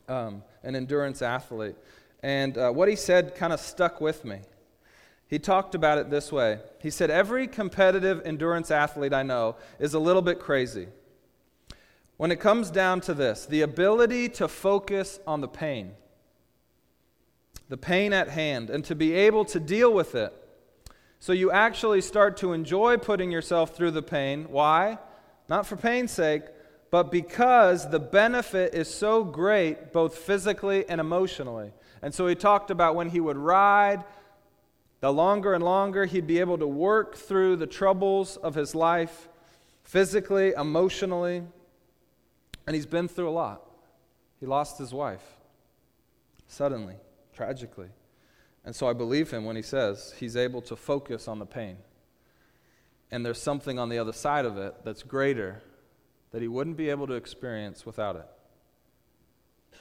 um, 0.07 0.41
an 0.63 0.73
endurance 0.77 1.21
athlete? 1.21 1.75
And 2.23 2.57
uh, 2.57 2.71
what 2.71 2.87
he 2.87 2.95
said 2.95 3.35
kind 3.35 3.51
of 3.51 3.59
stuck 3.59 3.99
with 3.99 4.23
me. 4.23 4.39
He 5.27 5.37
talked 5.37 5.75
about 5.75 5.97
it 5.97 6.09
this 6.09 6.31
way. 6.31 6.59
He 6.79 6.91
said, 6.91 7.09
Every 7.09 7.45
competitive 7.45 8.21
endurance 8.23 8.71
athlete 8.71 9.13
I 9.13 9.23
know 9.23 9.57
is 9.79 9.95
a 9.95 9.99
little 9.99 10.21
bit 10.21 10.39
crazy. 10.39 10.87
When 12.15 12.31
it 12.31 12.39
comes 12.39 12.71
down 12.71 13.01
to 13.01 13.13
this, 13.13 13.45
the 13.45 13.63
ability 13.63 14.29
to 14.29 14.47
focus 14.47 15.19
on 15.27 15.41
the 15.41 15.49
pain, 15.49 15.95
the 17.69 17.77
pain 17.77 18.13
at 18.13 18.29
hand, 18.29 18.69
and 18.69 18.83
to 18.85 18.95
be 18.95 19.13
able 19.13 19.45
to 19.45 19.59
deal 19.59 19.93
with 19.93 20.15
it. 20.15 20.33
So 21.19 21.33
you 21.33 21.51
actually 21.51 22.01
start 22.01 22.37
to 22.37 22.53
enjoy 22.53 22.97
putting 22.97 23.31
yourself 23.31 23.75
through 23.75 23.91
the 23.91 24.01
pain. 24.01 24.47
Why? 24.49 24.97
Not 25.47 25.67
for 25.67 25.75
pain's 25.75 26.11
sake, 26.11 26.43
but 26.91 27.11
because 27.11 27.89
the 27.89 27.99
benefit 27.99 28.73
is 28.73 28.93
so 28.93 29.23
great, 29.23 29.93
both 29.93 30.17
physically 30.17 30.87
and 30.89 30.99
emotionally. 30.99 31.71
And 32.01 32.13
so 32.13 32.25
he 32.27 32.35
talked 32.35 32.71
about 32.71 32.95
when 32.95 33.09
he 33.09 33.19
would 33.19 33.37
ride 33.37 34.03
the 35.01 35.13
longer 35.13 35.53
and 35.53 35.63
longer 35.63 36.05
he'd 36.05 36.27
be 36.27 36.39
able 36.39 36.57
to 36.57 36.67
work 36.67 37.15
through 37.15 37.57
the 37.57 37.67
troubles 37.67 38.37
of 38.37 38.55
his 38.55 38.73
life, 38.73 39.29
physically, 39.83 40.53
emotionally. 40.57 41.43
And 42.65 42.75
he's 42.75 42.85
been 42.85 43.07
through 43.07 43.29
a 43.29 43.31
lot. 43.31 43.61
He 44.39 44.45
lost 44.45 44.77
his 44.77 44.93
wife 44.93 45.23
suddenly, 46.47 46.95
tragically. 47.39 47.87
And 48.65 48.75
so 48.75 48.89
I 48.89 48.91
believe 48.91 49.31
him 49.31 49.45
when 49.45 49.55
he 49.55 49.61
says 49.61 50.13
he's 50.19 50.35
able 50.35 50.61
to 50.63 50.75
focus 50.75 51.25
on 51.25 51.39
the 51.39 51.45
pain. 51.45 51.77
And 53.11 53.25
there's 53.25 53.41
something 53.41 53.79
on 53.79 53.87
the 53.87 53.97
other 53.97 54.11
side 54.11 54.43
of 54.43 54.57
it 54.57 54.75
that's 54.83 55.03
greater 55.03 55.61
that 56.31 56.41
he 56.41 56.49
wouldn't 56.49 56.75
be 56.75 56.89
able 56.89 57.07
to 57.07 57.13
experience 57.13 57.85
without 57.85 58.17
it. 58.17 58.25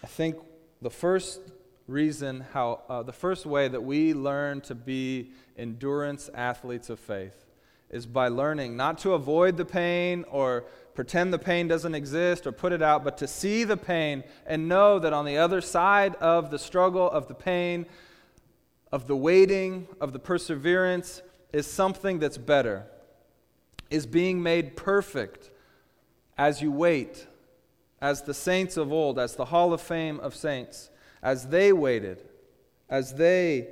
I 0.04 0.06
think 0.06 0.36
the 0.80 0.88
first 0.88 1.40
reason 1.88 2.46
how 2.52 2.82
uh, 2.88 3.02
the 3.02 3.12
first 3.12 3.44
way 3.44 3.66
that 3.66 3.82
we 3.82 4.14
learn 4.14 4.60
to 4.60 4.76
be 4.76 5.32
endurance 5.56 6.30
athletes 6.32 6.90
of 6.90 7.00
faith 7.00 7.44
is 7.90 8.06
by 8.06 8.28
learning 8.28 8.76
not 8.76 8.98
to 8.98 9.14
avoid 9.14 9.56
the 9.56 9.64
pain 9.64 10.24
or 10.30 10.64
pretend 10.98 11.32
the 11.32 11.38
pain 11.38 11.68
doesn't 11.68 11.94
exist 11.94 12.44
or 12.44 12.50
put 12.50 12.72
it 12.72 12.82
out, 12.82 13.04
but 13.04 13.16
to 13.16 13.28
see 13.28 13.62
the 13.62 13.76
pain 13.76 14.24
and 14.44 14.66
know 14.66 14.98
that 14.98 15.12
on 15.12 15.24
the 15.24 15.38
other 15.38 15.60
side 15.60 16.16
of 16.16 16.50
the 16.50 16.58
struggle, 16.58 17.08
of 17.08 17.28
the 17.28 17.34
pain, 17.34 17.86
of 18.90 19.06
the 19.06 19.14
waiting, 19.14 19.86
of 20.00 20.12
the 20.12 20.18
perseverance, 20.18 21.22
is 21.52 21.68
something 21.68 22.18
that's 22.18 22.36
better, 22.36 22.84
is 23.90 24.06
being 24.06 24.42
made 24.42 24.74
perfect 24.74 25.50
as 26.36 26.60
you 26.60 26.72
wait, 26.72 27.28
as 28.00 28.22
the 28.22 28.34
saints 28.34 28.76
of 28.76 28.92
old, 28.92 29.20
as 29.20 29.36
the 29.36 29.44
Hall 29.44 29.72
of 29.72 29.80
Fame 29.80 30.18
of 30.18 30.34
saints 30.34 30.90
as 31.22 31.46
they 31.46 31.72
waited, 31.72 32.28
as 32.90 33.14
they 33.14 33.68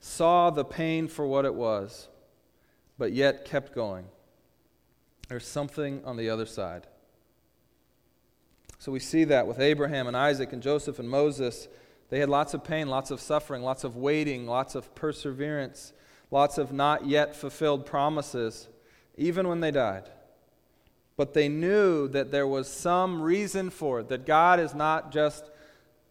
saw 0.00 0.50
the 0.50 0.66
pain 0.66 1.08
for 1.08 1.26
what 1.26 1.46
it 1.46 1.54
was, 1.54 2.08
but 2.98 3.14
yet 3.14 3.46
kept 3.46 3.74
going. 3.74 4.04
There's 5.32 5.46
something 5.46 6.02
on 6.04 6.18
the 6.18 6.28
other 6.28 6.44
side. 6.44 6.86
So 8.78 8.92
we 8.92 8.98
see 8.98 9.24
that 9.24 9.46
with 9.46 9.60
Abraham 9.60 10.06
and 10.06 10.14
Isaac 10.14 10.52
and 10.52 10.62
Joseph 10.62 10.98
and 10.98 11.08
Moses. 11.08 11.68
They 12.10 12.18
had 12.18 12.28
lots 12.28 12.52
of 12.52 12.64
pain, 12.64 12.88
lots 12.88 13.10
of 13.10 13.18
suffering, 13.18 13.62
lots 13.62 13.82
of 13.82 13.96
waiting, 13.96 14.46
lots 14.46 14.74
of 14.74 14.94
perseverance, 14.94 15.94
lots 16.30 16.58
of 16.58 16.70
not 16.70 17.06
yet 17.06 17.34
fulfilled 17.34 17.86
promises, 17.86 18.68
even 19.16 19.48
when 19.48 19.60
they 19.60 19.70
died. 19.70 20.10
But 21.16 21.32
they 21.32 21.48
knew 21.48 22.08
that 22.08 22.30
there 22.30 22.46
was 22.46 22.68
some 22.68 23.22
reason 23.22 23.70
for 23.70 24.00
it, 24.00 24.10
that 24.10 24.26
God 24.26 24.60
is 24.60 24.74
not 24.74 25.12
just 25.12 25.50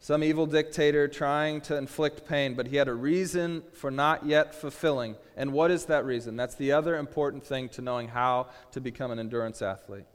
some 0.03 0.23
evil 0.23 0.47
dictator 0.47 1.07
trying 1.07 1.61
to 1.61 1.77
inflict 1.77 2.25
pain, 2.27 2.55
but 2.55 2.65
he 2.65 2.77
had 2.77 2.87
a 2.87 2.93
reason 2.93 3.61
for 3.71 3.91
not 3.91 4.25
yet 4.25 4.55
fulfilling. 4.55 5.15
And 5.37 5.53
what 5.53 5.69
is 5.69 5.85
that 5.85 6.05
reason? 6.05 6.35
That's 6.35 6.55
the 6.55 6.71
other 6.71 6.97
important 6.97 7.45
thing 7.45 7.69
to 7.69 7.83
knowing 7.83 8.07
how 8.07 8.47
to 8.71 8.81
become 8.81 9.11
an 9.11 9.19
endurance 9.19 9.61
athlete. 9.61 10.05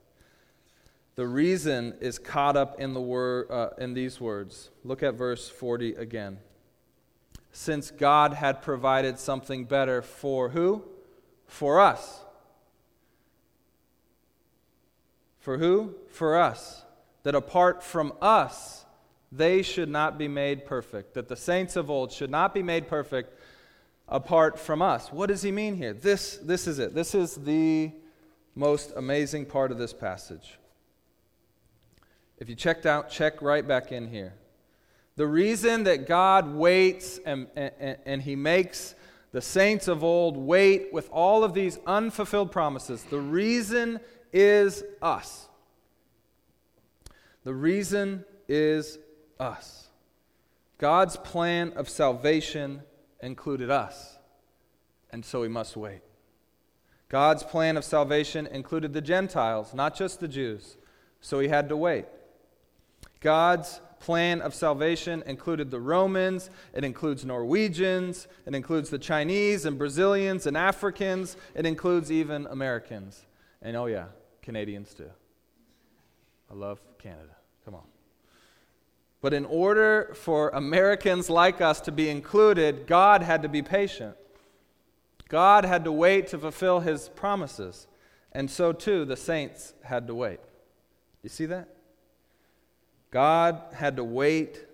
The 1.15 1.29
reason 1.29 1.95
is 2.01 2.19
caught 2.19 2.57
up 2.57 2.81
in, 2.81 2.95
the 2.95 3.01
word, 3.01 3.49
uh, 3.49 3.71
in 3.79 3.95
these 3.95 4.21
words. 4.21 4.71
Look 4.83 5.05
at 5.05 5.15
verse 5.15 5.49
40 5.49 5.95
again. 5.95 6.39
Since 7.53 7.93
God 7.93 8.33
had 8.33 8.63
provided 8.63 9.21
something 9.21 9.67
better 9.67 10.03
for 10.03 10.49
who? 10.49 10.83
For 11.47 11.79
us. 11.79 12.25
For 15.39 15.59
who? 15.59 15.95
For 16.09 16.37
us. 16.37 16.83
That 17.23 17.37
apart 17.37 17.85
from 17.85 18.13
us, 18.21 18.85
they 19.37 19.63
should 19.63 19.89
not 19.89 20.19
be 20.19 20.29
made 20.29 20.67
perfect, 20.67 21.15
that 21.15 21.29
the 21.29 21.37
saints 21.37 21.77
of 21.77 21.91
old 21.91 22.13
should 22.13 22.31
not 22.31 22.55
be 22.55 22.63
made 22.63 22.89
perfect 22.89 23.39
apart 24.09 24.59
from 24.59 24.83
us. 24.83 25.13
What 25.13 25.27
does 25.27 25.43
he 25.43 25.53
mean 25.53 25.77
here? 25.77 25.93
This, 25.93 26.39
this 26.39 26.67
is 26.67 26.79
it. 26.79 26.95
This 26.95 27.15
is 27.15 27.35
the 27.37 27.93
most 28.55 28.93
amazing 28.97 29.47
part 29.47 29.71
of 29.71 29.79
this 29.79 29.93
passage. 29.93 30.59
If 32.39 32.49
you 32.49 32.55
checked 32.55 32.87
out, 32.87 33.11
check 33.11 33.43
right 33.43 33.67
back 33.67 33.93
in 33.93 34.09
here. 34.09 34.35
The 35.17 35.27
reason 35.27 35.85
that 35.85 36.07
God 36.07 36.55
waits 36.55 37.19
and, 37.25 37.47
and, 37.57 37.97
and 38.05 38.23
he 38.23 38.37
makes 38.37 38.95
the 39.33 39.41
saints 39.41 39.89
of 39.89 40.05
old 40.05 40.37
wait 40.37 40.93
with 40.93 41.09
all 41.11 41.43
of 41.43 41.55
these 41.55 41.79
unfulfilled 41.87 42.53
promises, 42.53 43.03
the 43.05 43.19
reason 43.19 44.01
is 44.33 44.85
us. 45.03 45.49
The 47.45 47.55
reason 47.55 48.25
is 48.49 48.99
us. 49.39 49.89
God's 50.79 51.17
plan 51.17 51.73
of 51.77 51.89
salvation 51.89 52.83
included 53.21 53.71
us, 53.71 54.19
and 55.11 55.25
so 55.25 55.41
we 55.41 55.49
must 55.49 55.77
wait. 55.77 56.03
God's 57.09 57.43
plan 57.43 57.77
of 57.77 57.85
salvation 57.85 58.47
included 58.47 58.93
the 58.93 59.01
Gentiles, 59.01 59.73
not 59.73 59.97
just 59.97 60.21
the 60.21 60.29
Jews, 60.29 60.77
so 61.21 61.39
he 61.39 61.49
had 61.49 61.69
to 61.69 61.77
wait. 61.77 62.07
God's 63.21 63.81
plan 64.01 64.43
of 64.43 64.55
salvation 64.55 65.23
included 65.27 65.71
the 65.71 65.81
Romans, 65.81 66.51
it 66.75 66.85
includes 66.85 67.25
Norwegians, 67.25 68.29
it 68.45 68.55
includes 68.55 68.91
the 68.91 68.99
Chinese 68.99 69.65
and 69.65 69.79
Brazilians 69.79 70.47
and 70.47 70.57
Africans, 70.57 71.37
it 71.55 71.65
includes 71.65 72.13
even 72.13 72.47
Americans. 72.47 73.25
And 73.63 73.77
oh, 73.77 73.87
yeah, 73.87 74.07
Canadians 74.43 74.93
too. 74.93 75.11
I 76.51 76.55
love 76.55 76.81
Canada. 76.99 77.36
But 79.27 79.35
in 79.35 79.45
order 79.45 80.13
for 80.15 80.51
Americans 80.51 81.29
like 81.29 81.61
us 81.61 81.81
to 81.81 81.91
be 81.91 82.09
included, 82.09 82.87
God 82.87 83.25
had 83.25 83.43
to 83.43 83.49
be 83.49 83.61
patient. 83.61 84.17
God 85.29 85.65
had 85.65 85.83
to 85.83 85.91
wait 85.91 86.29
to 86.29 86.39
fulfill 86.39 86.79
his 86.79 87.09
promises. 87.09 87.89
And 88.31 88.49
so 88.49 88.73
too, 88.73 89.05
the 89.05 89.17
saints 89.17 89.75
had 89.83 90.07
to 90.07 90.15
wait. 90.15 90.39
You 91.25 91.29
see 91.29 91.47
that? 91.47 91.71
God 93.11 93.61
had 93.73 93.97
to 93.97 94.05
wait 94.05 94.65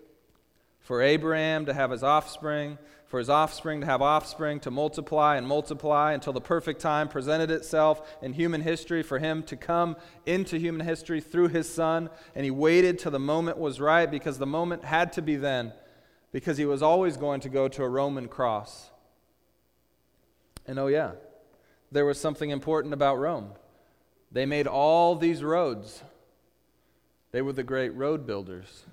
for 0.81 1.01
Abraham 1.01 1.65
to 1.65 1.73
have 1.73 1.91
his 1.91 2.03
offspring, 2.03 2.77
for 3.13 3.19
his 3.19 3.29
offspring 3.29 3.81
to 3.83 3.87
have 3.87 4.01
offspring, 4.01 4.59
to 4.59 4.71
multiply 4.71 5.37
and 5.37 5.47
multiply 5.47 6.15
until 6.15 6.33
the 6.33 6.41
perfect 6.41 6.81
time 6.81 7.09
presented 7.09 7.51
itself 7.51 8.17
in 8.23 8.33
human 8.33 8.63
history 8.63 9.03
for 9.03 9.19
him 9.19 9.43
to 9.43 9.55
come 9.55 9.97
into 10.25 10.57
human 10.59 10.87
history 10.87 11.21
through 11.21 11.49
his 11.49 11.69
son. 11.69 12.09
And 12.35 12.43
he 12.43 12.51
waited 12.51 12.99
till 12.99 13.11
the 13.11 13.19
moment 13.19 13.59
was 13.59 13.83
right 13.83 14.11
because 14.11 14.39
the 14.39 14.47
moment 14.47 14.83
had 14.83 15.13
to 15.13 15.21
be 15.21 15.37
then, 15.37 15.75
because 16.33 16.57
he 16.57 16.65
was 16.65 16.83
always 16.83 17.19
going 17.19 17.41
to 17.41 17.51
go 17.51 17.69
to 17.69 17.83
a 17.83 17.89
Roman 17.89 18.29
cross. 18.29 18.91
And 20.67 20.79
oh, 20.79 20.87
yeah, 20.87 21.11
there 21.91 22.07
was 22.07 22.19
something 22.19 22.49
important 22.49 22.95
about 22.95 23.19
Rome. 23.19 23.51
They 24.31 24.47
made 24.47 24.67
all 24.67 25.17
these 25.17 25.45
roads, 25.45 26.03
they 27.31 27.43
were 27.43 27.53
the 27.53 27.63
great 27.63 27.91
road 27.91 28.27
builders. 28.27 28.87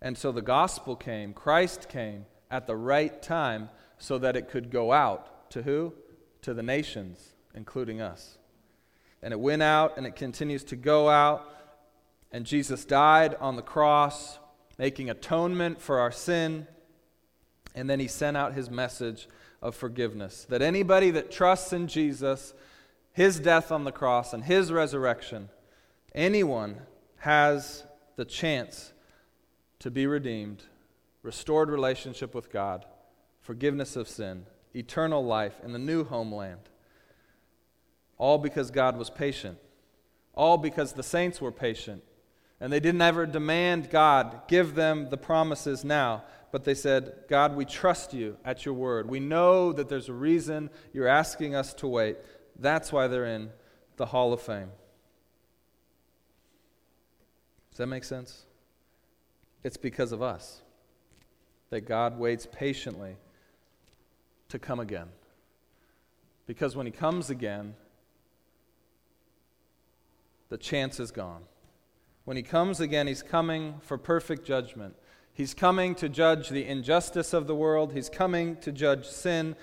And 0.00 0.16
so 0.16 0.30
the 0.30 0.42
gospel 0.42 0.94
came, 0.94 1.32
Christ 1.32 1.88
came 1.88 2.26
at 2.54 2.68
the 2.68 2.76
right 2.76 3.20
time 3.20 3.68
so 3.98 4.16
that 4.16 4.36
it 4.36 4.48
could 4.48 4.70
go 4.70 4.92
out 4.92 5.50
to 5.50 5.62
who? 5.62 5.92
To 6.42 6.54
the 6.54 6.62
nations, 6.62 7.34
including 7.52 8.00
us. 8.00 8.38
And 9.20 9.32
it 9.32 9.40
went 9.40 9.60
out 9.60 9.96
and 9.96 10.06
it 10.06 10.14
continues 10.14 10.62
to 10.64 10.76
go 10.76 11.08
out. 11.08 11.52
And 12.30 12.46
Jesus 12.46 12.84
died 12.84 13.34
on 13.40 13.56
the 13.56 13.62
cross, 13.62 14.38
making 14.78 15.10
atonement 15.10 15.80
for 15.80 15.98
our 15.98 16.12
sin. 16.12 16.68
And 17.74 17.90
then 17.90 17.98
he 17.98 18.06
sent 18.06 18.36
out 18.36 18.54
his 18.54 18.70
message 18.70 19.26
of 19.60 19.74
forgiveness 19.74 20.46
that 20.48 20.62
anybody 20.62 21.10
that 21.10 21.32
trusts 21.32 21.72
in 21.72 21.88
Jesus, 21.88 22.54
his 23.12 23.40
death 23.40 23.72
on 23.72 23.82
the 23.82 23.90
cross, 23.90 24.32
and 24.32 24.44
his 24.44 24.70
resurrection, 24.70 25.48
anyone 26.14 26.82
has 27.16 27.82
the 28.14 28.24
chance 28.24 28.92
to 29.80 29.90
be 29.90 30.06
redeemed 30.06 30.62
restored 31.24 31.70
relationship 31.70 32.34
with 32.34 32.52
God, 32.52 32.84
forgiveness 33.40 33.96
of 33.96 34.06
sin, 34.06 34.44
eternal 34.76 35.24
life, 35.24 35.58
and 35.64 35.74
the 35.74 35.78
new 35.78 36.04
homeland. 36.04 36.60
All 38.18 38.38
because 38.38 38.70
God 38.70 38.96
was 38.96 39.10
patient. 39.10 39.58
All 40.34 40.58
because 40.58 40.92
the 40.92 41.02
saints 41.02 41.40
were 41.40 41.50
patient. 41.50 42.04
And 42.60 42.72
they 42.72 42.78
didn't 42.78 43.00
ever 43.00 43.26
demand 43.26 43.90
God 43.90 44.42
give 44.48 44.74
them 44.74 45.08
the 45.10 45.16
promises 45.16 45.82
now, 45.82 46.24
but 46.52 46.64
they 46.64 46.74
said, 46.74 47.14
God, 47.28 47.56
we 47.56 47.64
trust 47.64 48.12
you 48.12 48.36
at 48.44 48.64
your 48.64 48.74
word. 48.74 49.08
We 49.08 49.18
know 49.18 49.72
that 49.72 49.88
there's 49.88 50.10
a 50.10 50.14
reason 50.14 50.70
you're 50.92 51.08
asking 51.08 51.54
us 51.54 51.72
to 51.74 51.88
wait. 51.88 52.18
That's 52.58 52.92
why 52.92 53.08
they're 53.08 53.26
in 53.26 53.50
the 53.96 54.06
Hall 54.06 54.32
of 54.32 54.42
Fame. 54.42 54.70
Does 57.70 57.78
that 57.78 57.86
make 57.86 58.04
sense? 58.04 58.44
It's 59.64 59.78
because 59.78 60.12
of 60.12 60.22
us 60.22 60.60
that 61.74 61.88
God 61.88 62.20
waits 62.20 62.46
patiently 62.52 63.16
to 64.48 64.60
come 64.60 64.78
again. 64.78 65.08
Because 66.46 66.76
when 66.76 66.86
He 66.86 66.92
comes 66.92 67.30
again, 67.30 67.74
the 70.50 70.56
chance 70.56 71.00
is 71.00 71.10
gone. 71.10 71.42
When 72.26 72.36
He 72.36 72.44
comes 72.44 72.78
again, 72.78 73.08
He's 73.08 73.24
coming 73.24 73.80
for 73.80 73.98
perfect 73.98 74.46
judgment. 74.46 74.94
He's 75.32 75.52
coming 75.52 75.96
to 75.96 76.08
judge 76.08 76.48
the 76.48 76.64
injustice 76.64 77.32
of 77.32 77.48
the 77.48 77.56
world, 77.56 77.92
He's 77.92 78.08
coming 78.08 78.56
to 78.58 78.70
judge 78.70 79.04
sin, 79.04 79.56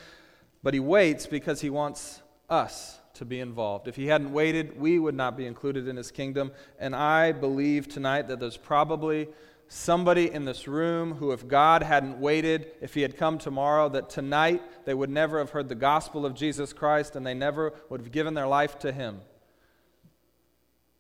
but 0.62 0.74
He 0.74 0.82
waits 0.82 1.28
because 1.28 1.62
He 1.62 1.70
wants 1.70 2.22
us 2.50 3.00
to 3.14 3.24
be 3.24 3.40
involved. 3.40 3.88
If 3.88 3.96
He 3.96 4.08
hadn't 4.08 4.34
waited, 4.34 4.78
we 4.78 5.00
would 5.00 5.16
not 5.16 5.38
be 5.38 5.46
included 5.46 5.88
in 5.88 5.96
His 5.96 6.12
kingdom. 6.12 6.52
And 6.78 6.94
I 6.94 7.32
believe 7.32 7.88
tonight 7.88 8.28
that 8.28 8.42
there's 8.42 8.58
probably 8.58 9.30
somebody 9.74 10.30
in 10.30 10.44
this 10.44 10.68
room 10.68 11.14
who, 11.14 11.32
if 11.32 11.48
God 11.48 11.82
hadn't 11.82 12.20
waited, 12.20 12.72
if 12.82 12.94
He 12.94 13.04
had 13.04 13.16
come 13.16 13.38
tomorrow, 13.38 13.88
that 13.88 14.10
tonight 14.10 14.62
they 14.86 14.94
would 14.94 15.10
never 15.10 15.40
have 15.40 15.52
heard 15.52 15.70
the 15.70 15.76
gospel 15.76 16.26
of 16.26 16.36
Jesus 16.36 16.74
Christ 16.74 17.16
and 17.16 17.26
they 17.26 17.34
never 17.34 17.74
would 17.90 18.02
have 18.02 18.12
given 18.12 18.34
their 18.34 18.48
life 18.48 18.78
to 18.80 18.92
Him. 18.92 19.22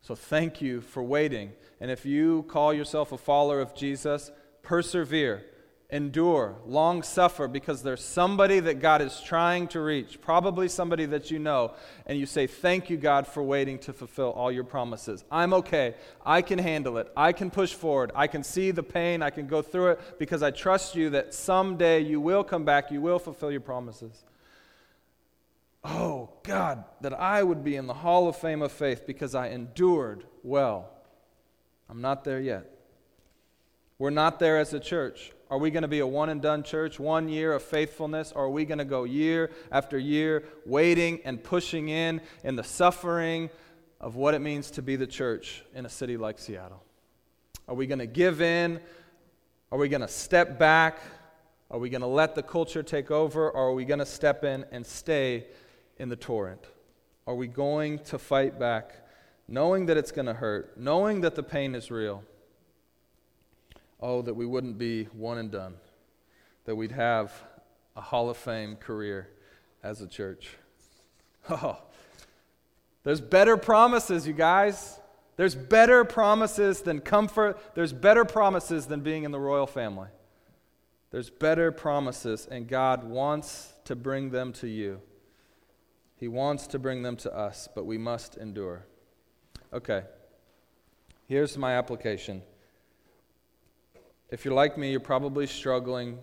So 0.02 0.16
thank 0.16 0.62
you 0.62 0.80
for 0.80 1.04
waiting. 1.04 1.52
And 1.82 1.92
if 1.92 2.06
you 2.06 2.44
call 2.44 2.74
yourself 2.74 3.12
a 3.12 3.18
follower 3.18 3.60
of 3.60 3.76
Jesus, 3.76 4.32
persevere 4.64 5.44
endure, 5.92 6.56
long 6.66 7.04
suffer, 7.04 7.48
because 7.48 7.84
there's 7.84 8.04
somebody 8.04 8.60
that 8.62 8.80
God 8.80 9.02
is 9.02 9.20
trying 9.22 9.68
to 9.70 9.82
reach, 9.82 10.22
probably 10.22 10.70
somebody 10.70 11.06
that 11.08 11.30
you 11.30 11.38
know, 11.38 11.74
and 12.06 12.18
you 12.18 12.26
say, 12.26 12.48
Thank 12.48 12.90
you, 12.90 12.98
God, 12.98 13.28
for 13.28 13.44
waiting 13.44 13.78
to 13.80 13.94
fulfill 13.94 14.32
all 14.32 14.52
your 14.52 14.64
promises. 14.64 15.24
I'm 15.30 15.54
okay. 15.54 15.96
I 16.26 16.42
can 16.42 16.60
handle 16.60 16.98
it. 16.98 17.12
I 17.16 17.34
can 17.34 17.52
push 17.52 17.74
forward. 17.74 18.12
I 18.16 18.28
can 18.28 18.44
see 18.44 18.72
the 18.72 18.84
pain. 18.84 19.22
I 19.22 19.30
can 19.30 19.48
go 19.48 19.62
through 19.62 19.92
it 19.92 20.20
because 20.20 20.42
I 20.42 20.52
trust 20.52 20.96
you 20.96 21.10
that 21.12 21.34
someday 21.34 22.00
you 22.00 22.22
will 22.22 22.44
come 22.44 22.64
back. 22.64 22.92
You 22.92 23.02
will 23.02 23.20
fulfill 23.20 23.52
your 23.52 23.62
promises. 23.62 24.24
Oh, 25.84 26.30
God, 26.44 26.84
that 27.02 27.14
I 27.14 27.42
would 27.42 27.64
be 27.64 27.76
in 27.76 27.88
the 27.88 27.94
hall 27.94 28.28
of 28.28 28.36
fame 28.36 28.62
of 28.62 28.72
faith 28.72 29.06
because 29.06 29.36
I 29.36 29.50
endured 29.50 30.24
well. 30.44 30.90
I'm 31.90 32.02
not 32.02 32.24
there 32.24 32.40
yet. 32.40 32.70
We're 33.98 34.12
not 34.12 34.40
there 34.40 34.58
as 34.58 34.74
a 34.74 34.80
church. 34.80 35.32
Are 35.52 35.58
we 35.58 35.70
going 35.70 35.82
to 35.82 35.90
be 35.90 36.00
a 36.00 36.08
one 36.08 36.30
and 36.30 36.42
done 36.42 36.64
church, 36.64 36.98
one 36.98 37.28
year 37.28 37.52
of 37.52 37.62
faithfulness? 37.62 38.32
Or 38.34 38.46
are 38.46 38.50
we 38.50 38.64
going 38.64 38.78
to 38.78 38.86
go 38.86 39.04
year 39.04 39.52
after 39.70 40.00
year 40.00 40.46
waiting 40.66 41.20
and 41.26 41.44
pushing 41.44 41.90
in 41.90 42.22
in 42.46 42.56
the 42.56 42.64
suffering 42.64 43.50
of 44.00 44.16
what 44.16 44.34
it 44.34 44.40
means 44.40 44.72
to 44.72 44.82
be 44.82 44.96
the 44.96 45.06
church 45.06 45.66
in 45.76 45.86
a 45.86 45.90
city 45.90 46.16
like 46.16 46.40
Seattle? 46.40 46.82
Are 47.68 47.76
we 47.76 47.86
going 47.86 48.00
to 48.00 48.08
give 48.08 48.42
in? 48.42 48.80
Are 49.74 49.78
we 49.78 49.90
going 49.90 50.02
to 50.02 50.08
step 50.08 50.58
back? 50.58 51.00
Are 51.70 51.80
we 51.80 51.90
going 51.90 52.02
to 52.02 52.08
let 52.08 52.34
the 52.34 52.44
culture 52.44 52.82
take 52.82 53.12
over? 53.12 53.50
Or 53.50 53.72
are 53.72 53.74
we 53.74 53.84
going 53.84 54.00
to 54.00 54.06
step 54.06 54.46
in 54.46 54.64
and 54.72 54.86
stay 54.86 55.48
in 55.98 56.08
the 56.08 56.16
torrent? 56.16 56.66
Are 57.28 57.36
we 57.36 57.48
going 57.48 58.00
to 58.06 58.18
fight 58.18 58.58
back, 58.58 59.06
knowing 59.50 59.88
that 59.88 59.98
it's 59.98 60.14
going 60.14 60.28
to 60.28 60.34
hurt, 60.34 60.78
knowing 60.78 61.20
that 61.22 61.36
the 61.36 61.44
pain 61.44 61.76
is 61.76 61.92
real? 61.92 62.24
Oh, 64.02 64.22
that 64.22 64.34
we 64.34 64.46
wouldn't 64.46 64.78
be 64.78 65.06
one 65.14 65.38
and 65.38 65.52
done, 65.52 65.76
that 66.66 66.76
we'd 66.76 66.92
have 66.92 67.32
a 67.96 68.02
Hall 68.02 68.30
of 68.30 68.38
Fame 68.38 68.76
career 68.76 69.30
as 69.84 70.02
a 70.02 70.08
church. 70.08 70.50
Oh, 71.50 71.80
there's 73.04 73.20
better 73.20 73.58
promises, 73.58 74.28
you 74.28 74.34
guys. 74.34 75.00
There's 75.38 75.56
better 75.56 76.06
promises 76.06 76.82
than 76.82 77.00
comfort. 77.00 77.60
There's 77.74 77.94
better 77.94 78.26
promises 78.26 78.86
than 78.86 79.00
being 79.00 79.24
in 79.24 79.32
the 79.32 79.40
royal 79.40 79.66
family. 79.66 80.10
There's 81.10 81.32
better 81.32 81.72
promises, 81.72 82.48
and 82.50 82.68
God 82.68 83.04
wants 83.04 83.74
to 83.86 83.96
bring 83.96 84.30
them 84.30 84.54
to 84.54 84.68
you. 84.68 85.02
He 86.16 86.28
wants 86.28 86.68
to 86.68 86.80
bring 86.80 87.02
them 87.02 87.18
to 87.18 87.36
us, 87.36 87.68
but 87.74 87.86
we 87.86 87.98
must 87.98 88.38
endure. 88.38 88.86
Okay, 89.74 90.04
here's 91.28 91.58
my 91.58 91.74
application. 91.74 92.44
If 94.32 94.46
you're 94.46 94.54
like 94.54 94.78
me, 94.78 94.92
you're 94.92 95.02
probably 95.02 95.46
struggling 95.46 96.20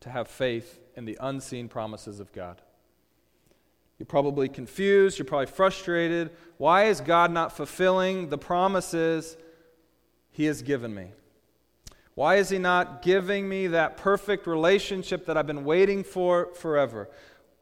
to 0.00 0.08
have 0.08 0.28
faith 0.28 0.78
in 0.94 1.04
the 1.04 1.18
unseen 1.20 1.68
promises 1.68 2.20
of 2.20 2.32
God. 2.32 2.62
You're 3.98 4.06
probably 4.06 4.48
confused. 4.48 5.18
You're 5.18 5.26
probably 5.26 5.46
frustrated. 5.46 6.30
Why 6.56 6.84
is 6.84 7.00
God 7.00 7.32
not 7.32 7.54
fulfilling 7.54 8.28
the 8.28 8.38
promises 8.38 9.36
He 10.30 10.46
has 10.46 10.62
given 10.62 10.94
me? 10.94 11.08
Why 12.14 12.36
is 12.36 12.48
He 12.48 12.58
not 12.58 13.02
giving 13.02 13.48
me 13.48 13.66
that 13.66 13.96
perfect 13.96 14.46
relationship 14.46 15.26
that 15.26 15.36
I've 15.36 15.46
been 15.46 15.64
waiting 15.64 16.04
for 16.04 16.54
forever? 16.54 17.10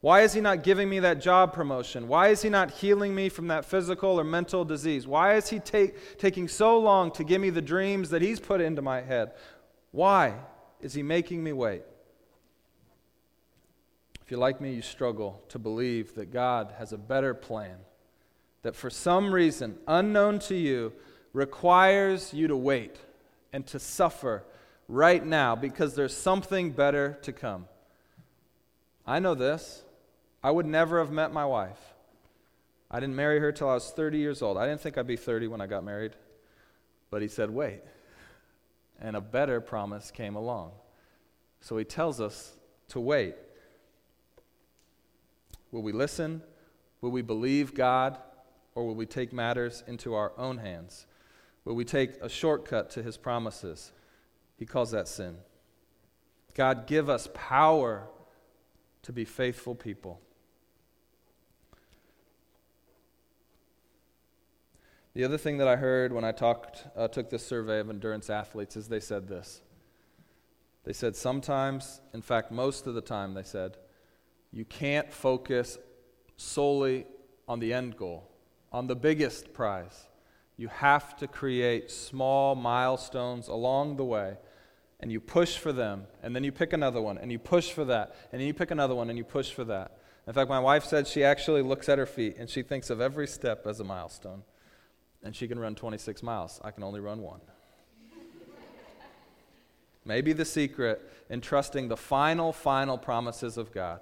Why 0.01 0.20
is 0.20 0.32
He 0.32 0.41
not 0.41 0.62
giving 0.62 0.89
me 0.89 1.01
that 1.01 1.20
job 1.20 1.53
promotion? 1.53 2.07
Why 2.07 2.28
is 2.28 2.43
He 2.43 2.51
not 2.51 2.70
healing 2.70 3.14
me 3.14 3.30
from 3.30 3.49
that 3.49 3.64
physical 3.64 4.20
or 4.20 4.24
mental 4.24 4.64
disease? 4.64 5.09
Why 5.09 5.34
is 5.34 5.49
He 5.49 5.59
take, 5.59 6.18
taking 6.18 6.47
so 6.47 6.78
long 6.78 7.11
to 7.12 7.24
give 7.24 7.41
me 7.41 7.51
the 7.51 7.62
dreams 7.62 8.11
that 8.11 8.22
He's 8.22 8.39
put 8.39 8.61
into 8.61 8.82
my 8.82 9.01
head? 9.01 9.32
Why 9.99 10.34
is 10.80 10.94
he 10.94 11.03
making 11.03 11.42
me 11.42 11.53
wait? 11.53 11.82
If 14.22 14.30
you're 14.30 14.38
like 14.38 14.61
me, 14.61 14.72
you 14.74 14.80
struggle 14.80 15.42
to 15.49 15.59
believe 15.59 16.14
that 16.14 16.32
God 16.32 16.72
has 16.78 16.92
a 16.92 16.96
better 16.96 17.34
plan, 17.34 17.78
that 18.62 18.76
for 18.76 18.90
some 18.90 19.34
reason, 19.34 19.76
unknown 19.88 20.38
to 20.38 20.55
you, 20.55 20.92
requires 21.32 22.32
you 22.32 22.46
to 22.46 22.57
wait 22.57 22.96
and 23.53 23.66
to 23.66 23.80
suffer 23.80 24.44
right 24.86 25.26
now 25.26 25.57
because 25.57 25.96
there's 25.96 26.16
something 26.16 26.70
better 26.70 27.18
to 27.22 27.32
come. 27.32 27.66
I 29.05 29.18
know 29.18 29.34
this. 29.34 29.82
I 30.44 30.53
would 30.53 30.66
never 30.66 31.01
have 31.01 31.11
met 31.11 31.32
my 31.32 31.44
wife. 31.44 31.80
I 32.88 33.01
didn't 33.01 33.16
marry 33.16 33.40
her 33.40 33.51
till 33.51 33.68
I 33.68 33.74
was 33.74 33.90
30 33.90 34.18
years 34.18 34.42
old. 34.42 34.59
I 34.59 34.66
didn't 34.68 34.80
think 34.80 34.96
I'd 34.96 35.09
be 35.09 35.16
30 35.16 35.49
when 35.49 35.61
I 35.61 35.66
got 35.66 35.82
married. 35.82 36.12
But 37.11 37.20
he 37.20 37.26
said, 37.26 37.51
wait 37.51 37.80
and 39.01 39.16
a 39.16 39.20
better 39.20 39.61
promise 39.61 40.11
came 40.11 40.36
along. 40.36 40.72
So 41.61 41.76
he 41.76 41.84
tells 41.84 42.20
us 42.20 42.53
to 42.88 43.01
wait. 43.01 43.34
Will 45.70 45.82
we 45.82 45.92
listen? 45.92 46.42
Will 47.01 47.11
we 47.11 47.22
believe 47.22 47.74
God? 47.74 48.18
Or 48.74 48.86
will 48.86 48.94
we 48.94 49.07
take 49.07 49.32
matters 49.32 49.82
into 49.86 50.14
our 50.14 50.32
own 50.38 50.59
hands? 50.59 51.07
Will 51.64 51.74
we 51.74 51.84
take 51.84 52.12
a 52.22 52.28
shortcut 52.28 52.90
to 52.90 53.03
his 53.03 53.16
promises? 53.16 53.92
He 54.57 54.66
calls 54.66 54.92
that 54.92 55.09
sin. 55.09 55.36
God, 56.55 56.86
give 56.86 57.09
us 57.11 57.28
power 57.34 58.09
to 59.03 59.12
be 59.12 59.24
faithful 59.24 59.74
people. 59.74 60.20
The 65.15 65.25
other 65.25 65.39
thing 65.39 65.59
that 65.59 65.69
I 65.69 65.77
heard 65.77 66.13
when 66.13 66.25
I 66.25 66.33
talked, 66.33 66.87
uh, 66.97 67.09
took 67.09 67.31
this 67.31 67.47
survey 67.47 67.81
of 67.81 67.91
endurance 67.91 68.31
athletes 68.31 68.77
is 68.77 68.89
they 68.89 69.01
said 69.01 69.27
this. 69.29 69.63
They 70.85 70.93
said 70.93 71.17
sometimes, 71.17 72.01
in 72.15 72.23
fact, 72.23 72.51
most 72.51 72.87
of 72.87 72.95
the 72.95 73.01
time, 73.01 73.35
they 73.35 73.43
said, 73.43 73.77
you 74.53 74.65
can't 74.65 75.13
focus 75.13 75.79
solely 76.37 77.07
on 77.47 77.59
the 77.59 77.73
end 77.73 77.97
goal, 77.97 78.31
on 78.73 78.87
the 78.87 78.97
biggest 78.97 79.53
prize. 79.53 80.07
You 80.57 80.69
have 80.69 81.17
to 81.19 81.27
create 81.27 81.91
small 81.91 82.55
milestones 82.55 83.49
along 83.49 83.97
the 83.97 84.05
way, 84.05 84.37
and 85.01 85.13
you 85.13 85.21
push 85.21 85.57
for 85.57 85.73
them, 85.73 86.07
and 86.23 86.35
then 86.35 86.45
you 86.45 86.53
pick 86.53 86.73
another 86.73 87.01
one, 87.01 87.19
and 87.19 87.31
you 87.31 87.39
push 87.39 87.71
for 87.71 87.85
that, 87.85 88.15
and 88.33 88.41
then 88.41 88.47
you 88.47 88.55
pick 88.55 88.71
another 88.71 88.95
one, 88.95 89.11
and 89.11 89.19
you 89.19 89.25
push 89.25 89.51
for 89.51 89.65
that. 89.65 89.99
In 90.27 90.35
fact, 90.35 90.51
my 90.51 90.61
wife 90.61 90.85
said 90.85 91.07
she 91.07 91.25
actually 91.25 91.63
looks 91.63 91.89
at 91.89 91.97
her 91.97 92.05
feet 92.05 92.37
and 92.39 92.51
she 92.51 92.63
thinks 92.63 92.91
of 92.91 93.01
every 93.01 93.27
step 93.27 93.67
as 93.67 93.81
a 93.81 93.85
milestone 93.85 94.43
and 95.23 95.35
she 95.35 95.49
can 95.49 95.59
run 95.59 95.75
26 95.75 96.23
miles. 96.23 96.61
I 96.62 96.71
can 96.71 96.83
only 96.83 97.01
run 97.01 97.21
one. 97.21 97.41
Maybe 100.05 100.33
the 100.33 100.45
secret 100.45 101.03
in 101.29 101.41
trusting 101.41 101.89
the 101.89 101.97
final, 101.97 102.53
final 102.53 102.97
promises 102.97 103.59
of 103.59 103.73
God 103.73 104.01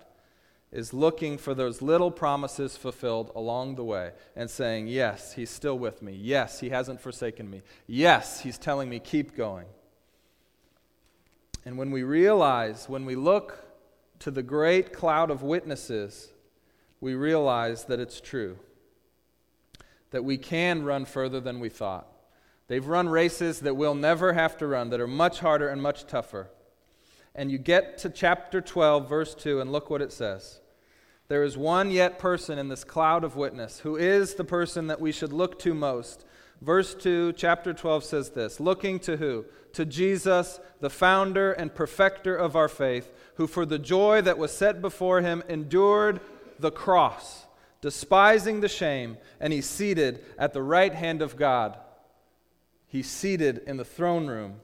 is 0.70 0.92
looking 0.92 1.38
for 1.38 1.54
those 1.54 1.82
little 1.82 2.10
promises 2.10 2.76
fulfilled 2.76 3.32
along 3.34 3.74
the 3.74 3.84
way 3.84 4.12
and 4.36 4.48
saying, 4.48 4.86
Yes, 4.88 5.32
He's 5.32 5.50
still 5.50 5.78
with 5.78 6.02
me. 6.02 6.12
Yes, 6.12 6.60
He 6.60 6.70
hasn't 6.70 7.00
forsaken 7.00 7.50
me. 7.50 7.62
Yes, 7.86 8.40
He's 8.40 8.58
telling 8.58 8.88
me, 8.88 9.00
keep 9.00 9.36
going. 9.36 9.66
And 11.64 11.76
when 11.76 11.90
we 11.90 12.04
realize, 12.04 12.88
when 12.88 13.04
we 13.04 13.16
look 13.16 13.64
to 14.20 14.30
the 14.30 14.42
great 14.42 14.92
cloud 14.92 15.30
of 15.30 15.42
witnesses, 15.42 16.28
we 17.00 17.14
realize 17.14 17.84
that 17.84 17.98
it's 17.98 18.20
true 18.20 18.58
that 20.16 20.24
we 20.24 20.38
can 20.38 20.82
run 20.82 21.04
further 21.04 21.40
than 21.40 21.60
we 21.60 21.68
thought, 21.68 22.08
They've 22.68 22.86
run 22.86 23.10
races 23.10 23.60
that 23.60 23.76
we'll 23.76 23.94
never 23.94 24.32
have 24.32 24.56
to 24.56 24.66
run, 24.66 24.88
that 24.88 24.98
are 24.98 25.06
much 25.06 25.40
harder 25.40 25.68
and 25.68 25.82
much 25.82 26.06
tougher. 26.06 26.48
And 27.34 27.52
you 27.52 27.58
get 27.58 27.98
to 27.98 28.08
chapter 28.08 28.62
12, 28.62 29.06
verse 29.06 29.34
2, 29.34 29.60
and 29.60 29.70
look 29.70 29.90
what 29.90 30.00
it 30.00 30.10
says. 30.10 30.60
There 31.28 31.42
is 31.42 31.58
one 31.58 31.90
yet 31.90 32.18
person 32.18 32.58
in 32.58 32.68
this 32.68 32.82
cloud 32.82 33.24
of 33.24 33.36
witness 33.36 33.80
who 33.80 33.96
is 33.96 34.34
the 34.34 34.42
person 34.42 34.86
that 34.86 35.02
we 35.02 35.12
should 35.12 35.34
look 35.34 35.58
to 35.58 35.74
most. 35.74 36.24
Verse 36.62 36.94
2, 36.94 37.34
chapter 37.34 37.74
12 37.74 38.04
says 38.04 38.30
this 38.30 38.58
Looking 38.58 38.98
to 39.00 39.18
who? 39.18 39.44
To 39.74 39.84
Jesus, 39.84 40.58
the 40.80 40.88
founder 40.88 41.52
and 41.52 41.74
perfecter 41.74 42.34
of 42.34 42.56
our 42.56 42.68
faith, 42.68 43.12
who 43.34 43.46
for 43.46 43.66
the 43.66 43.78
joy 43.78 44.22
that 44.22 44.38
was 44.38 44.50
set 44.50 44.80
before 44.80 45.20
him 45.20 45.42
endured 45.46 46.20
the 46.58 46.70
cross, 46.72 47.45
despising 47.80 48.60
the 48.60 48.68
shame, 48.68 49.18
and 49.40 49.52
he's 49.52 49.66
seated 49.66 50.24
at 50.38 50.52
the 50.52 50.62
right 50.62 50.94
hand 50.94 51.22
of 51.22 51.36
God. 51.36 51.78
He's 52.86 53.10
seated 53.10 53.58
in 53.66 53.76
the 53.76 53.84
throne 53.84 54.26
room 54.26 54.60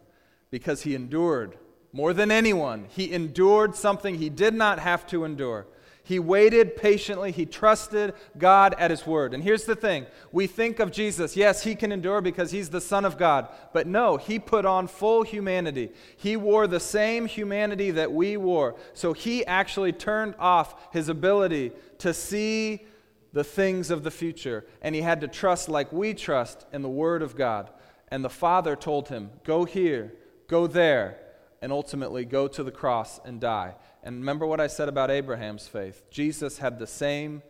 because 0.50 0.82
he 0.82 0.94
endured 0.94 1.58
more 1.92 2.12
than 2.12 2.30
anyone. 2.30 2.86
He 2.88 3.12
endured 3.12 3.74
something 3.76 4.16
he 4.16 4.30
did 4.30 4.54
not 4.54 4.78
have 4.78 5.06
to 5.08 5.24
endure. 5.24 5.66
He 6.04 6.18
waited 6.18 6.76
patiently. 6.76 7.30
He 7.30 7.46
trusted 7.46 8.14
God 8.36 8.74
at 8.76 8.90
His 8.90 9.06
word. 9.06 9.34
And 9.34 9.42
here's 9.42 9.64
the 9.64 9.76
thing 9.76 10.06
we 10.32 10.46
think 10.46 10.80
of 10.80 10.90
Jesus, 10.90 11.36
yes, 11.36 11.62
He 11.62 11.74
can 11.74 11.92
endure 11.92 12.20
because 12.20 12.50
He's 12.50 12.70
the 12.70 12.80
Son 12.80 13.04
of 13.04 13.16
God. 13.16 13.48
But 13.72 13.86
no, 13.86 14.16
He 14.16 14.38
put 14.38 14.64
on 14.64 14.88
full 14.88 15.22
humanity. 15.22 15.90
He 16.16 16.36
wore 16.36 16.66
the 16.66 16.80
same 16.80 17.26
humanity 17.26 17.92
that 17.92 18.12
we 18.12 18.36
wore. 18.36 18.74
So 18.94 19.12
He 19.12 19.46
actually 19.46 19.92
turned 19.92 20.34
off 20.38 20.92
His 20.92 21.08
ability 21.08 21.70
to 21.98 22.12
see 22.12 22.84
the 23.32 23.44
things 23.44 23.90
of 23.90 24.02
the 24.02 24.10
future. 24.10 24.66
And 24.80 24.94
He 24.94 25.02
had 25.02 25.20
to 25.22 25.28
trust 25.28 25.68
like 25.68 25.92
we 25.92 26.14
trust 26.14 26.66
in 26.72 26.82
the 26.82 26.88
Word 26.88 27.22
of 27.22 27.36
God. 27.36 27.70
And 28.08 28.24
the 28.24 28.30
Father 28.30 28.76
told 28.76 29.08
Him, 29.08 29.30
Go 29.44 29.64
here, 29.64 30.12
go 30.48 30.66
there, 30.66 31.18
and 31.60 31.72
ultimately 31.72 32.24
go 32.24 32.48
to 32.48 32.62
the 32.62 32.70
cross 32.70 33.20
and 33.24 33.40
die. 33.40 33.76
And 34.02 34.16
remember 34.16 34.46
what 34.46 34.60
I 34.60 34.66
said 34.66 34.88
about 34.88 35.10
Abraham's 35.10 35.68
faith. 35.68 36.02
Jesus 36.10 36.58
had 36.58 36.78
the 36.78 36.86
same 36.86 37.42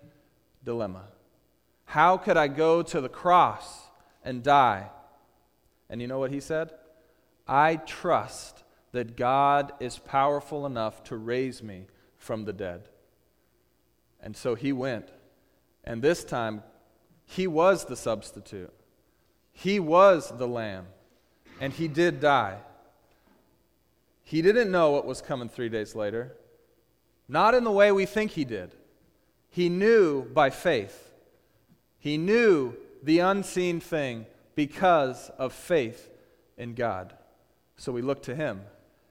dilemma. 0.65 1.05
How 1.87 2.17
could 2.17 2.37
I 2.37 2.49
go 2.49 2.83
to 2.83 3.01
the 3.01 3.09
cross 3.09 3.83
and 4.25 4.43
die? 4.43 4.91
And 5.89 6.01
you 6.01 6.07
know 6.07 6.19
what 6.19 6.31
he 6.31 6.41
said? 6.41 6.73
I 7.47 7.77
trust 7.77 8.63
that 8.93 9.17
God 9.17 9.73
is 9.81 9.99
powerful 9.99 10.67
enough 10.67 11.03
to 11.05 11.17
raise 11.17 11.63
me 11.63 11.87
from 12.17 12.45
the 12.45 12.53
dead. 12.53 12.89
And 14.21 14.37
so 14.37 14.55
he 14.55 14.73
went. 14.73 15.11
And 15.85 16.03
this 16.03 16.25
time, 16.25 16.63
he 17.25 17.47
was 17.47 17.85
the 17.85 17.97
substitute, 17.97 18.73
he 19.53 19.81
was 19.81 20.33
the 20.37 20.49
lamb, 20.49 20.87
and 21.61 21.73
he 21.73 21.89
did 21.89 22.21
die. 22.21 22.59
He 24.25 24.41
didn't 24.41 24.71
know 24.71 24.91
what 24.91 25.05
was 25.05 25.21
coming 25.21 25.49
three 25.49 25.69
days 25.69 25.95
later. 25.95 26.33
Not 27.29 27.55
in 27.55 27.65
the 27.65 27.71
way 27.71 27.93
we 27.93 28.07
think 28.07 28.33
he 28.33 28.45
did. 28.45 28.75
He 29.51 29.69
knew 29.69 30.23
by 30.23 30.51
faith. 30.51 31.13
He 31.99 32.17
knew 32.17 32.75
the 33.03 33.19
unseen 33.19 33.81
thing 33.81 34.27
because 34.55 35.31
of 35.39 35.53
faith 35.53 36.11
in 36.57 36.75
God. 36.75 37.15
So 37.77 37.93
we 37.93 38.03
look 38.03 38.23
to 38.25 38.35
him 38.35 38.63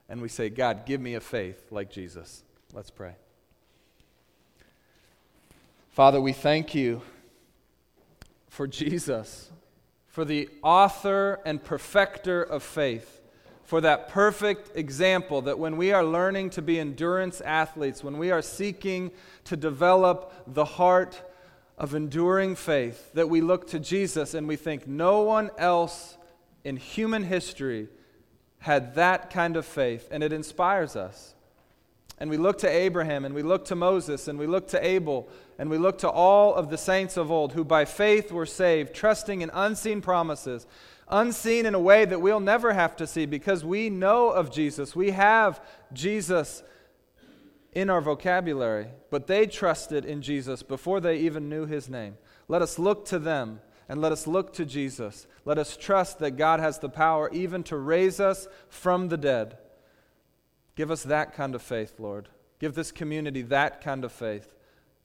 and 0.10 0.22
we 0.22 0.28
say, 0.28 0.50
God, 0.50 0.86
give 0.86 1.02
me 1.02 1.16
a 1.16 1.22
faith 1.22 1.68
like 1.72 1.92
Jesus. 1.92 2.44
Let's 2.74 2.90
pray. 2.90 3.16
Father, 5.92 6.20
we 6.20 6.34
thank 6.34 6.74
you 6.74 7.02
for 8.48 8.66
Jesus, 8.66 9.52
for 10.08 10.26
the 10.26 10.50
author 10.64 11.40
and 11.46 11.64
perfecter 11.64 12.42
of 12.42 12.64
faith 12.64 13.22
for 13.72 13.80
that 13.80 14.10
perfect 14.10 14.76
example 14.76 15.44
that 15.44 15.58
when 15.58 15.78
we 15.78 15.94
are 15.94 16.04
learning 16.04 16.50
to 16.50 16.62
be 16.62 16.78
endurance 16.78 17.40
athletes, 17.40 18.04
when 18.04 18.18
we 18.18 18.30
are 18.30 18.42
seeking 18.42 19.10
to 19.46 19.56
develop 19.56 20.34
the 20.46 20.66
heart 20.66 21.22
of 21.78 21.96
enduring 21.96 22.54
faith, 22.54 23.14
that 23.14 23.30
we 23.30 23.40
look 23.40 23.68
to 23.68 23.80
Jesus 23.80 24.34
and 24.34 24.46
we 24.46 24.58
think 24.58 24.90
no 24.90 25.22
one 25.22 25.52
else 25.58 26.18
in 26.66 26.76
human 26.76 27.24
history 27.24 27.88
had 28.60 28.96
that 28.96 29.30
kind 29.30 29.56
of 29.56 29.66
faith, 29.66 30.06
and 30.12 30.22
it 30.22 30.34
inspires 30.34 30.98
us. 30.98 31.34
And 32.22 32.30
we 32.30 32.38
look 32.38 32.60
to 32.60 32.70
Abraham, 32.70 33.26
and 33.26 33.34
we 33.34 33.42
look 33.42 33.66
to 33.66 33.76
Moses, 33.76 34.28
and 34.28 34.38
we 34.38 34.46
look 34.46 34.68
to 34.70 34.86
Abel, 34.86 35.28
and 35.58 35.70
we 35.70 35.78
look 35.78 35.98
to 35.98 36.10
all 36.10 36.54
of 36.54 36.70
the 36.70 36.78
saints 36.78 37.18
of 37.18 37.32
old 37.32 37.54
who 37.54 37.66
by 37.66 37.84
faith 37.84 38.32
were 38.32 38.46
saved, 38.46 38.94
trusting 38.94 39.42
in 39.42 39.50
unseen 39.54 40.02
promises 40.02 40.68
unseen 41.12 41.66
in 41.66 41.76
a 41.76 41.80
way 41.80 42.06
that 42.06 42.22
we'll 42.22 42.40
never 42.40 42.74
have 42.74 42.96
to 42.96 43.06
see 43.06 43.26
because 43.26 43.64
we 43.64 43.90
know 43.90 44.30
of 44.30 44.52
Jesus. 44.52 44.96
We 44.96 45.12
have 45.12 45.62
Jesus 45.94 46.64
in 47.74 47.90
our 47.90 48.02
vocabulary, 48.02 48.88
but 49.10 49.28
they 49.28 49.46
trusted 49.46 50.06
in 50.06 50.22
Jesus 50.22 50.64
before 50.64 51.00
they 51.00 51.18
even 51.18 51.50
knew 51.50 51.66
his 51.66 51.90
name. 51.90 52.18
Let 52.48 52.62
us 52.62 52.80
look 52.80 53.06
to 53.08 53.20
them 53.20 53.62
and 53.88 54.02
let 54.02 54.12
us 54.12 54.26
look 54.26 54.54
to 54.54 54.66
Jesus. 54.66 55.28
Let 55.46 55.58
us 55.58 55.76
trust 55.76 56.20
that 56.20 56.32
God 56.32 56.60
has 56.60 56.80
the 56.80 56.90
power 56.90 57.30
even 57.34 57.64
to 57.64 57.78
raise 57.78 58.20
us 58.20 58.48
from 58.70 59.10
the 59.10 59.18
dead. 59.18 59.58
Give 60.76 60.92
us 60.92 61.04
that 61.04 61.34
kind 61.34 61.56
of 61.56 61.62
faith, 61.62 62.00
Lord. 62.00 62.30
Give 62.60 62.74
this 62.74 62.92
community 62.92 63.42
that 63.44 63.82
kind 63.82 64.04
of 64.06 64.12
faith. 64.12 64.54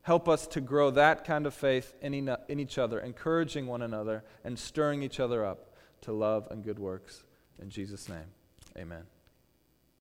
Help 0.03 0.29
us 0.29 0.47
to 0.47 0.61
grow 0.61 0.91
that 0.91 1.25
kind 1.25 1.47
of 1.47 1.55
faith 1.55 1.95
in, 2.01 2.15
in 2.49 2.61
each 2.61 2.79
other, 2.79 3.01
encouraging 3.01 3.67
one 3.67 3.83
another 3.83 4.23
and 4.45 4.59
stirring 4.59 5.03
each 5.03 5.19
other 5.19 5.45
up 5.45 5.75
to 6.03 6.13
love 6.13 6.47
and 6.51 6.63
good 6.63 6.79
works. 6.79 7.25
In 7.61 7.71
Jesus' 7.71 8.09
name, 8.09 8.27
amen. 8.77 9.03